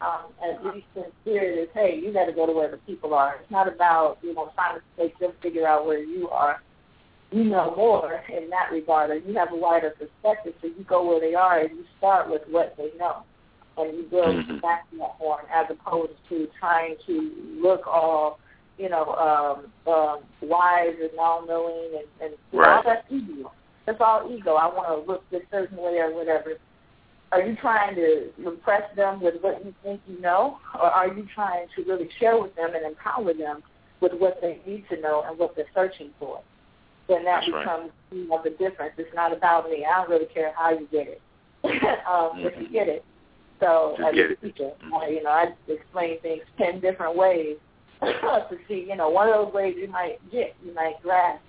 um, 0.00 0.32
at 0.42 0.64
least 0.64 0.86
in 0.96 1.04
spirit, 1.22 1.58
is, 1.58 1.68
hey, 1.74 2.00
you 2.02 2.12
got 2.12 2.26
to 2.26 2.32
go 2.32 2.46
to 2.46 2.52
where 2.52 2.70
the 2.70 2.78
people 2.78 3.14
are. 3.14 3.36
It's 3.40 3.50
not 3.50 3.68
about 3.68 4.18
you 4.22 4.34
know 4.34 4.50
trying 4.54 4.76
to 4.78 4.82
make 4.98 5.18
them 5.18 5.32
figure 5.42 5.66
out 5.66 5.86
where 5.86 6.02
you 6.02 6.28
are. 6.28 6.62
You 7.32 7.44
know 7.44 7.74
more 7.76 8.24
in 8.28 8.50
that 8.50 8.72
regard, 8.72 9.10
or 9.10 9.18
you 9.18 9.34
have 9.36 9.52
a 9.52 9.56
wider 9.56 9.90
perspective, 9.90 10.54
so 10.60 10.66
you 10.66 10.84
go 10.88 11.06
where 11.06 11.20
they 11.20 11.34
are 11.34 11.60
and 11.60 11.76
you 11.76 11.84
start 11.98 12.28
with 12.28 12.42
what 12.48 12.74
they 12.76 12.90
know 12.98 13.22
and 13.76 13.96
you 13.96 14.02
build 14.04 14.36
mm-hmm. 14.36 14.58
back 14.58 14.86
that 14.98 15.18
form 15.18 15.40
as 15.52 15.66
opposed 15.70 16.12
to 16.28 16.48
trying 16.58 16.96
to 17.06 17.32
look 17.62 17.86
all, 17.86 18.38
you 18.78 18.88
know, 18.88 19.14
um, 19.14 19.92
um, 19.92 20.20
wise 20.42 20.94
and 21.00 21.18
all 21.18 21.46
knowing 21.46 21.90
and, 21.98 22.30
and 22.30 22.34
right. 22.52 22.76
all 22.76 22.82
that's 22.84 23.06
ego. 23.10 23.52
That's 23.86 24.00
all 24.00 24.30
ego. 24.30 24.54
I 24.54 24.66
want 24.66 24.88
to 24.88 25.10
look 25.10 25.28
this 25.30 25.42
certain 25.50 25.76
way 25.76 25.98
or 25.98 26.14
whatever. 26.14 26.54
Are 27.32 27.42
you 27.42 27.56
trying 27.56 27.94
to 27.94 28.30
impress 28.44 28.82
them 28.96 29.20
with 29.20 29.34
what 29.40 29.64
you 29.64 29.72
think 29.82 30.00
you 30.08 30.20
know, 30.20 30.58
or 30.74 30.86
are 30.86 31.08
you 31.08 31.26
trying 31.34 31.66
to 31.76 31.84
really 31.84 32.08
share 32.18 32.40
with 32.40 32.54
them 32.56 32.70
and 32.74 32.84
empower 32.84 33.32
them 33.32 33.62
with 34.00 34.12
what 34.14 34.40
they 34.40 34.60
need 34.66 34.84
to 34.90 35.00
know 35.00 35.24
and 35.26 35.38
what 35.38 35.54
they're 35.54 35.66
searching 35.74 36.10
for? 36.18 36.40
Then 37.08 37.24
that 37.24 37.42
That's 37.42 37.46
becomes 37.46 37.90
right. 37.90 38.18
you 38.18 38.28
know, 38.28 38.40
the 38.42 38.50
difference. 38.50 38.94
It's 38.98 39.14
not 39.14 39.32
about 39.32 39.70
me. 39.70 39.84
I 39.84 40.00
don't 40.00 40.10
really 40.10 40.26
care 40.26 40.52
how 40.56 40.70
you 40.70 40.88
get 40.90 41.06
it. 41.08 41.22
um, 41.64 41.70
mm-hmm. 41.70 42.46
If 42.46 42.60
you 42.60 42.68
get 42.68 42.88
it, 42.88 43.04
so 43.60 43.94
Just 43.98 44.08
as 44.08 44.14
get 44.14 44.26
a 44.26 44.32
it. 44.32 44.40
teacher, 44.40 44.70
I, 44.92 45.08
you 45.08 45.22
know, 45.22 45.30
I 45.30 45.46
explain 45.68 46.20
things 46.20 46.42
ten 46.58 46.80
different 46.80 47.16
ways 47.16 47.56
to 48.00 48.56
see, 48.66 48.86
you 48.88 48.96
know, 48.96 49.10
one 49.10 49.28
of 49.28 49.34
those 49.34 49.54
ways 49.54 49.74
you 49.78 49.88
might 49.88 50.18
get, 50.32 50.56
you 50.64 50.74
might 50.74 51.00
grasp. 51.02 51.42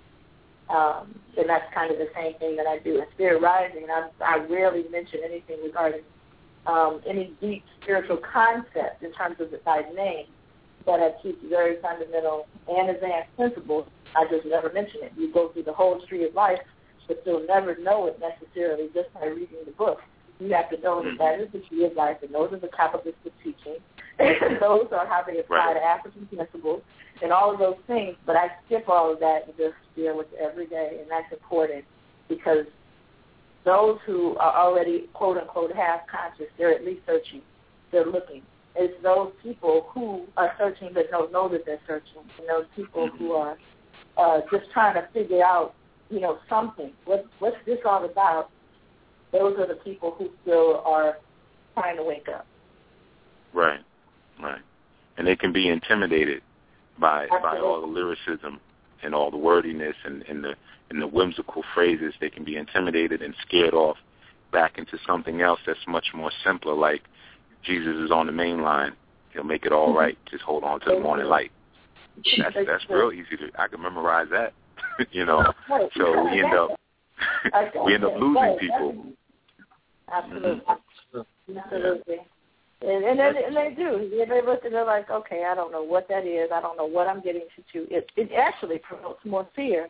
Um, 0.72 1.14
and 1.36 1.48
that's 1.48 1.72
kind 1.74 1.90
of 1.90 1.98
the 1.98 2.08
same 2.14 2.34
thing 2.38 2.56
that 2.56 2.66
I 2.66 2.78
do 2.78 2.98
in 2.98 3.04
Spirit 3.14 3.42
Rising. 3.42 3.86
I, 3.90 4.08
I 4.24 4.36
rarely 4.46 4.84
mention 4.90 5.20
anything 5.24 5.58
regarding 5.62 6.00
um, 6.66 7.00
any 7.06 7.34
deep 7.40 7.64
spiritual 7.82 8.18
concept 8.18 9.02
in 9.02 9.12
terms 9.12 9.36
of 9.40 9.52
it 9.52 9.64
by 9.64 9.82
name, 9.94 10.26
but 10.86 11.00
I 11.00 11.10
teach 11.22 11.36
very 11.48 11.80
fundamental 11.82 12.46
and 12.68 12.90
advanced 12.90 13.34
principles. 13.36 13.86
I 14.16 14.24
just 14.30 14.46
never 14.46 14.72
mention 14.72 15.02
it. 15.02 15.12
You 15.16 15.32
go 15.32 15.48
through 15.52 15.64
the 15.64 15.72
whole 15.72 16.00
tree 16.06 16.24
of 16.24 16.34
life, 16.34 16.60
but 17.08 17.22
you'll 17.26 17.46
never 17.46 17.76
know 17.78 18.06
it 18.06 18.20
necessarily 18.20 18.88
just 18.94 19.12
by 19.14 19.26
reading 19.26 19.58
the 19.66 19.72
book. 19.72 19.98
You 20.38 20.52
have 20.54 20.70
to 20.70 20.80
know 20.80 21.02
that 21.02 21.18
that 21.18 21.40
is 21.40 21.52
the 21.52 21.60
tree 21.68 21.84
of 21.84 21.94
life, 21.94 22.18
and 22.22 22.34
those 22.34 22.52
are 22.52 22.58
the 22.58 22.68
Kabbalistic 22.68 23.32
teachings. 23.44 23.80
those 24.60 24.86
are 24.92 25.06
how 25.06 25.22
they 25.26 25.38
apply 25.38 25.56
Right. 25.56 25.74
to 25.74 25.82
African 25.82 26.26
principles 26.26 26.82
and 27.22 27.32
all 27.32 27.52
of 27.52 27.58
those 27.58 27.76
things. 27.86 28.16
But 28.26 28.36
I 28.36 28.48
skip 28.66 28.88
all 28.88 29.12
of 29.12 29.20
that 29.20 29.46
and 29.46 29.56
just 29.56 29.74
deal 29.96 30.16
with 30.16 30.28
every 30.40 30.66
day, 30.66 30.98
and 31.00 31.10
that's 31.10 31.32
important 31.32 31.84
because 32.28 32.66
those 33.64 33.98
who 34.06 34.36
are 34.36 34.54
already 34.54 35.08
quote 35.12 35.38
unquote 35.38 35.72
half 35.72 36.00
conscious, 36.06 36.46
they're 36.58 36.74
at 36.74 36.84
least 36.84 37.02
searching, 37.06 37.42
they're 37.90 38.06
looking. 38.06 38.42
It's 38.74 38.94
those 39.02 39.32
people 39.42 39.88
who 39.92 40.24
are 40.36 40.52
searching 40.58 40.90
but 40.94 41.10
don't 41.10 41.30
know 41.32 41.48
that 41.48 41.64
they're 41.66 41.80
searching, 41.86 42.22
and 42.38 42.48
those 42.48 42.64
people 42.74 43.08
who 43.18 43.32
are 43.32 43.58
uh, 44.16 44.40
just 44.50 44.70
trying 44.72 44.94
to 44.94 45.06
figure 45.12 45.44
out, 45.44 45.74
you 46.10 46.20
know, 46.20 46.38
something. 46.48 46.92
What 47.04 47.26
what's 47.38 47.56
this 47.66 47.78
all 47.84 48.04
about? 48.04 48.50
Those 49.30 49.58
are 49.58 49.66
the 49.66 49.80
people 49.84 50.14
who 50.18 50.30
still 50.42 50.82
are 50.84 51.18
trying 51.74 51.96
to 51.96 52.02
wake 52.02 52.28
up. 52.28 52.46
Right, 53.52 53.80
right. 54.42 54.60
And 55.16 55.26
they 55.26 55.36
can 55.36 55.52
be 55.52 55.68
intimidated 55.68 56.42
by 56.98 57.26
by 57.42 57.58
all 57.58 57.80
the 57.80 57.86
lyricism 57.86 58.60
and 59.02 59.14
all 59.14 59.30
the 59.30 59.36
wordiness 59.36 59.96
and, 60.04 60.22
and 60.22 60.42
the 60.44 60.54
and 60.90 61.00
the 61.00 61.06
whimsical 61.06 61.62
phrases. 61.74 62.14
They 62.20 62.30
can 62.30 62.44
be 62.44 62.56
intimidated 62.56 63.22
and 63.22 63.34
scared 63.46 63.74
off 63.74 63.96
back 64.52 64.78
into 64.78 64.98
something 65.06 65.40
else 65.40 65.60
that's 65.66 65.80
much 65.88 66.08
more 66.14 66.30
simpler, 66.44 66.74
like 66.74 67.02
Jesus 67.62 67.96
is 67.96 68.10
on 68.10 68.26
the 68.26 68.32
main 68.32 68.62
line. 68.62 68.92
He'll 69.32 69.44
make 69.44 69.64
it 69.64 69.72
all 69.72 69.88
Mhm. 69.88 69.96
right. 69.96 70.18
Just 70.30 70.42
hold 70.44 70.62
on 70.62 70.80
to 70.80 70.90
the 70.90 71.00
morning 71.00 71.26
light. 71.26 71.50
That's 72.36 72.54
that's 72.66 72.88
real 72.90 73.12
easy 73.12 73.36
to. 73.38 73.50
I 73.58 73.68
can 73.68 73.80
memorize 73.80 74.28
that. 74.30 74.52
you 75.12 75.24
know. 75.24 75.52
Right. 75.68 75.90
So 75.96 76.24
we 76.24 76.42
end 76.42 76.52
up 76.52 76.78
we 77.86 77.94
end 77.94 78.04
up 78.04 78.14
losing 78.18 78.58
people. 78.58 79.06
Absolutely. 80.12 80.50
Mm-hmm. 80.50 81.58
Absolutely. 81.58 82.20
And, 82.84 83.04
and, 83.04 83.18
they, 83.20 83.44
and 83.44 83.56
they 83.56 83.74
do. 83.76 84.10
They 84.10 84.24
they 84.24 84.42
look 84.44 84.64
and 84.64 84.74
they're 84.74 84.84
like, 84.84 85.08
okay, 85.08 85.44
I 85.44 85.54
don't 85.54 85.70
know 85.70 85.84
what 85.84 86.08
that 86.08 86.26
is. 86.26 86.50
I 86.52 86.60
don't 86.60 86.76
know 86.76 86.86
what 86.86 87.06
I'm 87.06 87.22
getting 87.22 87.46
to. 87.72 87.78
It, 87.90 88.10
it 88.16 88.32
actually 88.32 88.78
promotes 88.78 89.24
more 89.24 89.46
fear 89.54 89.88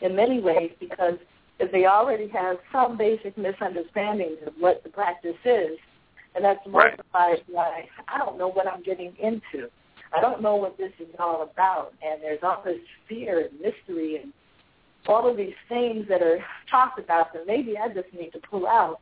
in 0.00 0.16
many 0.16 0.40
ways 0.40 0.70
because 0.80 1.14
if 1.58 1.70
they 1.70 1.84
already 1.84 2.28
have 2.28 2.56
some 2.72 2.96
basic 2.96 3.36
misunderstandings 3.36 4.38
of 4.46 4.54
what 4.58 4.82
the 4.82 4.88
practice 4.88 5.36
is, 5.44 5.78
and 6.34 6.44
that's 6.44 6.60
Right. 6.66 6.96
multiplied 6.96 7.42
by, 7.54 7.88
I 8.08 8.18
don't 8.18 8.38
know 8.38 8.48
what 8.48 8.66
I'm 8.66 8.82
getting 8.82 9.14
into. 9.18 9.68
I 10.16 10.20
don't 10.20 10.40
know 10.40 10.56
what 10.56 10.78
this 10.78 10.92
is 10.98 11.08
all 11.18 11.42
about. 11.42 11.92
And 12.02 12.22
there's 12.22 12.42
all 12.42 12.62
this 12.64 12.80
fear 13.08 13.48
and 13.50 13.60
mystery 13.60 14.16
and 14.22 14.32
all 15.06 15.28
of 15.28 15.36
these 15.36 15.54
things 15.68 16.06
that 16.08 16.22
are 16.22 16.42
talked 16.70 16.98
about 16.98 17.32
that 17.34 17.46
maybe 17.46 17.76
I 17.76 17.88
just 17.88 18.12
need 18.14 18.32
to 18.32 18.40
pull 18.40 18.66
out 18.66 19.00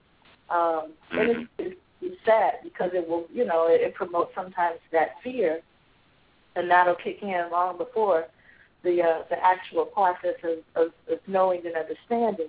Um. 0.51 0.93
And 1.13 1.31
it's, 1.31 1.41
mm-hmm. 1.41 1.63
it's, 1.63 1.81
it's 2.01 2.17
sad 2.25 2.55
because 2.63 2.91
it 2.95 3.09
will, 3.09 3.27
you 3.33 3.45
know, 3.45 3.67
it, 3.69 3.81
it 3.81 3.95
promotes 3.95 4.35
sometimes 4.35 4.79
that 4.93 5.17
fear, 5.23 5.61
and 6.57 6.71
that'll 6.71 6.95
kick 6.95 7.23
in 7.23 7.49
long 7.51 7.79
before 7.79 8.27
the 8.83 9.03
uh, 9.03 9.23
the 9.31 9.45
actual 9.45 9.85
process 9.85 10.37
of, 10.45 10.59
of, 10.81 10.93
of 11.11 11.19
knowing 11.27 11.63
and 11.67 11.77
understanding 11.77 12.49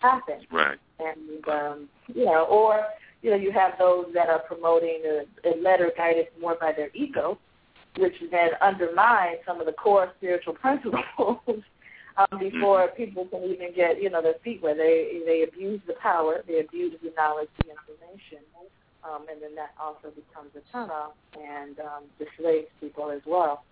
happens. 0.00 0.44
Right. 0.50 0.78
And 0.98 1.48
um, 1.48 1.88
you 2.14 2.24
know, 2.24 2.44
or 2.44 2.84
you 3.22 3.30
know, 3.30 3.36
you 3.36 3.52
have 3.52 3.72
those 3.78 4.06
that 4.14 4.28
are 4.28 4.40
promoting 4.40 5.02
a, 5.04 5.48
a 5.48 5.52
letter 5.60 5.92
guided 5.96 6.28
more 6.40 6.56
by 6.60 6.72
their 6.72 6.90
ego, 6.94 7.38
which 7.96 8.14
then 8.30 8.50
undermines 8.60 9.38
some 9.46 9.60
of 9.60 9.66
the 9.66 9.72
core 9.72 10.10
spiritual 10.18 10.54
principles 10.60 11.38
um, 12.16 12.38
before 12.38 12.88
mm-hmm. 12.88 12.96
people 12.96 13.26
can 13.26 13.44
even 13.44 13.72
get, 13.74 14.02
you 14.02 14.10
know, 14.10 14.22
their 14.22 14.34
feet 14.42 14.62
where 14.62 14.74
they 14.74 15.20
they 15.26 15.42
abuse 15.42 15.80
the 15.86 15.94
power, 15.94 16.42
they 16.46 16.60
abuse 16.60 16.94
the 17.02 17.12
knowledge, 17.16 17.48
the 17.58 17.70
information, 17.70 18.44
um, 19.04 19.26
and 19.30 19.40
then 19.42 19.54
that 19.54 19.74
also 19.80 20.14
becomes 20.14 20.50
a 20.56 20.76
turnoff 20.76 21.12
and 21.34 21.78
um, 21.80 22.04
dissuades 22.18 22.68
people 22.80 23.10
as 23.10 23.22
well. 23.26 23.64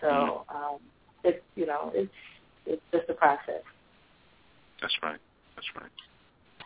So 0.00 0.06
mm-hmm. 0.08 0.56
um, 0.56 0.78
it's 1.24 1.42
you 1.54 1.66
know 1.66 1.92
it's 1.94 2.12
it's 2.66 2.82
just 2.92 3.08
a 3.08 3.14
process. 3.14 3.62
That's 4.80 4.94
right. 5.02 5.18
That's 5.54 5.68
right. 5.76 5.90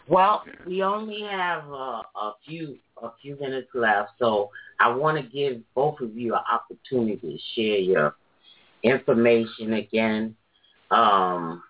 Well, 0.08 0.44
yeah. 0.46 0.52
we 0.66 0.82
only 0.82 1.22
have 1.22 1.64
uh, 1.68 2.02
a 2.16 2.32
few 2.46 2.78
a 3.02 3.10
few 3.20 3.36
minutes 3.38 3.68
left, 3.74 4.12
so 4.18 4.50
I 4.80 4.88
want 4.88 5.18
to 5.18 5.22
give 5.22 5.60
both 5.74 6.00
of 6.00 6.16
you 6.16 6.34
an 6.34 6.40
opportunity 6.50 7.18
to 7.20 7.38
share 7.54 7.78
your 7.78 8.14
information 8.82 9.74
again. 9.74 10.36
Um, 10.90 11.62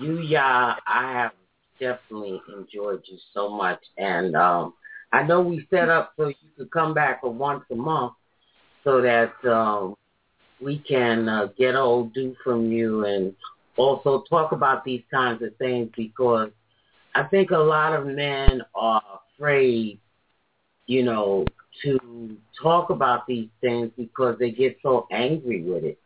Yuya, 0.00 0.76
I 0.86 1.12
have 1.12 1.32
definitely 1.80 2.40
enjoyed 2.48 3.02
you 3.06 3.18
so 3.34 3.48
much, 3.48 3.80
and 3.96 4.36
um, 4.36 4.74
I 5.12 5.22
know 5.22 5.40
we 5.40 5.66
set 5.70 5.88
up 5.88 6.12
so 6.16 6.28
you 6.28 6.34
could 6.56 6.70
come 6.70 6.94
back 6.94 7.22
for 7.22 7.32
once 7.32 7.64
a 7.72 7.74
month, 7.74 8.12
so 8.84 9.00
that 9.00 9.32
um, 9.44 9.96
we 10.60 10.78
can 10.78 11.28
uh, 11.28 11.48
get 11.58 11.74
Odu 11.74 12.36
from 12.44 12.70
you 12.70 13.04
and 13.06 13.34
also 13.76 14.24
talk 14.28 14.52
about 14.52 14.84
these 14.84 15.02
kinds 15.10 15.42
of 15.42 15.56
things 15.56 15.90
because 15.96 16.50
I 17.14 17.24
think 17.24 17.50
a 17.50 17.58
lot 17.58 17.94
of 17.94 18.06
men 18.06 18.62
are 18.74 19.02
afraid, 19.34 19.98
you 20.86 21.02
know, 21.02 21.44
to 21.82 22.36
talk 22.62 22.90
about 22.90 23.26
these 23.26 23.48
things 23.60 23.90
because 23.96 24.38
they 24.38 24.50
get 24.50 24.78
so 24.82 25.06
angry 25.10 25.62
with 25.62 25.84
it, 25.84 25.98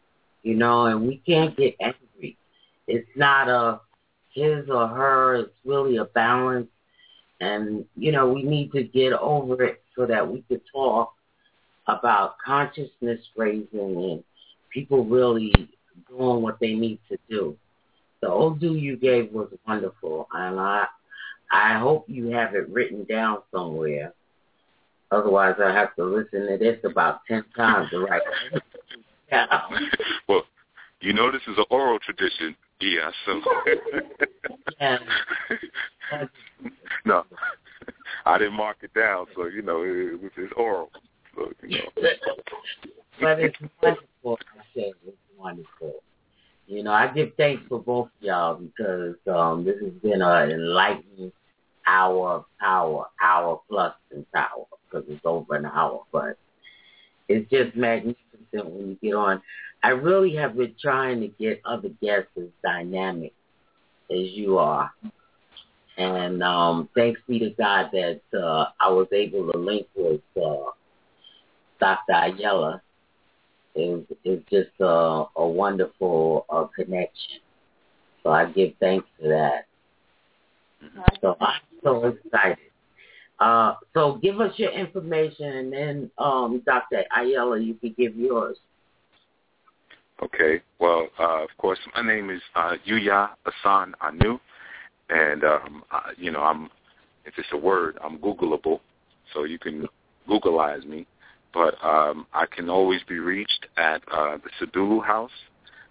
you 0.43 0.55
know, 0.55 0.87
and 0.87 1.07
we 1.07 1.19
can't 1.27 1.57
get 1.57 1.75
angry. 1.81 2.39
It's 2.87 3.09
not 3.17 3.49
a 3.49 3.81
his 4.35 4.69
or 4.69 4.87
her, 4.89 5.37
it's 5.37 5.55
really 5.65 5.97
a 5.97 6.05
balance. 6.05 6.69
And, 7.41 7.85
you 7.97 8.13
know, 8.13 8.33
we 8.33 8.43
need 8.43 8.73
to 8.73 8.83
get 8.83 9.13
over 9.13 9.63
it 9.65 9.83
so 9.97 10.07
that 10.07 10.31
we 10.31 10.43
could 10.43 10.63
talk 10.73 11.13
about 11.87 12.37
consciousness 12.45 13.21
raising 13.37 13.69
and 13.73 14.25
people 14.73 15.05
really 15.05 15.53
doing 16.09 16.43
what 16.43 16.59
they 16.61 16.75
need 16.75 16.99
to 17.11 17.19
do. 17.29 17.57
The 18.21 18.29
Odu 18.29 18.75
you 18.75 18.97
gave 18.97 19.33
was 19.33 19.49
wonderful, 19.67 20.29
and 20.33 20.59
I 20.59 20.87
I 21.51 21.79
hope 21.79 22.07
you 22.09 22.29
have 22.29 22.55
it 22.55 22.69
written 22.71 23.05
down 23.05 23.43
somewhere. 23.53 24.15
Otherwise, 25.11 25.57
I 25.63 25.73
have 25.73 25.95
to 25.97 26.05
listen 26.05 26.47
to 26.47 26.57
this 26.57 26.79
about 26.85 27.21
ten 27.29 27.45
times 27.55 27.91
to 27.91 27.99
write 28.01 28.23
Well, 30.29 30.45
you 31.01 31.13
know 31.13 31.31
this 31.31 31.43
is 31.47 31.59
an 31.59 31.65
oral 31.71 31.99
tradition, 31.99 32.57
yeah. 32.81 33.11
So. 33.27 33.41
yeah. 34.81 34.99
no, 37.05 37.25
I 38.27 38.39
didn't 38.39 38.55
mark 38.55 38.79
it 38.83 38.95
down, 38.95 39.27
so 39.35 39.47
you 39.47 39.63
know 39.63 39.83
it, 39.83 40.21
was 40.21 40.31
it's 40.37 40.53
oral. 40.57 40.91
So 41.35 41.53
you 41.63 41.79
know. 41.79 41.91
but 43.21 43.41
it's 43.41 43.57
wonderful. 43.83 44.39
I 44.59 44.63
said 44.75 44.93
it's 45.07 45.17
wonderful. 45.37 45.95
You 46.67 46.83
know, 46.83 46.93
I 46.93 47.09
give 47.09 47.33
thanks 47.37 47.63
for 47.69 47.79
both 47.79 48.07
of 48.07 48.23
y'all 48.23 48.55
because 48.57 49.17
um, 49.31 49.65
this 49.65 49.77
has 49.83 49.93
been 50.03 50.23
an 50.23 50.51
enlightening 50.51 51.31
hour 51.87 52.31
of 52.31 52.45
power, 52.59 53.07
hour 53.21 53.61
plus 53.69 53.95
in 54.11 54.25
power 54.35 54.65
because 54.85 55.07
it's 55.09 55.21
over 55.25 55.57
an 55.57 55.67
hour, 55.67 56.03
but 56.13 56.39
it's 57.29 57.51
just 57.51 57.77
magnificent 57.77 58.17
when 58.53 58.89
you 58.89 58.99
get 59.03 59.15
on. 59.15 59.43
I 59.85 59.91
really 59.91 60.35
have 60.37 60.57
been 60.57 60.75
trying 60.81 61.21
to 61.21 61.29
get 61.29 61.61
other 61.67 61.91
guests 62.01 62.31
as 62.39 62.49
dynamic 62.63 63.35
as 64.11 64.31
you 64.33 64.57
are. 64.57 64.91
And 65.99 66.43
um, 66.43 66.89
thanks 66.95 67.21
be 67.29 67.39
to 67.41 67.51
God 67.51 67.91
that 67.93 68.23
uh, 68.33 68.71
I 68.81 68.89
was 68.89 69.09
able 69.13 69.53
to 69.53 69.59
link 69.59 69.87
with 69.95 70.23
uh, 70.43 70.71
Dr. 71.81 72.13
Ayele 72.13 72.81
is 73.75 74.05
is 74.25 74.41
just 74.51 74.71
a, 74.81 75.25
a 75.37 75.47
wonderful 75.47 76.47
uh, 76.49 76.65
connection. 76.75 77.41
So 78.23 78.31
I 78.31 78.47
give 78.47 78.73
thanks 78.81 79.07
for 79.21 79.29
that. 79.29 79.67
So 81.21 81.37
I'm 81.39 81.61
so 81.83 82.07
excited. 82.07 82.57
Uh, 83.39 83.75
so 83.93 84.19
give 84.23 84.41
us 84.41 84.53
your 84.57 84.73
information, 84.73 85.47
and 85.47 85.73
then 85.73 86.11
um, 86.17 86.63
Dr. 86.65 87.05
Ayele, 87.15 87.63
you 87.63 87.75
can 87.75 87.95
give 87.99 88.17
yours. 88.17 88.57
Okay. 90.23 90.63
Well, 90.79 91.09
uh, 91.19 91.43
of 91.43 91.51
course, 91.59 91.79
my 91.95 92.03
name 92.03 92.31
is 92.31 92.41
uh, 92.55 92.75
Yuya 92.87 93.31
Assaan 93.47 93.93
Anu, 94.01 94.39
and 95.11 95.45
um, 95.45 95.85
uh, 95.91 96.11
you 96.17 96.31
know, 96.31 96.41
I'm 96.41 96.71
if 97.25 97.35
it's 97.39 97.49
a 97.53 97.57
word, 97.57 97.99
I'm 98.05 98.19
Googleable, 98.19 98.81
so 99.33 99.45
you 99.45 99.59
can 99.59 99.89
Googleize 100.29 100.87
me 100.87 101.07
but 101.55 101.83
um, 101.85 102.27
I 102.35 102.47
can 102.47 102.69
always 102.69 103.01
be 103.09 103.21
reached 103.21 103.67
at 103.77 104.03
uh, 104.13 104.37
the 104.39 104.67
Sadulu 104.67 105.03
House 105.05 105.31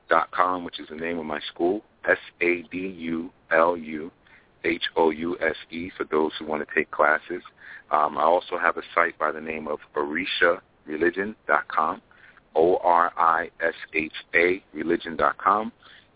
dot 0.09 0.29
com, 0.31 0.65
which 0.65 0.79
is 0.79 0.89
the 0.89 0.95
name 0.95 1.17
of 1.17 1.25
my 1.25 1.39
school, 1.51 1.81
S 2.07 2.17
A 2.41 2.63
D 2.63 2.77
U 2.77 3.31
L 3.49 3.77
U 3.77 4.11
H 4.65 4.83
O 4.97 5.09
U 5.09 5.37
S 5.41 5.55
E 5.71 5.89
for 5.97 6.03
those 6.03 6.31
who 6.37 6.45
want 6.45 6.67
to 6.67 6.75
take 6.75 6.91
classes. 6.91 7.41
Um, 7.89 8.17
I 8.17 8.23
also 8.23 8.57
have 8.59 8.75
a 8.77 8.81
site 8.93 9.17
by 9.17 9.31
the 9.31 9.39
name 9.39 9.67
of 9.67 9.79
dot 11.47 11.67
com, 11.69 12.01
O 12.55 12.77
R 12.77 13.11
I 13.17 13.49
S 13.61 13.73
H 13.93 14.13
A 14.35 14.63
Religion 14.73 15.15
dot 15.15 15.37
com, 15.37 15.71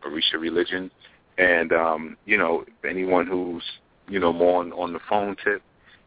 Orisha 0.06 0.40
Religion, 0.40 0.92
and 1.38 1.72
um, 1.72 2.18
you 2.26 2.38
know 2.38 2.66
anyone 2.88 3.28
who's 3.28 3.64
you 4.08 4.20
know 4.20 4.34
more 4.34 4.62
on, 4.62 4.72
on 4.74 4.94
the 4.94 5.00
phone 5.10 5.36
tip 5.44 5.62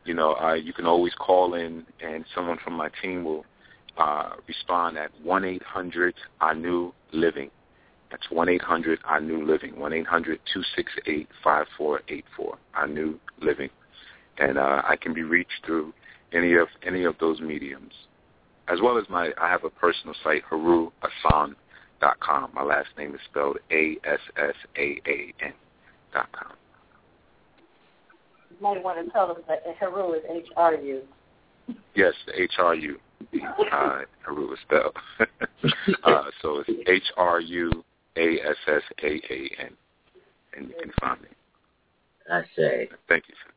you 0.04 0.14
know, 0.14 0.34
uh, 0.36 0.54
you 0.54 0.72
can 0.72 0.86
always 0.86 1.12
call 1.14 1.54
in, 1.54 1.84
and 2.00 2.24
someone 2.34 2.58
from 2.64 2.74
my 2.74 2.88
team 3.02 3.24
will 3.24 3.44
uh, 3.98 4.30
respond 4.48 4.96
at 4.96 5.10
one 5.22 5.44
eight 5.44 5.62
hundred 5.62 6.14
ANU 6.40 6.92
living. 7.12 7.50
That's 8.10 8.28
one 8.30 8.48
eight 8.48 8.62
hundred 8.62 8.98
ANU 9.08 9.44
living. 9.44 9.78
One 9.78 9.92
eight 9.92 10.06
hundred 10.06 10.40
two 10.52 10.62
six 10.74 10.90
eight 11.06 11.28
five 11.44 11.66
four 11.76 12.00
eight 12.08 12.24
four. 12.36 12.56
ANU 12.74 13.18
living, 13.40 13.70
and 14.38 14.58
uh, 14.58 14.82
I 14.84 14.96
can 14.96 15.12
be 15.12 15.22
reached 15.22 15.64
through 15.66 15.92
any 16.32 16.54
of 16.54 16.68
any 16.82 17.04
of 17.04 17.16
those 17.20 17.40
mediums, 17.40 17.92
as 18.70 18.80
well 18.80 18.98
as 18.98 19.04
my 19.08 19.32
I 19.40 19.48
have 19.48 19.64
a 19.64 19.70
personal 19.70 20.14
site 20.22 20.42
haruasan 20.50 21.54
dot 22.00 22.20
com. 22.20 22.50
My 22.54 22.62
last 22.62 22.88
name 22.96 23.14
is 23.14 23.20
spelled 23.28 23.58
A 23.70 23.96
S 24.04 24.20
S 24.36 24.54
A 24.76 25.00
A 25.06 25.34
N 25.42 25.52
dot 26.12 26.28
com 26.32 26.52
You 28.50 28.56
might 28.60 28.82
want 28.82 29.04
to 29.04 29.12
tell 29.12 29.28
them 29.28 29.42
that 29.48 29.62
Haru 29.78 30.12
is 30.14 30.22
H-R-U. 30.28 31.02
Yes, 31.94 32.14
H-R-U. 32.34 32.98
Uh, 33.70 34.00
Haru 34.22 34.52
is 34.52 34.58
spelled. 34.62 34.96
uh, 36.04 36.24
so 36.42 36.64
it's 36.66 36.70
H-R-U-A-S-S-A-A-N. 36.88 37.76
And 40.56 40.68
you 40.68 40.74
can 40.80 40.92
find 41.00 41.20
me. 41.22 41.28
I 42.30 42.42
say. 42.56 42.88
Thank 43.08 43.28
you, 43.28 43.34
sir. 43.44 43.49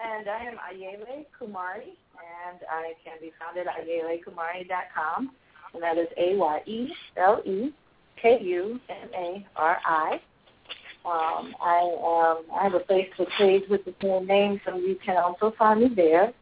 And 0.00 0.28
I 0.28 0.44
am 0.44 0.54
Ayele 0.58 1.26
Kumari, 1.40 1.96
and 2.14 2.60
I 2.70 2.94
can 3.04 3.18
be 3.20 3.32
found 3.38 3.58
at 3.58 3.66
ayelekumari.com, 3.66 5.32
and 5.74 5.82
that 5.82 5.98
is 5.98 6.06
A-Y-E-L-E-K-U-M-A-R-I. 6.16 7.00
Um, 11.04 11.54
I 11.62 11.78
um, 12.04 12.44
I 12.54 12.62
have 12.64 12.74
a 12.74 12.80
Facebook 12.80 13.28
page 13.38 13.62
with 13.70 13.84
the 13.84 13.94
same 14.02 14.26
name, 14.26 14.60
so 14.66 14.76
you 14.76 14.96
can 15.04 15.16
also 15.16 15.52
find 15.58 15.80
me 15.80 15.88
there. 15.94 16.32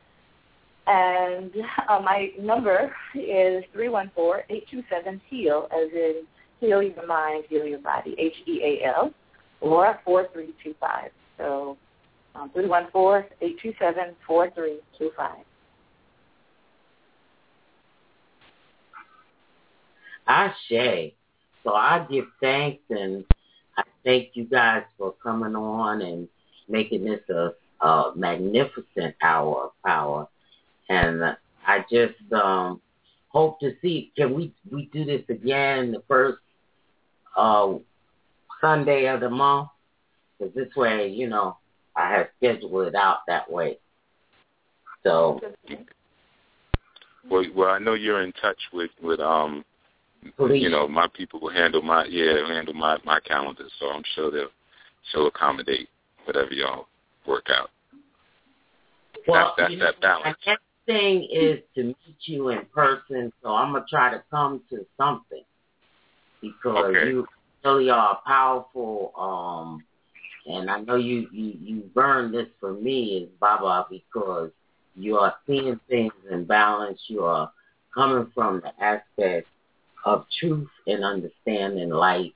And 0.87 1.53
uh, 1.89 2.01
my 2.01 2.33
number 2.39 2.95
is 3.15 3.65
three 3.73 3.89
one 3.89 4.11
four 4.15 4.45
eight 4.51 4.69
two 4.71 4.83
seven 4.91 5.21
heal, 5.29 5.69
as 5.73 5.91
in 5.93 6.27
heal 6.61 6.83
your 6.83 7.07
mind, 7.07 7.45
heal 7.49 7.65
your 7.65 7.79
body, 7.79 8.15
H 8.19 8.35
E 8.47 8.61
A 8.63 8.87
L, 8.87 9.13
or 9.61 9.99
four 10.05 10.29
three 10.33 10.53
two 10.63 10.75
five. 10.81 11.11
So 11.39 11.77
three 12.53 12.67
one 12.67 12.89
four 12.93 13.27
eight 13.41 13.59
two 13.61 13.73
seven 13.79 14.15
four 14.27 14.51
three 14.51 14.79
two 14.99 15.11
five. 15.17 15.45
Ashe. 20.27 21.13
So 21.65 21.75
I 21.75 22.07
give 22.11 22.27
thanks 22.41 22.83
and 22.91 23.25
I 23.77 23.83
thank 24.05 24.31
you 24.35 24.45
guys 24.45 24.83
for 24.97 25.15
coming 25.23 25.57
on 25.57 26.03
and 26.03 26.29
making 26.69 27.05
this 27.05 27.21
a, 27.29 27.51
a 27.85 28.13
magnificent 28.15 29.15
hour 29.23 29.65
of 29.65 29.71
power. 29.85 30.29
And 30.89 31.23
I 31.67 31.85
just 31.91 32.33
um, 32.33 32.81
hope 33.29 33.59
to 33.61 33.73
see. 33.83 34.13
Can 34.17 34.35
we 34.35 34.53
we 34.71 34.89
do 34.93 35.05
this 35.05 35.23
again 35.29 35.93
the 35.93 36.03
first 36.07 36.39
uh, 37.37 37.75
Sunday 38.61 39.07
of 39.07 39.21
the 39.21 39.31
month? 39.31 39.69
Because 40.39 40.55
this 40.55 40.75
way, 40.77 41.09
you 41.09 41.29
know, 41.29 41.57
I 41.97 42.11
have 42.13 42.29
scheduled 42.37 42.89
it 42.89 42.95
out 42.95 43.19
that 43.27 43.51
way. 43.51 43.79
So. 45.03 45.41
Well, 47.29 47.45
well, 47.55 47.71
I 47.71 47.79
know 47.79 47.95
you're 47.95 48.23
in 48.23 48.33
touch 48.35 48.59
with 48.73 48.91
with 49.03 49.19
um, 49.19 49.65
Police. 50.37 50.63
you 50.63 50.71
know, 50.71 50.87
my 50.87 51.09
people 51.09 51.41
will 51.41 51.51
handle 51.51 51.83
my 51.83 52.05
yeah 52.05 52.47
handle 52.47 52.75
my 52.75 52.99
my 53.05 53.21
calendar, 53.21 53.65
so 53.79 53.87
I'm 53.87 54.03
sure 54.15 54.31
they'll 54.31 54.49
she'll 55.11 55.27
accommodate 55.27 55.89
whatever 56.25 56.53
y'all 56.53 56.87
work 57.27 57.47
out. 57.51 57.71
Well, 59.27 59.55
that, 59.59 59.71
that, 59.71 59.79
that 59.79 60.01
balance. 60.01 60.37
The 60.45 60.51
next 60.53 60.63
thing 60.87 61.29
is 61.33 61.61
to 61.75 61.85
meet 61.85 62.17
you 62.21 62.51
in 62.51 62.65
person, 62.73 63.33
so 63.43 63.51
I'm 63.51 63.73
gonna 63.73 63.85
try 63.89 64.11
to 64.11 64.23
come 64.31 64.63
to 64.71 64.87
something 64.97 65.43
because 66.41 66.95
okay. 66.97 67.09
you 67.09 67.27
really 67.65 67.91
are 67.91 68.21
powerful. 68.25 69.13
Um, 69.19 69.85
and 70.49 70.71
I 70.71 70.81
know 70.81 70.97
you 70.97 71.29
you 71.33 71.55
you 71.61 71.81
burned 71.95 72.33
this 72.35 72.47
for 72.61 72.73
me, 72.73 73.29
Baba, 73.41 73.87
because 73.91 74.51
you 74.95 75.19
are 75.19 75.35
seeing 75.47 75.79
things 75.89 76.13
in 76.31 76.45
balance. 76.45 77.01
You 77.09 77.25
are 77.25 77.51
coming 77.95 78.31
from 78.35 78.63
the 78.63 78.85
aspect 78.85 79.49
of 80.05 80.25
truth 80.39 80.69
and 80.87 81.05
understanding 81.05 81.91
light 81.91 82.35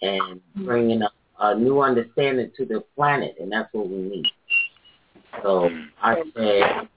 and 0.00 0.40
bringing 0.56 1.02
a, 1.02 1.10
a 1.40 1.54
new 1.54 1.80
understanding 1.80 2.50
to 2.56 2.64
the 2.64 2.82
planet, 2.96 3.36
and 3.38 3.52
that's 3.52 3.72
what 3.72 3.88
we 3.88 3.96
need. 3.96 4.26
So 5.42 5.68
I 6.02 6.22
said, 6.34 6.88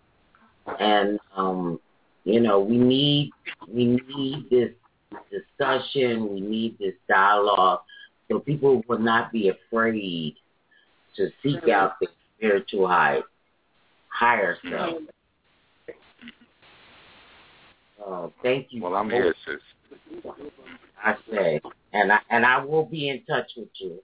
and 0.80 1.20
um, 1.36 1.80
you 2.24 2.40
know, 2.40 2.60
we 2.60 2.78
need 2.78 3.32
we 3.68 4.00
need 4.16 4.50
this 4.50 4.72
discussion, 5.30 6.34
we 6.34 6.40
need 6.40 6.78
this 6.80 6.94
dialogue, 7.10 7.82
so 8.30 8.40
people 8.40 8.84
will 8.88 9.00
not 9.00 9.32
be 9.32 9.50
afraid 9.50 10.36
to 11.18 11.30
seek 11.44 11.68
out 11.70 11.94
the 12.00 12.08
spiritual 12.38 12.88
high, 12.88 13.20
higher 14.10 14.58
self. 14.70 15.02
Oh, 18.06 18.32
thank 18.44 18.68
you. 18.70 18.84
Well, 18.84 18.96
I'm 18.96 19.10
here, 19.10 19.34
sis. 19.46 19.56
I 21.04 21.16
say, 21.32 21.62
and 21.94 22.12
I 22.12 22.20
and 22.30 22.46
I 22.46 22.64
will 22.64 22.86
be 22.86 23.10
in 23.10 23.24
touch 23.26 23.52
with 23.56 23.70
you. 23.80 24.00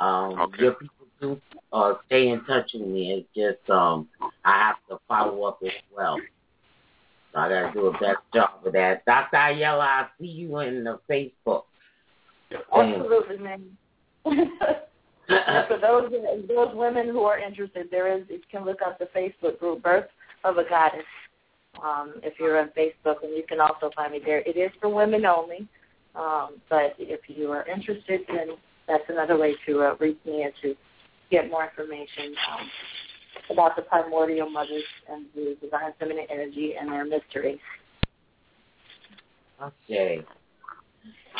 Um, 0.00 0.40
okay. 0.40 0.62
Your 0.62 0.72
people 0.72 1.06
do 1.20 1.40
uh, 1.72 1.94
stay 2.06 2.28
in 2.28 2.44
touch 2.44 2.70
with 2.74 2.86
me. 2.86 3.12
It's 3.12 3.28
just 3.34 3.70
um, 3.70 4.08
I 4.44 4.58
have 4.58 4.76
to 4.88 4.98
follow 5.08 5.44
up 5.44 5.60
as 5.64 5.72
well. 5.94 6.18
So 7.32 7.40
I 7.40 7.48
got 7.48 7.72
to 7.72 7.72
do 7.72 7.86
a 7.86 7.92
better 7.92 8.18
job 8.32 8.50
of 8.64 8.72
that. 8.72 9.04
Dr. 9.04 9.36
Ayele, 9.36 9.80
I 9.80 10.06
see 10.20 10.26
you 10.26 10.58
in 10.60 10.84
the 10.84 11.00
Facebook. 11.10 11.62
Absolutely, 12.72 13.38
man. 13.38 13.76
for 15.26 15.78
those 15.80 16.10
those 16.48 16.74
women 16.74 17.08
who 17.08 17.22
are 17.22 17.38
interested, 17.38 17.88
there 17.90 18.16
is 18.16 18.24
you 18.28 18.40
can 18.50 18.64
look 18.64 18.80
up 18.84 18.98
the 18.98 19.08
Facebook 19.16 19.58
group 19.58 19.82
Birth 19.82 20.06
of 20.44 20.58
a 20.58 20.68
Goddess 20.68 21.04
um, 21.82 22.14
if 22.22 22.34
you're 22.38 22.60
on 22.60 22.70
Facebook, 22.76 23.22
and 23.22 23.34
you 23.36 23.44
can 23.48 23.60
also 23.60 23.90
find 23.96 24.12
me 24.12 24.20
there. 24.24 24.40
It 24.40 24.56
is 24.56 24.70
for 24.80 24.88
women 24.88 25.24
only, 25.24 25.66
um, 26.14 26.60
but 26.68 26.94
if 26.98 27.20
you 27.28 27.50
are 27.52 27.66
interested, 27.68 28.20
then 28.28 28.50
that's 28.86 29.04
another 29.08 29.38
way 29.38 29.54
to 29.66 29.80
uh, 29.80 29.96
reach 29.98 30.18
me 30.26 30.42
and 30.42 30.52
to 30.62 30.74
get 31.30 31.50
more 31.50 31.64
information 31.64 32.34
um, 32.52 32.70
about 33.50 33.76
the 33.76 33.82
primordial 33.82 34.48
mothers 34.50 34.84
and 35.10 35.26
the 35.34 35.56
divine 35.60 35.92
feminine 35.98 36.26
energy 36.30 36.74
and 36.78 36.90
their 36.90 37.04
mystery. 37.04 37.60
Okay. 39.62 40.24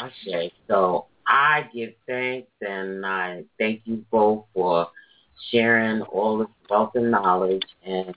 Okay. 0.03 0.53
So 0.69 1.07
I 1.27 1.69
give 1.75 1.91
thanks 2.07 2.51
and 2.61 3.05
I 3.05 3.45
thank 3.59 3.83
you 3.85 4.05
both 4.11 4.45
for 4.55 4.89
sharing 5.51 6.03
all 6.03 6.39
this 6.39 6.49
wealth 6.69 6.93
and 6.95 7.11
knowledge 7.11 7.65
and 7.85 8.15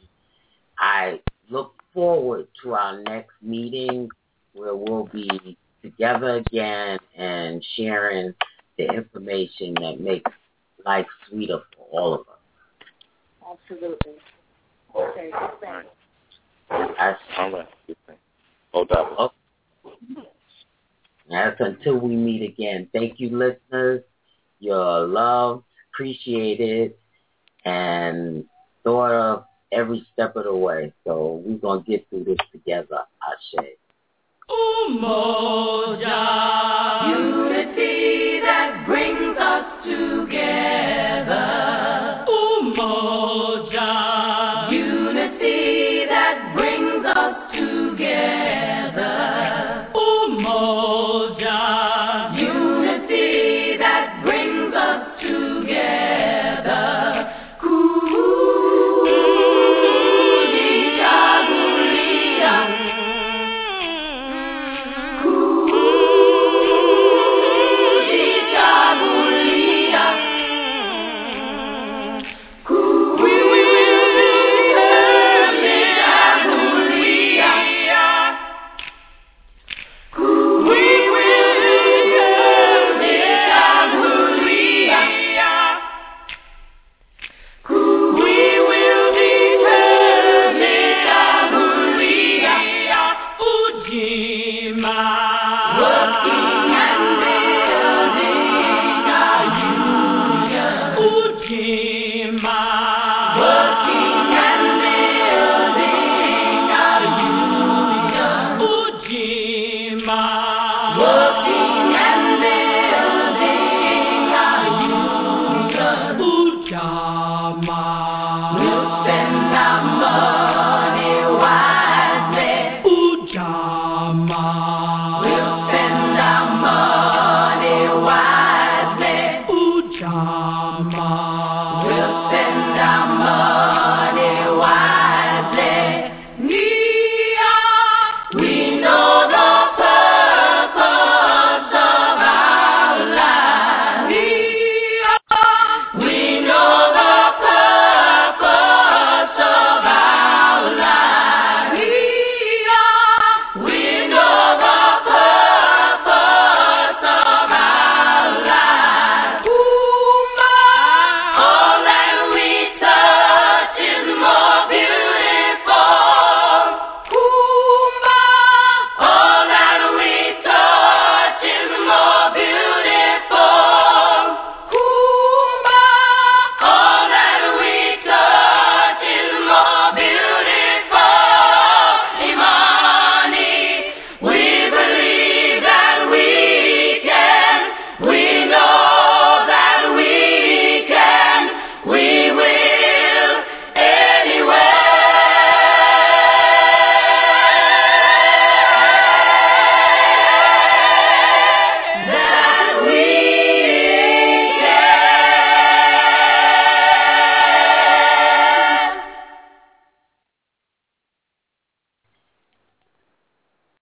I 0.79 1.19
look 1.49 1.73
forward 1.93 2.47
to 2.63 2.73
our 2.73 3.01
next 3.01 3.33
meeting 3.41 4.09
where 4.53 4.75
we'll 4.75 5.07
be 5.07 5.57
together 5.81 6.37
again 6.37 6.99
and 7.15 7.65
sharing 7.75 8.33
the 8.77 8.85
information 8.85 9.73
that 9.75 9.99
makes 9.99 10.31
life 10.85 11.07
sweeter 11.29 11.59
for 11.75 11.85
all 11.91 12.13
of 12.13 12.21
us. 12.21 13.57
Absolutely. 13.63 14.13
Okay, 14.95 15.31
thanks. 15.61 15.89
All 16.69 17.51
right. 17.51 17.67
Hold 18.71 18.91
up. 18.91 19.15
Oh. 19.17 19.31
That's 21.29 21.59
until 21.59 21.97
we 21.97 22.15
meet 22.15 22.49
again. 22.49 22.87
Thank 22.93 23.19
you, 23.19 23.37
listeners. 23.37 24.03
You're 24.59 25.05
loved, 25.05 25.63
appreciated, 25.93 26.93
and 27.65 28.45
thought 28.83 29.11
of 29.11 29.43
every 29.71 30.05
step 30.13 30.35
of 30.35 30.45
the 30.45 30.55
way. 30.55 30.93
So 31.05 31.41
we're 31.45 31.57
going 31.57 31.83
to 31.83 31.89
get 31.89 32.09
through 32.09 32.23
this 32.23 32.37
together, 32.51 32.99
Ashe. 33.21 33.65
Umoja, 34.49 36.09
unity 37.09 38.39
that 38.41 38.85
brings 38.87 39.37
us 39.37 39.83
together. 39.83 41.06